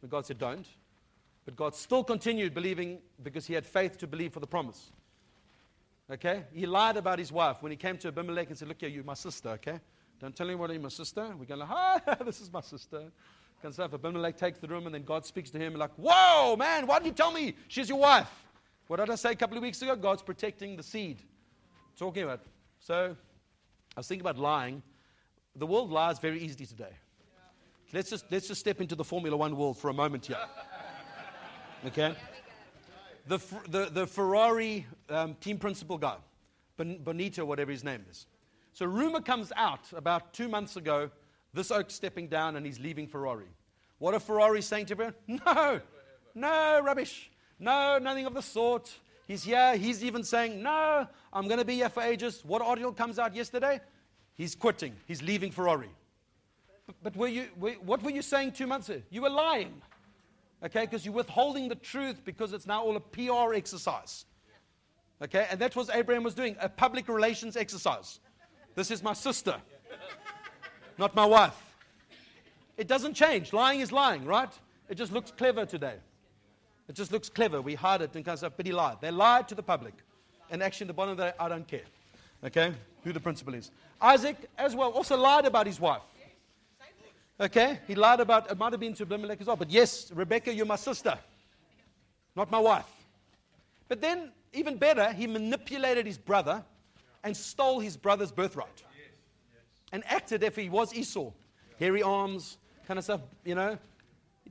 when 0.02 0.10
God 0.10 0.26
said 0.26 0.38
don't. 0.38 0.66
But 1.46 1.56
God 1.56 1.76
still 1.76 2.04
continued 2.04 2.54
believing 2.54 3.00
because 3.24 3.48
he 3.48 3.54
had 3.54 3.66
faith 3.66 3.98
to 4.00 4.08
believe 4.08 4.34
for 4.34 4.40
the 4.40 4.48
promise. 4.48 4.92
Okay? 6.12 6.44
He 6.54 6.66
lied 6.66 6.98
about 6.98 7.20
his 7.20 7.32
wife 7.32 7.58
when 7.62 7.72
he 7.72 7.76
came 7.76 7.98
to 8.00 8.10
Abimelech 8.10 8.50
and 8.50 8.58
said, 8.58 8.68
Look 8.68 8.82
here, 8.82 8.90
you're 8.90 9.04
my 9.04 9.14
sister, 9.14 9.50
okay? 9.50 9.80
Don't 10.20 10.36
tell 10.36 10.48
anyone 10.48 10.72
you're 10.72 10.80
my 10.80 10.90
sister. 10.90 11.34
We're 11.38 11.46
going 11.46 11.60
to, 11.68 11.68
ah, 11.70 12.00
this 12.24 12.42
is 12.42 12.52
my 12.52 12.62
sister. 12.62 13.04
And 13.64 13.72
stuff. 13.72 13.94
Abimelech 13.94 14.38
takes 14.38 14.58
the 14.58 14.68
room 14.68 14.88
and 14.88 14.96
then 14.96 15.04
God 15.04 15.24
speaks 15.24 15.52
to 15.52 15.60
him 15.60 15.76
like, 15.76 15.92
Whoa, 15.96 16.56
man, 16.56 16.88
why 16.88 16.98
did 16.98 17.06
you 17.08 17.14
tell 17.14 17.32
me 17.32 17.56
she's 17.68 17.90
your 17.90 18.00
wife? 18.00 18.30
What 18.88 18.98
did 18.98 19.10
I 19.10 19.16
say 19.16 19.32
a 19.32 19.36
couple 19.36 19.56
of 19.56 19.64
weeks 19.64 19.82
ago? 19.82 19.96
God's 19.96 20.24
protecting 20.24 20.76
the 20.76 20.84
seed. 20.84 21.22
Talking 21.98 22.24
about. 22.24 22.42
So 22.80 23.16
I 23.96 24.00
was 24.00 24.08
thinking 24.08 24.22
about 24.26 24.40
lying. 24.40 24.82
The 25.56 25.68
world 25.68 25.92
lies 25.92 26.18
very 26.18 26.42
easily 26.42 26.66
today. 26.66 26.94
Let's 27.94 28.10
just, 28.10 28.26
let's 28.32 28.48
just 28.48 28.62
step 28.62 28.82
into 28.82 28.96
the 28.96 29.04
Formula 29.04 29.38
One 29.38 29.56
world 29.56 29.78
for 29.78 29.90
a 29.90 29.94
moment 29.94 30.26
here. 30.26 30.38
Okay? 31.86 32.16
The, 33.28 33.40
the, 33.70 33.86
the 33.92 34.08
Ferrari 34.08 34.86
um, 35.10 35.36
team 35.36 35.58
principal 35.58 35.98
guy, 35.98 36.18
Bonito, 36.78 37.46
whatever 37.46 37.72
his 37.72 37.84
name 37.84 38.04
is. 38.10 38.28
So, 38.74 38.86
rumor 38.86 39.22
comes 39.22 39.52
out 39.56 39.82
about 39.96 40.34
two 40.34 40.48
months 40.48 40.76
ago 40.76 41.12
this 41.54 41.72
oak 41.72 41.92
stepping 41.92 42.28
down 42.28 42.56
and 42.56 42.66
he's 42.66 42.80
leaving 42.80 43.08
Ferrari. 43.08 43.48
What 44.00 44.14
are 44.14 44.20
Ferrari 44.20 44.62
saying 44.62 44.88
to 44.88 44.94
everyone? 44.94 45.16
No, 45.46 45.82
no, 46.34 46.82
rubbish. 46.82 47.30
No, 47.60 48.00
nothing 48.00 48.26
of 48.26 48.34
the 48.34 48.42
sort. 48.42 48.92
He's 49.28 49.44
here. 49.44 49.76
He's 49.76 50.04
even 50.04 50.24
saying, 50.24 50.64
No, 50.64 51.08
I'm 51.34 51.48
going 51.48 51.60
to 51.60 51.66
be 51.66 51.76
here 51.76 51.90
for 51.90 52.02
ages. 52.02 52.42
What 52.46 52.62
article 52.62 52.94
comes 52.94 53.20
out 53.20 53.36
yesterday? 53.36 53.82
He's 54.36 54.56
quitting. 54.56 54.96
He's 55.08 55.22
leaving 55.22 55.52
Ferrari. 55.52 55.90
But, 56.88 56.96
but 57.04 57.16
were 57.18 57.28
you, 57.28 57.48
were, 57.58 57.74
what 57.74 58.02
were 58.02 58.12
you 58.12 58.22
saying 58.22 58.54
two 58.54 58.66
months 58.66 58.90
ago? 58.90 59.02
You 59.10 59.24
were 59.24 59.30
lying. 59.30 59.82
Okay, 60.64 60.82
because 60.82 61.06
you're 61.06 61.14
withholding 61.14 61.70
the 61.70 61.76
truth 61.76 62.24
because 62.24 62.54
it's 62.54 62.68
now 62.68 62.84
all 62.84 62.96
a 62.96 63.00
PR 63.00 63.54
exercise. 63.54 64.26
Okay, 65.22 65.48
and 65.50 65.60
that's 65.60 65.76
what 65.76 65.90
Abraham 65.94 66.24
was 66.24 66.34
doing 66.34 66.56
a 66.60 66.70
public 66.70 67.08
relations 67.08 67.56
exercise. 67.56 68.20
This 68.76 68.92
is 68.92 69.04
my 69.04 69.14
sister, 69.14 69.56
not 70.98 71.16
my 71.16 71.26
wife. 71.26 71.60
It 72.78 72.88
doesn't 72.88 73.14
change. 73.14 73.54
Lying 73.54 73.82
is 73.82 73.92
lying, 73.92 74.26
right? 74.26 74.52
It 74.90 74.96
just 74.96 75.12
looks 75.12 75.32
clever 75.32 75.66
today. 75.66 75.96
It 76.88 76.96
just 76.96 77.12
looks 77.12 77.30
clever. 77.30 77.62
We 77.62 77.76
hide 77.76 78.02
it 78.02 78.16
and 78.16 78.26
kind 78.26 78.42
of 78.42 78.58
but 78.58 78.66
he 78.66 78.72
lied. 78.72 78.98
They 79.02 79.12
lied 79.12 79.48
to 79.50 79.56
the 79.56 79.64
public. 79.64 79.94
And 80.50 80.62
actually, 80.62 80.86
in 80.86 80.88
the 80.90 80.94
bottom 80.94 81.12
of 81.12 81.18
that, 81.18 81.36
I 81.40 81.48
don't 81.48 81.68
care. 81.68 81.86
Okay? 82.44 82.74
Who 83.04 83.14
the 83.14 83.20
principal 83.20 83.54
is. 83.54 83.72
Isaac, 84.02 84.36
as 84.58 84.76
well, 84.76 84.90
also 84.90 85.16
lied 85.16 85.46
about 85.46 85.68
his 85.68 85.80
wife. 85.80 86.02
Okay? 87.42 87.80
He 87.88 87.96
lied 87.96 88.20
about, 88.20 88.52
it 88.52 88.58
might 88.58 88.72
have 88.72 88.80
been 88.80 88.94
to 88.94 89.04
Abimelech 89.04 89.42
as 89.42 89.48
well. 89.48 89.56
But 89.56 89.72
yes, 89.72 90.12
Rebecca, 90.14 90.54
you're 90.54 90.68
my 90.68 90.76
sister, 90.76 91.18
not 92.36 92.52
my 92.52 92.60
wife. 92.60 92.86
But 93.88 94.00
then, 94.00 94.32
even 94.54 94.78
better, 94.78 95.12
he 95.12 95.26
manipulated 95.26 96.06
his 96.06 96.20
brother 96.20 96.64
and 97.24 97.36
stole 97.36 97.80
his 97.80 97.98
brother's 97.98 98.32
birthright. 98.32 98.84
And 99.92 100.04
acted 100.06 100.44
if 100.44 100.56
he 100.56 100.70
was 100.70 100.94
Esau. 100.94 101.32
Hairy 101.80 102.04
arms, 102.04 102.58
kind 102.88 102.98
of 103.00 103.04
stuff, 103.04 103.22
you 103.44 103.56
know. 103.56 103.78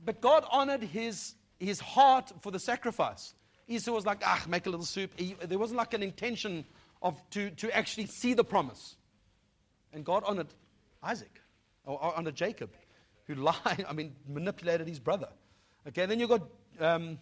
But 0.03 0.19
God 0.19 0.45
honored 0.51 0.83
his, 0.83 1.33
his 1.59 1.79
heart 1.79 2.31
for 2.41 2.51
the 2.51 2.59
sacrifice. 2.59 3.33
Esau 3.67 3.93
was 3.93 4.05
like, 4.05 4.21
ah, 4.25 4.43
make 4.49 4.65
a 4.67 4.69
little 4.69 4.85
soup. 4.85 5.11
He, 5.15 5.35
there 5.45 5.57
wasn't 5.57 5.77
like 5.77 5.93
an 5.93 6.03
intention 6.03 6.65
of 7.01 7.17
to, 7.31 7.49
to 7.51 7.75
actually 7.75 8.07
see 8.07 8.33
the 8.33 8.43
promise. 8.43 8.97
And 9.93 10.03
God 10.03 10.23
honored 10.25 10.47
Isaac, 11.01 11.41
or, 11.85 12.03
or 12.03 12.15
honored 12.15 12.35
Jacob 12.35 12.69
who 13.33 13.41
lied, 13.41 13.85
I 13.89 13.93
mean, 13.93 14.15
manipulated 14.27 14.87
his 14.87 14.99
brother. 14.99 15.29
Okay, 15.87 16.05
then 16.05 16.19
you've 16.19 16.29
got 16.29 16.43
um, 16.79 17.19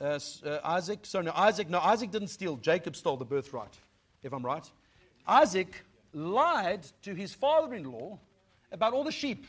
uh, 0.00 0.18
uh, 0.44 0.58
Isaac. 0.64 1.06
Sorry, 1.06 1.24
no, 1.24 1.32
Isaac. 1.34 1.70
No, 1.70 1.80
Isaac 1.80 2.10
didn't 2.10 2.28
steal. 2.28 2.56
Jacob 2.56 2.96
stole 2.96 3.16
the 3.16 3.24
birthright, 3.24 3.78
if 4.22 4.32
I'm 4.32 4.44
right. 4.44 4.68
Isaac 5.26 5.84
lied 6.12 6.86
to 7.02 7.14
his 7.14 7.32
father 7.32 7.74
in 7.74 7.90
law 7.90 8.18
about 8.70 8.92
all 8.92 9.04
the 9.04 9.12
sheep. 9.12 9.46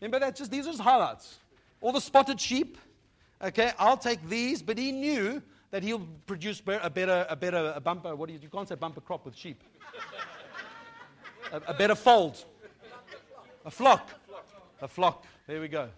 Remember 0.00 0.20
that? 0.20 0.36
Just 0.36 0.50
these 0.50 0.66
are 0.66 0.70
just 0.70 0.82
highlights. 0.82 1.38
All 1.80 1.92
the 1.92 2.00
spotted 2.00 2.40
sheep. 2.40 2.78
Okay, 3.42 3.72
I'll 3.78 3.96
take 3.96 4.28
these, 4.28 4.62
but 4.62 4.78
he 4.78 4.92
knew 4.92 5.42
that 5.72 5.82
he'll 5.82 6.06
produce 6.26 6.62
a 6.66 6.90
better, 6.90 7.26
a 7.28 7.34
better 7.34 7.72
a 7.74 7.80
bumper. 7.80 8.14
What 8.14 8.28
do 8.28 8.34
you, 8.34 8.38
you 8.40 8.48
can't 8.48 8.68
say 8.68 8.76
bumper 8.76 9.00
crop 9.00 9.24
with 9.24 9.36
sheep. 9.36 9.62
a, 11.52 11.60
a 11.68 11.74
better 11.74 11.94
fold. 11.94 12.44
A 13.64 13.70
flock. 13.70 14.08
A 14.82 14.88
flock. 14.88 15.24
There 15.46 15.60
we 15.60 15.68
go. 15.68 15.88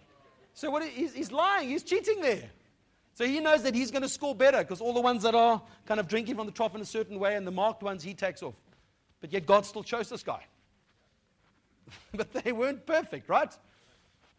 So 0.53 0.69
what 0.69 0.87
he's, 0.87 1.13
he's 1.13 1.31
lying. 1.31 1.69
He's 1.69 1.83
cheating 1.83 2.21
there. 2.21 2.49
So 3.15 3.25
he 3.25 3.39
knows 3.39 3.63
that 3.63 3.73
he's 3.73 3.91
going 3.91 4.03
to 4.03 4.09
score 4.09 4.35
better 4.35 4.59
because 4.59 4.79
all 4.79 4.93
the 4.93 5.01
ones 5.01 5.23
that 5.23 5.33
are 5.35 5.61
kind 5.85 5.99
of 5.99 6.07
drinking 6.07 6.35
from 6.35 6.45
the 6.45 6.51
trough 6.51 6.75
in 6.75 6.81
a 6.81 6.85
certain 6.85 7.19
way 7.19 7.35
and 7.35 7.47
the 7.47 7.51
marked 7.51 7.81
ones 7.81 8.03
he 8.03 8.13
takes 8.13 8.43
off. 8.43 8.53
But 9.21 9.33
yet 9.33 9.45
God 9.45 9.65
still 9.65 9.83
chose 9.83 10.07
this 10.07 10.21
guy. 10.21 10.45
but 12.13 12.31
they 12.31 12.51
weren't 12.51 12.85
perfect, 12.85 13.27
right? 13.27 13.51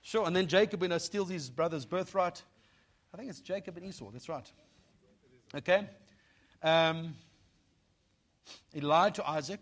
Sure. 0.03 0.27
And 0.27 0.37
then 0.37 0.47
Jacob, 0.47 0.83
you 0.83 0.89
know, 0.89 0.99
steals 0.99 1.29
his 1.29 1.51
brother's 1.51 1.85
birthright. 1.85 2.41
I 3.13 3.17
think 3.17 3.29
it's 3.29 3.41
Jacob 3.41 3.77
and 3.77 3.87
Esau. 3.87 4.11
That's 4.13 4.29
right. 4.29 4.49
Okay. 5.55 5.89
Um, 6.63 7.15
he 8.73 8.81
lied 8.81 9.17
to 9.17 9.29
Isaac. 9.29 9.61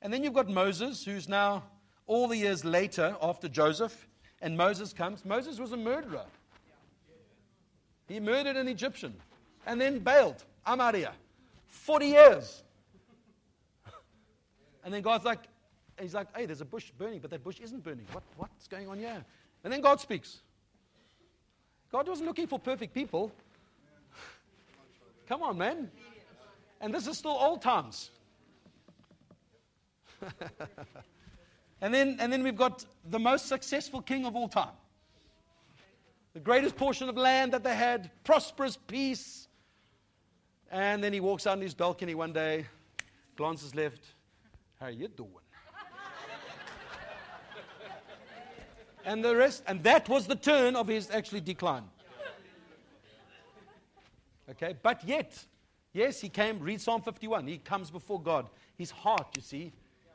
And 0.00 0.12
then 0.12 0.24
you've 0.24 0.34
got 0.34 0.48
Moses, 0.48 1.04
who's 1.04 1.28
now 1.28 1.64
all 2.12 2.28
the 2.28 2.36
years 2.36 2.62
later 2.62 3.16
after 3.22 3.48
Joseph, 3.48 4.06
and 4.42 4.54
Moses 4.54 4.92
comes. 4.92 5.24
Moses 5.24 5.58
was 5.58 5.72
a 5.72 5.78
murderer. 5.78 6.26
He 8.06 8.20
murdered 8.20 8.56
an 8.56 8.68
Egyptian 8.68 9.14
and 9.66 9.80
then 9.80 10.00
bailed. 10.00 10.44
I'm 10.66 10.78
out 10.82 10.94
here. 10.94 11.12
40 11.68 12.06
years. 12.06 12.62
And 14.84 14.92
then 14.92 15.00
God's 15.00 15.24
like, 15.24 15.38
he's 15.98 16.12
like, 16.12 16.26
hey, 16.36 16.44
there's 16.44 16.60
a 16.60 16.66
bush 16.66 16.90
burning, 16.98 17.20
but 17.20 17.30
that 17.30 17.42
bush 17.42 17.60
isn't 17.60 17.82
burning. 17.82 18.04
What, 18.12 18.24
what's 18.36 18.68
going 18.68 18.88
on 18.88 18.98
here? 18.98 19.24
And 19.64 19.72
then 19.72 19.80
God 19.80 19.98
speaks. 19.98 20.40
God 21.90 22.06
wasn't 22.06 22.26
looking 22.26 22.46
for 22.46 22.58
perfect 22.58 22.92
people. 22.92 23.32
Come 25.28 25.42
on, 25.42 25.56
man. 25.56 25.90
And 26.78 26.92
this 26.92 27.06
is 27.06 27.16
still 27.16 27.38
old 27.40 27.62
times. 27.62 28.10
and, 31.82 31.92
then, 31.92 32.16
and 32.18 32.32
then 32.32 32.42
we've 32.42 32.56
got 32.56 32.86
the 33.10 33.18
most 33.18 33.46
successful 33.46 34.00
king 34.00 34.24
of 34.24 34.34
all 34.34 34.48
time 34.48 34.72
the 36.32 36.40
greatest 36.40 36.76
portion 36.76 37.08
of 37.08 37.16
land 37.16 37.52
that 37.52 37.62
they 37.62 37.74
had, 37.74 38.10
prosperous 38.24 38.76
peace. 38.76 39.48
And 40.70 41.04
then 41.04 41.12
he 41.12 41.20
walks 41.20 41.46
out 41.46 41.52
on 41.52 41.60
his 41.60 41.74
balcony 41.74 42.14
one 42.14 42.32
day, 42.32 42.66
glances 43.36 43.74
left. 43.74 44.02
How 44.80 44.86
you 44.86 45.08
doing? 45.08 45.30
and 49.04 49.22
the 49.22 49.36
rest, 49.36 49.62
and 49.66 49.82
that 49.84 50.08
was 50.08 50.26
the 50.26 50.34
turn 50.34 50.74
of 50.74 50.88
his 50.88 51.10
actually 51.10 51.42
decline. 51.42 51.84
Okay, 54.50 54.74
but 54.82 55.06
yet, 55.06 55.38
yes, 55.92 56.20
he 56.20 56.28
came, 56.28 56.58
read 56.60 56.80
Psalm 56.80 57.02
51. 57.02 57.46
He 57.46 57.58
comes 57.58 57.90
before 57.90 58.20
God. 58.20 58.48
His 58.76 58.90
heart, 58.90 59.28
you 59.36 59.42
see, 59.42 59.72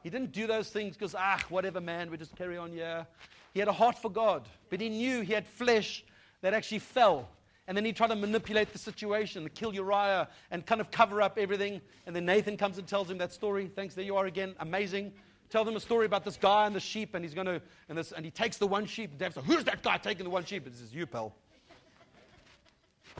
he 0.08 0.12
didn't 0.12 0.32
do 0.32 0.48
those 0.48 0.70
things 0.70 0.96
because, 0.96 1.14
ah, 1.20 1.38
whatever, 1.50 1.82
man, 1.82 2.10
we 2.10 2.16
just 2.16 2.34
carry 2.38 2.58
on 2.58 2.72
here. 2.72 3.06
He 3.54 3.60
had 3.60 3.68
a 3.68 3.74
heart 3.74 3.98
for 3.98 4.10
God, 4.10 4.48
but 4.70 4.80
he 4.80 4.88
knew 4.88 5.20
he 5.20 5.34
had 5.34 5.46
flesh 5.46 6.02
that 6.40 6.54
actually 6.54 6.80
fell. 6.80 7.28
And 7.68 7.76
then 7.76 7.84
he 7.84 7.92
tried 7.92 8.08
to 8.12 8.16
manipulate 8.16 8.72
the 8.72 8.80
situation, 8.80 9.44
to 9.44 9.50
kill 9.50 9.74
Uriah, 9.74 10.30
and 10.50 10.66
kind 10.66 10.80
of 10.80 10.92
cover 10.92 11.22
up 11.22 11.38
everything. 11.38 11.82
And 12.06 12.16
then 12.16 12.26
Nathan 12.26 12.56
comes 12.56 12.78
and 12.78 12.88
tells 12.88 13.10
him 13.10 13.18
that 13.18 13.34
story. 13.34 13.70
Thanks, 13.76 13.96
there 13.96 14.06
you 14.06 14.16
are 14.16 14.28
again. 14.28 14.56
Amazing. 14.62 15.12
Tell 15.50 15.66
them 15.66 15.76
a 15.76 15.80
story 15.82 16.06
about 16.06 16.24
this 16.24 16.38
guy 16.38 16.68
and 16.68 16.74
the 16.74 16.80
sheep, 16.80 17.14
and 17.14 17.26
he's 17.26 17.34
going 17.34 17.48
to, 17.48 17.62
and, 17.90 17.98
this, 17.98 18.14
and 18.14 18.24
he 18.24 18.32
takes 18.32 18.56
the 18.56 18.68
one 18.68 18.86
sheep. 18.86 19.18
Dave 19.18 19.34
says, 19.34 19.44
Who's 19.46 19.66
that 19.66 19.84
guy 19.84 19.98
taking 19.98 20.24
the 20.24 20.30
one 20.30 20.46
sheep? 20.46 20.64
This 20.64 20.80
is 20.80 20.96
you, 20.96 21.06
pal. 21.06 21.36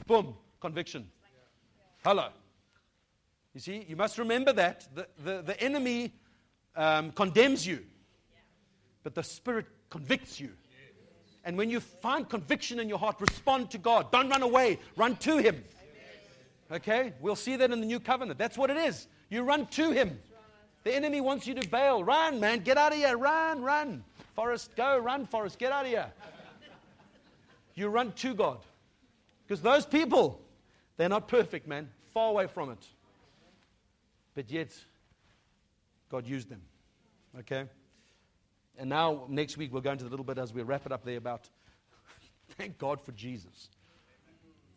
Boom, 0.06 0.32
conviction. 0.58 1.06
Hello. 2.02 2.28
You 3.52 3.60
see, 3.60 3.84
you 3.86 3.96
must 3.96 4.16
remember 4.16 4.54
that. 4.54 4.88
The, 4.94 5.06
the, 5.22 5.42
the 5.42 5.62
enemy 5.62 6.14
um, 6.78 7.10
condemns 7.10 7.66
you, 7.66 7.80
but 9.02 9.14
the 9.14 9.22
Spirit 9.22 9.66
convicts 9.90 10.40
you. 10.40 10.50
And 11.44 11.58
when 11.58 11.70
you 11.70 11.80
find 11.80 12.28
conviction 12.28 12.78
in 12.78 12.88
your 12.88 12.98
heart, 12.98 13.20
respond 13.20 13.70
to 13.72 13.78
God. 13.78 14.12
Don't 14.12 14.28
run 14.28 14.42
away, 14.42 14.78
run 14.96 15.16
to 15.16 15.38
Him. 15.38 15.64
Okay? 16.70 17.12
We'll 17.20 17.36
see 17.36 17.56
that 17.56 17.70
in 17.70 17.80
the 17.80 17.86
new 17.86 18.00
covenant. 18.00 18.38
That's 18.38 18.56
what 18.56 18.70
it 18.70 18.76
is. 18.76 19.08
You 19.28 19.42
run 19.42 19.66
to 19.66 19.90
Him. 19.90 20.18
The 20.84 20.94
enemy 20.94 21.20
wants 21.20 21.46
you 21.46 21.54
to 21.54 21.68
bail. 21.68 22.04
Run, 22.04 22.38
man. 22.38 22.60
Get 22.60 22.78
out 22.78 22.92
of 22.92 22.98
here. 22.98 23.16
Run, 23.16 23.62
run. 23.62 24.04
Forrest, 24.34 24.76
go. 24.76 24.98
Run, 24.98 25.26
Forrest. 25.26 25.58
Get 25.58 25.72
out 25.72 25.84
of 25.84 25.90
here. 25.90 26.06
You 27.74 27.88
run 27.88 28.12
to 28.12 28.34
God. 28.34 28.58
Because 29.46 29.62
those 29.62 29.84
people, 29.84 30.40
they're 30.96 31.08
not 31.08 31.26
perfect, 31.28 31.66
man. 31.66 31.88
Far 32.12 32.30
away 32.30 32.46
from 32.46 32.70
it. 32.70 32.86
But 34.34 34.50
yet, 34.50 34.72
God 36.10 36.26
used 36.26 36.48
them. 36.48 36.62
Okay? 37.38 37.64
And 38.78 38.88
now, 38.88 39.24
next 39.28 39.56
week, 39.56 39.72
we'll 39.72 39.82
go 39.82 39.92
into 39.92 40.06
a 40.06 40.08
little 40.08 40.24
bit 40.24 40.38
as 40.38 40.54
we 40.54 40.62
wrap 40.62 40.86
it 40.86 40.92
up 40.92 41.04
there 41.04 41.18
about 41.18 41.48
thank 42.56 42.78
God 42.78 43.00
for 43.00 43.12
Jesus. 43.12 43.68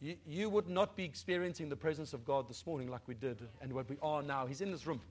You, 0.02 0.16
you 0.26 0.50
would 0.50 0.68
not 0.68 0.96
be 0.96 1.04
experiencing 1.04 1.70
the 1.70 1.76
presence 1.76 2.14
of 2.14 2.26
God 2.26 2.50
this 2.50 2.66
morning 2.66 2.90
like 2.90 3.08
we 3.08 3.14
did 3.14 3.38
and 3.62 3.72
what 3.72 3.88
we 3.88 3.98
are 4.02 4.24
now. 4.24 4.48
He's 4.48 4.62
in 4.62 4.72
this 4.72 4.88
room, 4.88 5.02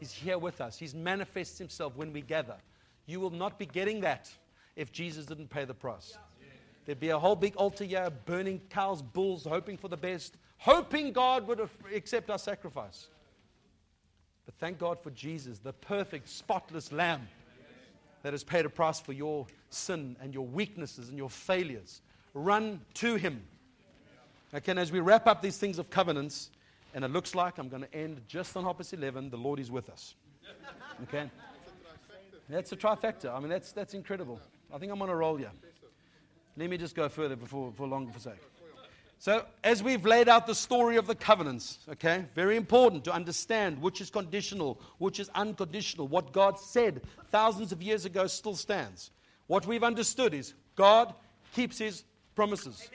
He's 0.00 0.12
here 0.12 0.38
with 0.38 0.60
us. 0.60 0.78
He's 0.78 0.94
manifests 0.94 1.58
Himself 1.58 1.96
when 1.96 2.12
we 2.12 2.20
gather. 2.20 2.56
You 3.06 3.20
will 3.20 3.30
not 3.30 3.58
be 3.58 3.66
getting 3.66 4.00
that 4.00 4.30
if 4.74 4.90
Jesus 4.92 5.26
didn't 5.26 5.50
pay 5.50 5.64
the 5.64 5.74
price. 5.74 6.16
There'd 6.84 6.98
be 6.98 7.10
a 7.10 7.18
whole 7.18 7.36
big 7.36 7.54
altar 7.56 7.84
here, 7.84 8.10
burning 8.24 8.60
cows, 8.70 9.02
bulls, 9.02 9.44
hoping 9.44 9.76
for 9.76 9.88
the 9.88 9.96
best, 9.96 10.36
hoping 10.58 11.12
God 11.12 11.46
would 11.46 11.68
accept 11.94 12.30
our 12.30 12.38
sacrifice. 12.38 13.08
But 14.50 14.58
thank 14.58 14.80
God 14.80 14.98
for 14.98 15.10
Jesus, 15.10 15.60
the 15.60 15.72
perfect, 15.72 16.28
spotless 16.28 16.90
lamb 16.90 17.28
that 18.24 18.32
has 18.32 18.42
paid 18.42 18.66
a 18.66 18.68
price 18.68 18.98
for 18.98 19.12
your 19.12 19.46
sin 19.68 20.16
and 20.20 20.34
your 20.34 20.44
weaknesses 20.44 21.08
and 21.08 21.16
your 21.16 21.30
failures. 21.30 22.00
Run 22.34 22.80
to 22.94 23.14
Him. 23.14 23.44
Okay, 24.52 24.72
and 24.72 24.80
as 24.80 24.90
we 24.90 24.98
wrap 24.98 25.28
up 25.28 25.40
these 25.40 25.56
things 25.56 25.78
of 25.78 25.88
covenants, 25.88 26.50
and 26.94 27.04
it 27.04 27.12
looks 27.12 27.36
like 27.36 27.58
I'm 27.58 27.68
going 27.68 27.84
to 27.84 27.94
end 27.94 28.22
just 28.26 28.56
on 28.56 28.64
Hoppus 28.64 28.92
11, 28.92 29.30
the 29.30 29.36
Lord 29.36 29.60
is 29.60 29.70
with 29.70 29.88
us. 29.88 30.16
Okay? 31.04 31.30
That's 32.48 32.72
a 32.72 32.76
trifecta. 32.76 33.32
I 33.32 33.38
mean, 33.38 33.50
that's, 33.50 33.70
that's 33.70 33.94
incredible. 33.94 34.40
I 34.74 34.78
think 34.78 34.90
I'm 34.90 35.00
on 35.00 35.10
a 35.10 35.14
roll 35.14 35.36
here. 35.36 35.52
Let 36.56 36.68
me 36.68 36.76
just 36.76 36.96
go 36.96 37.08
further 37.08 37.36
before, 37.36 37.70
for 37.76 37.86
long 37.86 38.10
forsake. 38.10 38.42
So, 39.20 39.44
as 39.62 39.82
we've 39.82 40.06
laid 40.06 40.30
out 40.30 40.46
the 40.46 40.54
story 40.54 40.96
of 40.96 41.06
the 41.06 41.14
covenants, 41.14 41.80
okay, 41.90 42.24
very 42.34 42.56
important 42.56 43.04
to 43.04 43.12
understand 43.12 43.82
which 43.82 44.00
is 44.00 44.08
conditional, 44.08 44.80
which 44.96 45.20
is 45.20 45.28
unconditional. 45.34 46.08
What 46.08 46.32
God 46.32 46.58
said 46.58 47.02
thousands 47.30 47.70
of 47.70 47.82
years 47.82 48.06
ago 48.06 48.26
still 48.28 48.56
stands. 48.56 49.10
What 49.46 49.66
we've 49.66 49.84
understood 49.84 50.32
is 50.32 50.54
God 50.74 51.12
keeps 51.54 51.76
his 51.76 52.02
promises. 52.34 52.88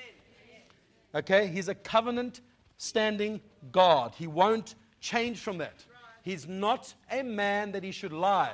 Okay, 1.13 1.45
he's 1.45 1.67
a 1.67 1.75
covenant 1.75 2.41
standing 2.77 3.39
God. 3.71 4.15
He 4.17 4.25
won't 4.25 4.73
change 4.99 5.41
from 5.41 5.59
that. 5.59 5.85
He's 6.23 6.47
not 6.47 6.91
a 7.11 7.21
man 7.21 7.71
that 7.73 7.83
he 7.83 7.91
should 7.91 8.13
lie. 8.13 8.53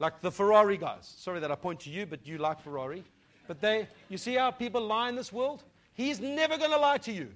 Like 0.00 0.20
the 0.20 0.30
Ferrari 0.30 0.76
guys. 0.76 1.14
Sorry 1.16 1.40
that 1.40 1.50
I 1.50 1.54
point 1.54 1.80
to 1.80 1.90
you, 1.90 2.04
but 2.04 2.26
you 2.26 2.36
like 2.36 2.60
Ferrari. 2.60 3.04
But 3.48 3.62
they, 3.62 3.88
you 4.10 4.18
see 4.18 4.34
how 4.34 4.50
people 4.50 4.82
lie 4.82 5.08
in 5.08 5.16
this 5.16 5.32
world? 5.32 5.64
He's 6.00 6.18
never 6.18 6.56
going 6.56 6.70
to 6.70 6.78
lie 6.78 6.96
to 6.96 7.12
you. 7.12 7.28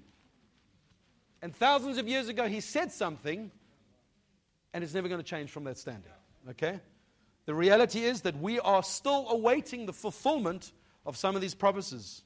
And 1.42 1.54
thousands 1.54 1.98
of 1.98 2.08
years 2.08 2.28
ago, 2.28 2.48
he 2.48 2.60
said 2.60 2.90
something, 2.90 3.50
and 4.72 4.82
it's 4.82 4.94
never 4.94 5.06
going 5.06 5.20
to 5.20 5.26
change 5.26 5.50
from 5.50 5.64
that 5.64 5.76
standing. 5.76 6.10
Okay? 6.48 6.80
The 7.44 7.54
reality 7.54 8.04
is 8.04 8.22
that 8.22 8.40
we 8.40 8.58
are 8.60 8.82
still 8.82 9.26
awaiting 9.28 9.84
the 9.84 9.92
fulfillment 9.92 10.72
of 11.04 11.14
some 11.14 11.36
of 11.36 11.42
these 11.42 11.54
promises. 11.54 12.22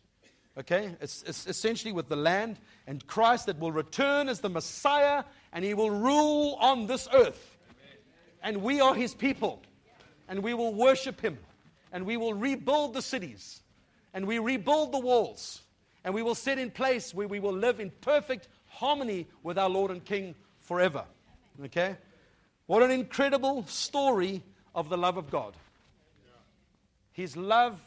Okay? 0.56 0.94
It's, 1.00 1.24
it's, 1.24 1.48
essentially 1.48 1.90
with 1.92 2.08
the 2.08 2.14
land 2.14 2.60
and 2.86 3.04
Christ 3.08 3.46
that 3.46 3.58
will 3.58 3.72
return 3.72 4.28
as 4.28 4.38
the 4.38 4.48
Messiah 4.48 5.24
and 5.52 5.64
he 5.64 5.74
will 5.74 5.90
rule 5.90 6.56
on 6.60 6.86
this 6.86 7.08
earth. 7.12 7.58
And 8.44 8.62
we 8.62 8.80
are 8.80 8.94
his 8.94 9.12
people. 9.12 9.60
And 10.28 10.44
we 10.44 10.54
will 10.54 10.72
worship 10.72 11.20
him. 11.20 11.36
And 11.90 12.06
we 12.06 12.16
will 12.16 12.34
rebuild 12.34 12.94
the 12.94 13.02
cities. 13.02 13.60
And 14.14 14.24
we 14.24 14.38
rebuild 14.38 14.92
the 14.92 15.00
walls 15.00 15.62
and 16.08 16.14
we 16.14 16.22
will 16.22 16.34
sit 16.34 16.58
in 16.58 16.70
place 16.70 17.12
where 17.12 17.28
we 17.28 17.38
will 17.38 17.52
live 17.52 17.80
in 17.80 17.90
perfect 18.00 18.48
harmony 18.68 19.26
with 19.42 19.58
our 19.58 19.68
Lord 19.68 19.90
and 19.90 20.02
King 20.02 20.34
forever. 20.60 21.04
Okay? 21.66 21.98
What 22.64 22.82
an 22.82 22.90
incredible 22.90 23.66
story 23.66 24.42
of 24.74 24.88
the 24.88 24.96
love 24.96 25.18
of 25.18 25.30
God. 25.30 25.52
His 27.12 27.36
love 27.36 27.78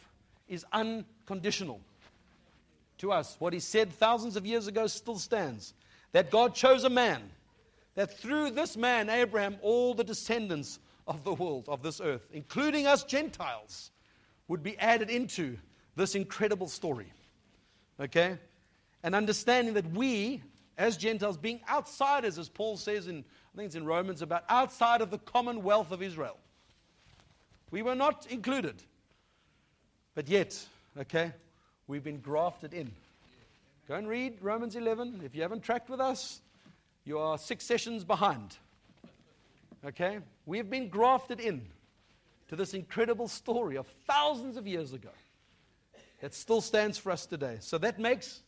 is 0.48 0.64
unconditional 0.72 1.82
to 3.00 3.12
us. 3.12 3.38
What 3.40 3.54
he 3.54 3.60
said 3.60 3.92
thousands 3.92 4.36
of 4.36 4.46
years 4.46 4.68
ago 4.68 4.86
still 4.86 5.18
stands 5.18 5.74
that 6.12 6.30
God 6.30 6.54
chose 6.54 6.84
a 6.84 6.92
man, 6.92 7.24
that 7.96 8.20
through 8.20 8.52
this 8.52 8.78
man, 8.78 9.10
Abraham, 9.10 9.58
all 9.64 9.96
the 9.96 10.04
descendants 10.04 10.78
of 11.08 11.24
the 11.24 11.34
world, 11.34 11.66
of 11.68 11.82
this 11.82 12.00
earth, 12.00 12.28
including 12.32 12.86
us 12.86 13.04
Gentiles, 13.04 13.90
would 14.48 14.62
be 14.62 14.78
added 14.78 15.10
into 15.10 15.58
this 15.96 16.14
incredible 16.14 16.68
story. 16.68 17.12
Okay? 18.00 18.38
And 19.04 19.16
understanding 19.16 19.74
that 19.76 19.92
we, 19.92 20.42
as 20.78 20.98
Gentiles, 20.98 21.38
being 21.38 21.60
outsiders, 21.70 22.38
as 22.38 22.50
Paul 22.50 22.78
says 22.78 23.08
in, 23.08 23.24
I 23.54 23.58
think 23.58 23.68
it's 23.68 23.76
in 23.76 23.86
Romans, 23.86 24.22
about 24.22 24.44
outside 24.50 25.02
of 25.02 25.12
the 25.12 25.18
commonwealth 25.18 25.92
of 25.92 26.02
Israel. 26.02 26.38
We 27.72 27.82
were 27.82 27.96
not 27.96 28.28
included. 28.30 28.76
But 30.14 30.28
yet, 30.28 30.60
okay, 30.98 31.32
we've 31.88 32.04
been 32.04 32.20
grafted 32.20 32.74
in. 32.74 32.92
Go 33.88 33.96
and 33.96 34.08
read 34.08 34.38
Romans 34.42 34.76
11. 34.76 35.22
If 35.26 35.36
you 35.36 35.42
haven't 35.42 35.64
tracked 35.64 35.90
with 35.90 36.00
us, 36.00 36.42
you 37.06 37.18
are 37.18 37.38
six 37.38 37.66
sessions 37.66 38.04
behind. 38.04 38.58
Okay? 39.86 40.20
We 40.46 40.58
have 40.58 40.70
been 40.70 40.90
grafted 40.90 41.40
in 41.40 41.62
to 42.50 42.56
this 42.56 42.74
incredible 42.74 43.28
story 43.28 43.78
of 43.78 43.88
thousands 44.08 44.58
of 44.58 44.68
years 44.68 44.94
ago 44.94 45.10
that 46.22 46.34
still 46.34 46.62
stands 46.62 46.98
for 46.98 47.12
us 47.12 47.26
today. 47.26 47.58
So 47.60 47.78
that 47.80 48.00
makes 48.00 48.42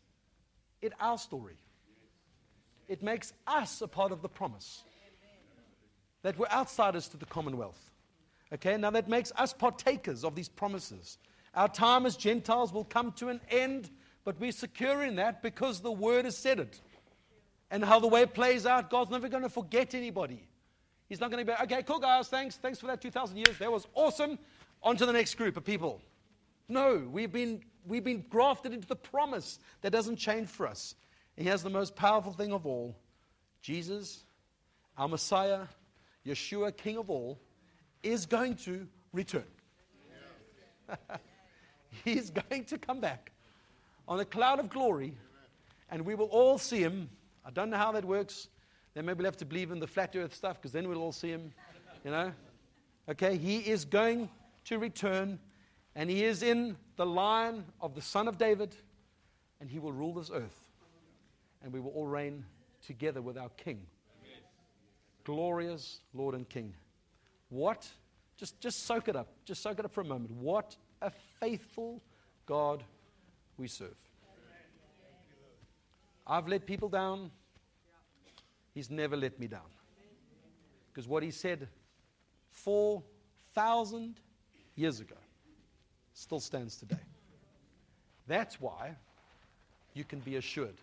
it 0.81 0.93
our 0.99 1.17
story. 1.17 1.57
It 2.87 3.03
makes 3.03 3.33
us 3.47 3.81
a 3.81 3.87
part 3.87 4.11
of 4.11 4.21
the 4.21 4.29
promise 4.29 4.83
that 6.21 6.37
we're 6.37 6.47
outsiders 6.47 7.07
to 7.09 7.17
the 7.17 7.25
commonwealth. 7.25 7.91
Okay, 8.53 8.77
now 8.77 8.91
that 8.91 9.09
makes 9.09 9.31
us 9.35 9.51
partakers 9.51 10.23
of 10.23 10.35
these 10.35 10.47
promises. 10.47 11.17
Our 11.55 11.67
time 11.67 12.05
as 12.05 12.15
Gentiles 12.15 12.71
will 12.71 12.85
come 12.85 13.11
to 13.13 13.29
an 13.29 13.41
end, 13.49 13.89
but 14.23 14.39
we're 14.39 14.51
secure 14.51 15.03
in 15.03 15.15
that 15.15 15.41
because 15.41 15.81
the 15.81 15.91
word 15.91 16.25
has 16.25 16.37
said 16.37 16.59
it. 16.59 16.79
And 17.71 17.83
how 17.83 17.99
the 17.99 18.07
way 18.07 18.25
plays 18.27 18.65
out, 18.65 18.91
God's 18.91 19.09
never 19.09 19.27
going 19.27 19.43
to 19.43 19.49
forget 19.49 19.95
anybody. 19.95 20.47
He's 21.09 21.19
not 21.19 21.31
going 21.31 21.45
to 21.45 21.51
be, 21.51 21.63
okay, 21.63 21.81
cool, 21.83 21.99
guys, 21.99 22.27
thanks. 22.27 22.55
Thanks 22.55 22.79
for 22.79 22.87
that 22.87 23.01
2,000 23.01 23.37
years. 23.37 23.57
That 23.57 23.71
was 23.71 23.87
awesome. 23.95 24.37
On 24.83 24.95
to 24.97 25.05
the 25.05 25.13
next 25.13 25.35
group 25.35 25.57
of 25.57 25.65
people. 25.65 26.01
No, 26.67 27.07
we've 27.11 27.31
been, 27.31 27.63
we've 27.85 28.03
been 28.03 28.23
grafted 28.29 28.73
into 28.73 28.87
the 28.87 28.95
promise 28.95 29.59
that 29.81 29.91
doesn't 29.91 30.17
change 30.17 30.47
for 30.47 30.67
us. 30.67 30.95
He 31.35 31.45
has 31.45 31.63
the 31.63 31.69
most 31.69 31.95
powerful 31.95 32.31
thing 32.31 32.53
of 32.53 32.65
all 32.65 32.95
Jesus, 33.61 34.23
our 34.97 35.07
Messiah, 35.07 35.61
Yeshua, 36.25 36.75
King 36.75 36.97
of 36.97 37.09
all, 37.09 37.39
is 38.03 38.25
going 38.25 38.55
to 38.57 38.87
return. 39.13 39.45
He's 42.03 42.29
going 42.29 42.65
to 42.65 42.77
come 42.77 42.99
back 42.99 43.31
on 44.07 44.19
a 44.19 44.25
cloud 44.25 44.59
of 44.59 44.69
glory, 44.69 45.15
and 45.89 46.05
we 46.05 46.15
will 46.15 46.27
all 46.27 46.57
see 46.57 46.79
him. 46.79 47.09
I 47.45 47.51
don't 47.51 47.69
know 47.69 47.77
how 47.77 47.93
that 47.93 48.03
works. 48.03 48.49
Then 48.93 49.05
maybe 49.05 49.17
we'll 49.17 49.25
have 49.25 49.37
to 49.37 49.45
believe 49.45 49.71
in 49.71 49.79
the 49.79 49.87
flat 49.87 50.15
earth 50.15 50.35
stuff 50.35 50.57
because 50.61 50.71
then 50.71 50.87
we'll 50.87 51.01
all 51.01 51.11
see 51.11 51.29
him. 51.29 51.53
You 52.03 52.11
know? 52.11 52.33
Okay, 53.09 53.37
he 53.37 53.59
is 53.59 53.85
going 53.85 54.29
to 54.65 54.77
return, 54.77 55.39
and 55.95 56.09
he 56.09 56.23
is 56.23 56.41
in 56.41 56.75
the 56.95 57.05
line 57.05 57.65
of 57.79 57.95
the 57.95 58.01
Son 58.01 58.27
of 58.27 58.37
David, 58.37 58.75
and 59.59 59.69
he 59.69 59.79
will 59.79 59.91
rule 59.91 60.13
this 60.13 60.31
earth. 60.33 60.69
And 61.61 61.71
we 61.71 61.79
will 61.79 61.91
all 61.91 62.07
reign 62.07 62.43
together 62.85 63.21
with 63.21 63.37
our 63.37 63.49
King. 63.49 63.85
Glorious 65.23 66.01
Lord 66.13 66.35
and 66.35 66.47
King. 66.49 66.73
What? 67.49 67.87
Just, 68.35 68.59
just 68.59 68.85
soak 68.85 69.07
it 69.07 69.15
up. 69.15 69.27
Just 69.45 69.61
soak 69.61 69.79
it 69.79 69.85
up 69.85 69.93
for 69.93 70.01
a 70.01 70.05
moment. 70.05 70.31
What 70.31 70.75
a 71.01 71.11
faithful 71.39 72.01
God 72.45 72.83
we 73.57 73.67
serve. 73.67 73.95
I've 76.25 76.47
let 76.47 76.65
people 76.65 76.89
down. 76.89 77.31
He's 78.73 78.89
never 78.89 79.15
let 79.15 79.39
me 79.39 79.47
down. 79.47 79.61
Because 80.91 81.07
what 81.07 81.23
he 81.23 81.31
said 81.31 81.67
4,000 82.51 84.19
years 84.75 84.99
ago 84.99 85.15
still 86.13 86.39
stands 86.39 86.77
today. 86.77 87.01
That's 88.27 88.59
why 88.61 88.95
you 89.93 90.03
can 90.03 90.19
be 90.19 90.37
assured. 90.37 90.75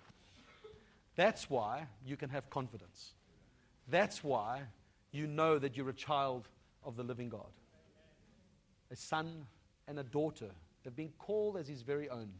That's 1.16 1.50
why 1.50 1.86
you 2.06 2.16
can 2.16 2.30
have 2.30 2.48
confidence. 2.50 3.12
That's 3.88 4.22
why 4.22 4.62
you 5.12 5.26
know 5.26 5.58
that 5.58 5.76
you're 5.76 5.88
a 5.88 5.94
child 5.94 6.48
of 6.84 6.96
the 6.96 7.02
living 7.02 7.28
God. 7.28 7.50
A 8.90 8.96
son 8.96 9.46
and 9.88 9.98
a 9.98 10.02
daughter 10.02 10.50
have 10.84 10.96
been 10.96 11.12
called 11.18 11.56
as 11.56 11.68
his 11.68 11.82
very 11.82 12.08
own. 12.08 12.30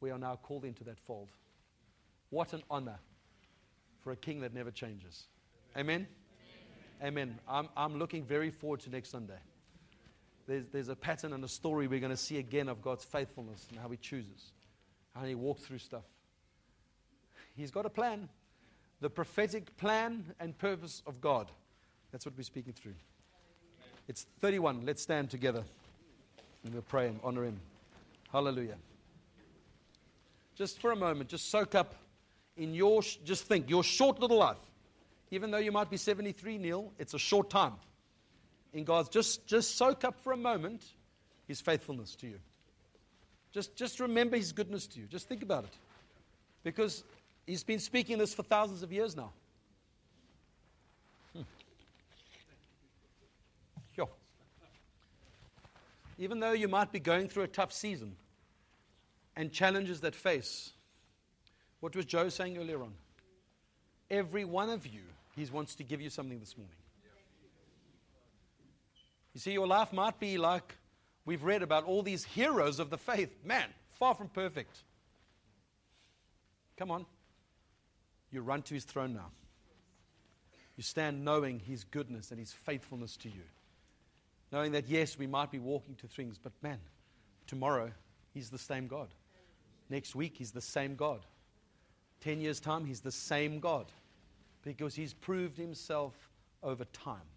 We 0.00 0.10
are 0.10 0.18
now 0.18 0.38
called 0.42 0.64
into 0.64 0.84
that 0.84 0.98
fold. 0.98 1.28
What 2.30 2.52
an 2.52 2.62
honor 2.70 2.98
for 4.00 4.12
a 4.12 4.16
king 4.16 4.40
that 4.40 4.52
never 4.52 4.70
changes. 4.70 5.24
Amen? 5.76 6.06
Amen. 7.00 7.28
Amen. 7.28 7.38
I'm, 7.48 7.68
I'm 7.76 7.98
looking 7.98 8.24
very 8.24 8.50
forward 8.50 8.80
to 8.80 8.90
next 8.90 9.10
Sunday. 9.10 9.38
There's, 10.46 10.64
there's 10.72 10.88
a 10.88 10.96
pattern 10.96 11.32
and 11.32 11.42
a 11.44 11.48
story 11.48 11.86
we're 11.86 12.00
going 12.00 12.10
to 12.10 12.16
see 12.16 12.38
again 12.38 12.68
of 12.68 12.82
God's 12.82 13.04
faithfulness 13.04 13.66
and 13.70 13.78
how 13.78 13.88
He 13.88 13.96
chooses, 13.96 14.52
how 15.14 15.24
He 15.24 15.34
walks 15.34 15.62
through 15.62 15.78
stuff. 15.78 16.04
He's 17.56 17.70
got 17.70 17.86
a 17.86 17.90
plan, 17.90 18.28
the 19.00 19.08
prophetic 19.08 19.76
plan 19.76 20.34
and 20.40 20.56
purpose 20.58 21.02
of 21.06 21.20
God. 21.20 21.50
That's 22.12 22.26
what 22.26 22.36
we're 22.36 22.42
speaking 22.42 22.72
through. 22.72 22.94
It's 24.06 24.26
31. 24.40 24.84
Let's 24.84 25.02
stand 25.02 25.30
together 25.30 25.64
and 26.64 26.72
we'll 26.72 26.82
pray 26.82 27.08
and 27.08 27.20
honor 27.22 27.44
Him. 27.44 27.60
Hallelujah. 28.32 28.76
Just 30.56 30.80
for 30.80 30.92
a 30.92 30.96
moment, 30.96 31.28
just 31.30 31.50
soak 31.50 31.74
up 31.74 31.94
in 32.56 32.74
your, 32.74 33.02
just 33.02 33.44
think, 33.44 33.68
your 33.68 33.82
short 33.82 34.20
little 34.20 34.38
life, 34.38 34.58
even 35.30 35.50
though 35.50 35.58
you 35.58 35.72
might 35.72 35.90
be 35.90 35.96
73, 35.96 36.58
Neil, 36.58 36.92
it's 36.98 37.14
a 37.14 37.18
short 37.18 37.50
time. 37.50 37.74
In 38.74 38.82
God's, 38.82 39.08
just, 39.08 39.46
just 39.46 39.76
soak 39.76 40.04
up 40.04 40.20
for 40.20 40.32
a 40.32 40.36
moment 40.36 40.84
His 41.46 41.60
faithfulness 41.60 42.16
to 42.16 42.26
you. 42.26 42.40
Just, 43.52 43.76
just 43.76 44.00
remember 44.00 44.36
His 44.36 44.52
goodness 44.52 44.86
to 44.88 45.00
you. 45.00 45.06
Just 45.06 45.28
think 45.28 45.42
about 45.42 45.64
it. 45.64 45.72
Because 46.64 47.04
He's 47.46 47.62
been 47.62 47.78
speaking 47.78 48.18
this 48.18 48.34
for 48.34 48.42
thousands 48.42 48.82
of 48.82 48.92
years 48.92 49.14
now. 49.14 49.30
Hmm. 51.34 51.42
Sure. 53.94 54.08
Even 56.18 56.40
though 56.40 56.52
you 56.52 56.68
might 56.68 56.90
be 56.90 57.00
going 57.00 57.28
through 57.28 57.44
a 57.44 57.48
tough 57.48 57.72
season 57.72 58.16
and 59.36 59.52
challenges 59.52 60.00
that 60.00 60.16
face, 60.16 60.72
what 61.80 61.94
was 61.94 62.06
Joe 62.06 62.28
saying 62.28 62.58
earlier 62.58 62.82
on? 62.82 62.92
Every 64.10 64.44
one 64.44 64.70
of 64.70 64.86
you, 64.86 65.02
he 65.36 65.44
wants 65.46 65.74
to 65.76 65.84
give 65.84 66.00
you 66.00 66.10
something 66.10 66.40
this 66.40 66.56
morning. 66.56 66.76
You 69.34 69.40
see, 69.40 69.52
your 69.52 69.66
life 69.66 69.92
might 69.92 70.18
be 70.20 70.38
like 70.38 70.74
we've 71.26 71.42
read 71.42 71.62
about 71.62 71.84
all 71.84 72.02
these 72.02 72.24
heroes 72.24 72.78
of 72.78 72.88
the 72.88 72.98
faith. 72.98 73.30
Man, 73.44 73.66
far 73.92 74.14
from 74.14 74.28
perfect. 74.28 74.78
Come 76.76 76.90
on. 76.90 77.04
You 78.30 78.40
run 78.40 78.62
to 78.62 78.74
his 78.74 78.84
throne 78.84 79.12
now. 79.12 79.30
You 80.76 80.82
stand 80.82 81.24
knowing 81.24 81.60
his 81.60 81.84
goodness 81.84 82.30
and 82.30 82.38
his 82.40 82.52
faithfulness 82.52 83.16
to 83.18 83.28
you. 83.28 83.42
Knowing 84.50 84.72
that, 84.72 84.88
yes, 84.88 85.18
we 85.18 85.26
might 85.26 85.50
be 85.50 85.58
walking 85.58 85.94
to 85.96 86.06
things, 86.06 86.38
but 86.38 86.52
man, 86.62 86.78
tomorrow, 87.46 87.90
he's 88.32 88.50
the 88.50 88.58
same 88.58 88.86
God. 88.86 89.08
Next 89.90 90.14
week, 90.14 90.34
he's 90.36 90.52
the 90.52 90.60
same 90.60 90.96
God. 90.96 91.26
10 92.20 92.40
years' 92.40 92.60
time, 92.60 92.84
he's 92.84 93.00
the 93.00 93.12
same 93.12 93.60
God 93.60 93.86
because 94.62 94.94
he's 94.94 95.12
proved 95.12 95.58
himself 95.58 96.14
over 96.62 96.84
time. 96.86 97.28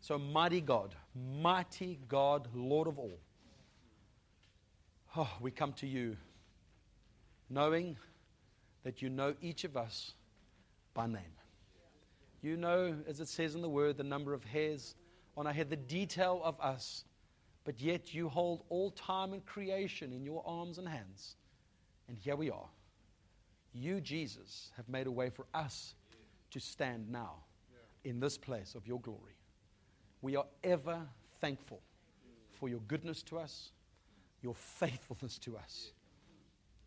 So, 0.00 0.18
mighty 0.18 0.60
God, 0.60 0.94
mighty 1.40 1.98
God, 2.08 2.48
Lord 2.54 2.88
of 2.88 2.98
all. 2.98 3.18
Oh, 5.16 5.30
we 5.40 5.50
come 5.50 5.72
to 5.74 5.86
you 5.86 6.16
knowing 7.48 7.96
that 8.84 9.02
you 9.02 9.08
know 9.08 9.34
each 9.40 9.64
of 9.64 9.76
us 9.76 10.12
by 10.94 11.06
name. 11.06 11.22
You 12.42 12.56
know, 12.56 12.94
as 13.08 13.20
it 13.20 13.28
says 13.28 13.54
in 13.54 13.62
the 13.62 13.68
word, 13.68 13.96
the 13.96 14.04
number 14.04 14.32
of 14.34 14.44
hairs 14.44 14.94
on 15.36 15.46
our 15.46 15.52
head, 15.52 15.70
the 15.70 15.76
detail 15.76 16.40
of 16.44 16.60
us, 16.60 17.04
but 17.64 17.80
yet 17.80 18.14
you 18.14 18.28
hold 18.28 18.62
all 18.68 18.90
time 18.90 19.32
and 19.32 19.44
creation 19.44 20.12
in 20.12 20.24
your 20.24 20.42
arms 20.46 20.78
and 20.78 20.88
hands. 20.88 21.36
And 22.08 22.16
here 22.16 22.36
we 22.36 22.50
are 22.50 22.68
you, 23.76 24.00
Jesus, 24.00 24.70
have 24.76 24.88
made 24.88 25.06
a 25.06 25.10
way 25.10 25.30
for 25.30 25.46
us 25.54 25.94
to 26.50 26.60
stand 26.60 27.10
now 27.10 27.34
in 28.04 28.20
this 28.20 28.38
place 28.38 28.74
of 28.74 28.86
your 28.86 29.00
glory. 29.00 29.34
We 30.26 30.34
are 30.34 30.46
ever 30.64 30.98
thankful 31.40 31.80
for 32.58 32.68
your 32.68 32.80
goodness 32.88 33.22
to 33.24 33.38
us, 33.38 33.70
your 34.42 34.56
faithfulness 34.56 35.38
to 35.38 35.56
us. 35.56 35.92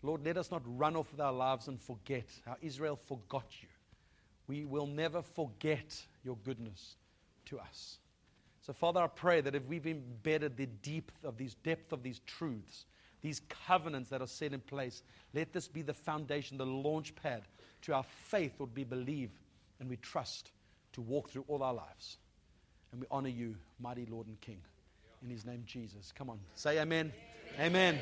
Lord, 0.04 0.26
let 0.26 0.36
us 0.36 0.52
not 0.52 0.62
run 0.66 0.98
off 0.98 1.10
with 1.10 1.22
our 1.22 1.32
lives 1.32 1.70
and 1.70 1.80
forget 1.80 2.26
how 2.46 2.58
Israel 2.62 3.00
forgot 3.08 3.46
you. 3.62 3.70
We 4.48 4.66
will 4.66 4.88
never 4.88 5.22
forget 5.22 6.06
your 6.22 6.36
goodness 6.44 6.98
to 7.46 7.60
us. 7.60 8.00
So, 8.60 8.74
Father, 8.74 9.00
I 9.00 9.08
pray 9.08 9.40
that 9.40 9.56
if 9.56 9.66
we've 9.68 9.88
embedded 9.88 10.58
the 10.58 10.66
depth 10.66 11.24
of 11.24 11.38
these 11.38 11.56
depth 11.64 11.94
of 11.94 12.04
these 12.04 12.20
truths, 12.26 12.88
these 13.22 13.40
covenants 13.68 14.10
that 14.10 14.22
are 14.22 14.28
set 14.28 14.52
in 14.52 14.60
place. 14.60 15.02
Let 15.34 15.54
this 15.54 15.70
be 15.70 15.82
the 15.82 15.94
foundation, 15.94 16.58
the 16.58 16.66
launch 16.66 17.16
pad 17.16 17.44
to 17.84 17.94
our 17.94 18.04
faith, 18.04 18.60
would 18.60 18.74
be 18.74 18.84
believe 18.84 19.32
and 19.80 19.90
we 19.90 19.96
trust 19.96 20.52
to 20.92 21.00
walk 21.00 21.30
through 21.30 21.46
all 21.48 21.64
our 21.64 21.74
lives. 21.74 22.18
And 22.92 23.02
we 23.02 23.08
honor 23.12 23.30
you, 23.30 23.56
mighty 23.80 24.06
Lord 24.06 24.28
and 24.28 24.40
King. 24.42 24.60
In 25.24 25.30
his 25.30 25.46
name, 25.46 25.64
Jesus. 25.66 26.12
Come 26.16 26.30
on. 26.30 26.40
Say 26.56 26.80
amen. 26.80 27.12
Amen. 27.60 27.96
amen. 27.96 28.00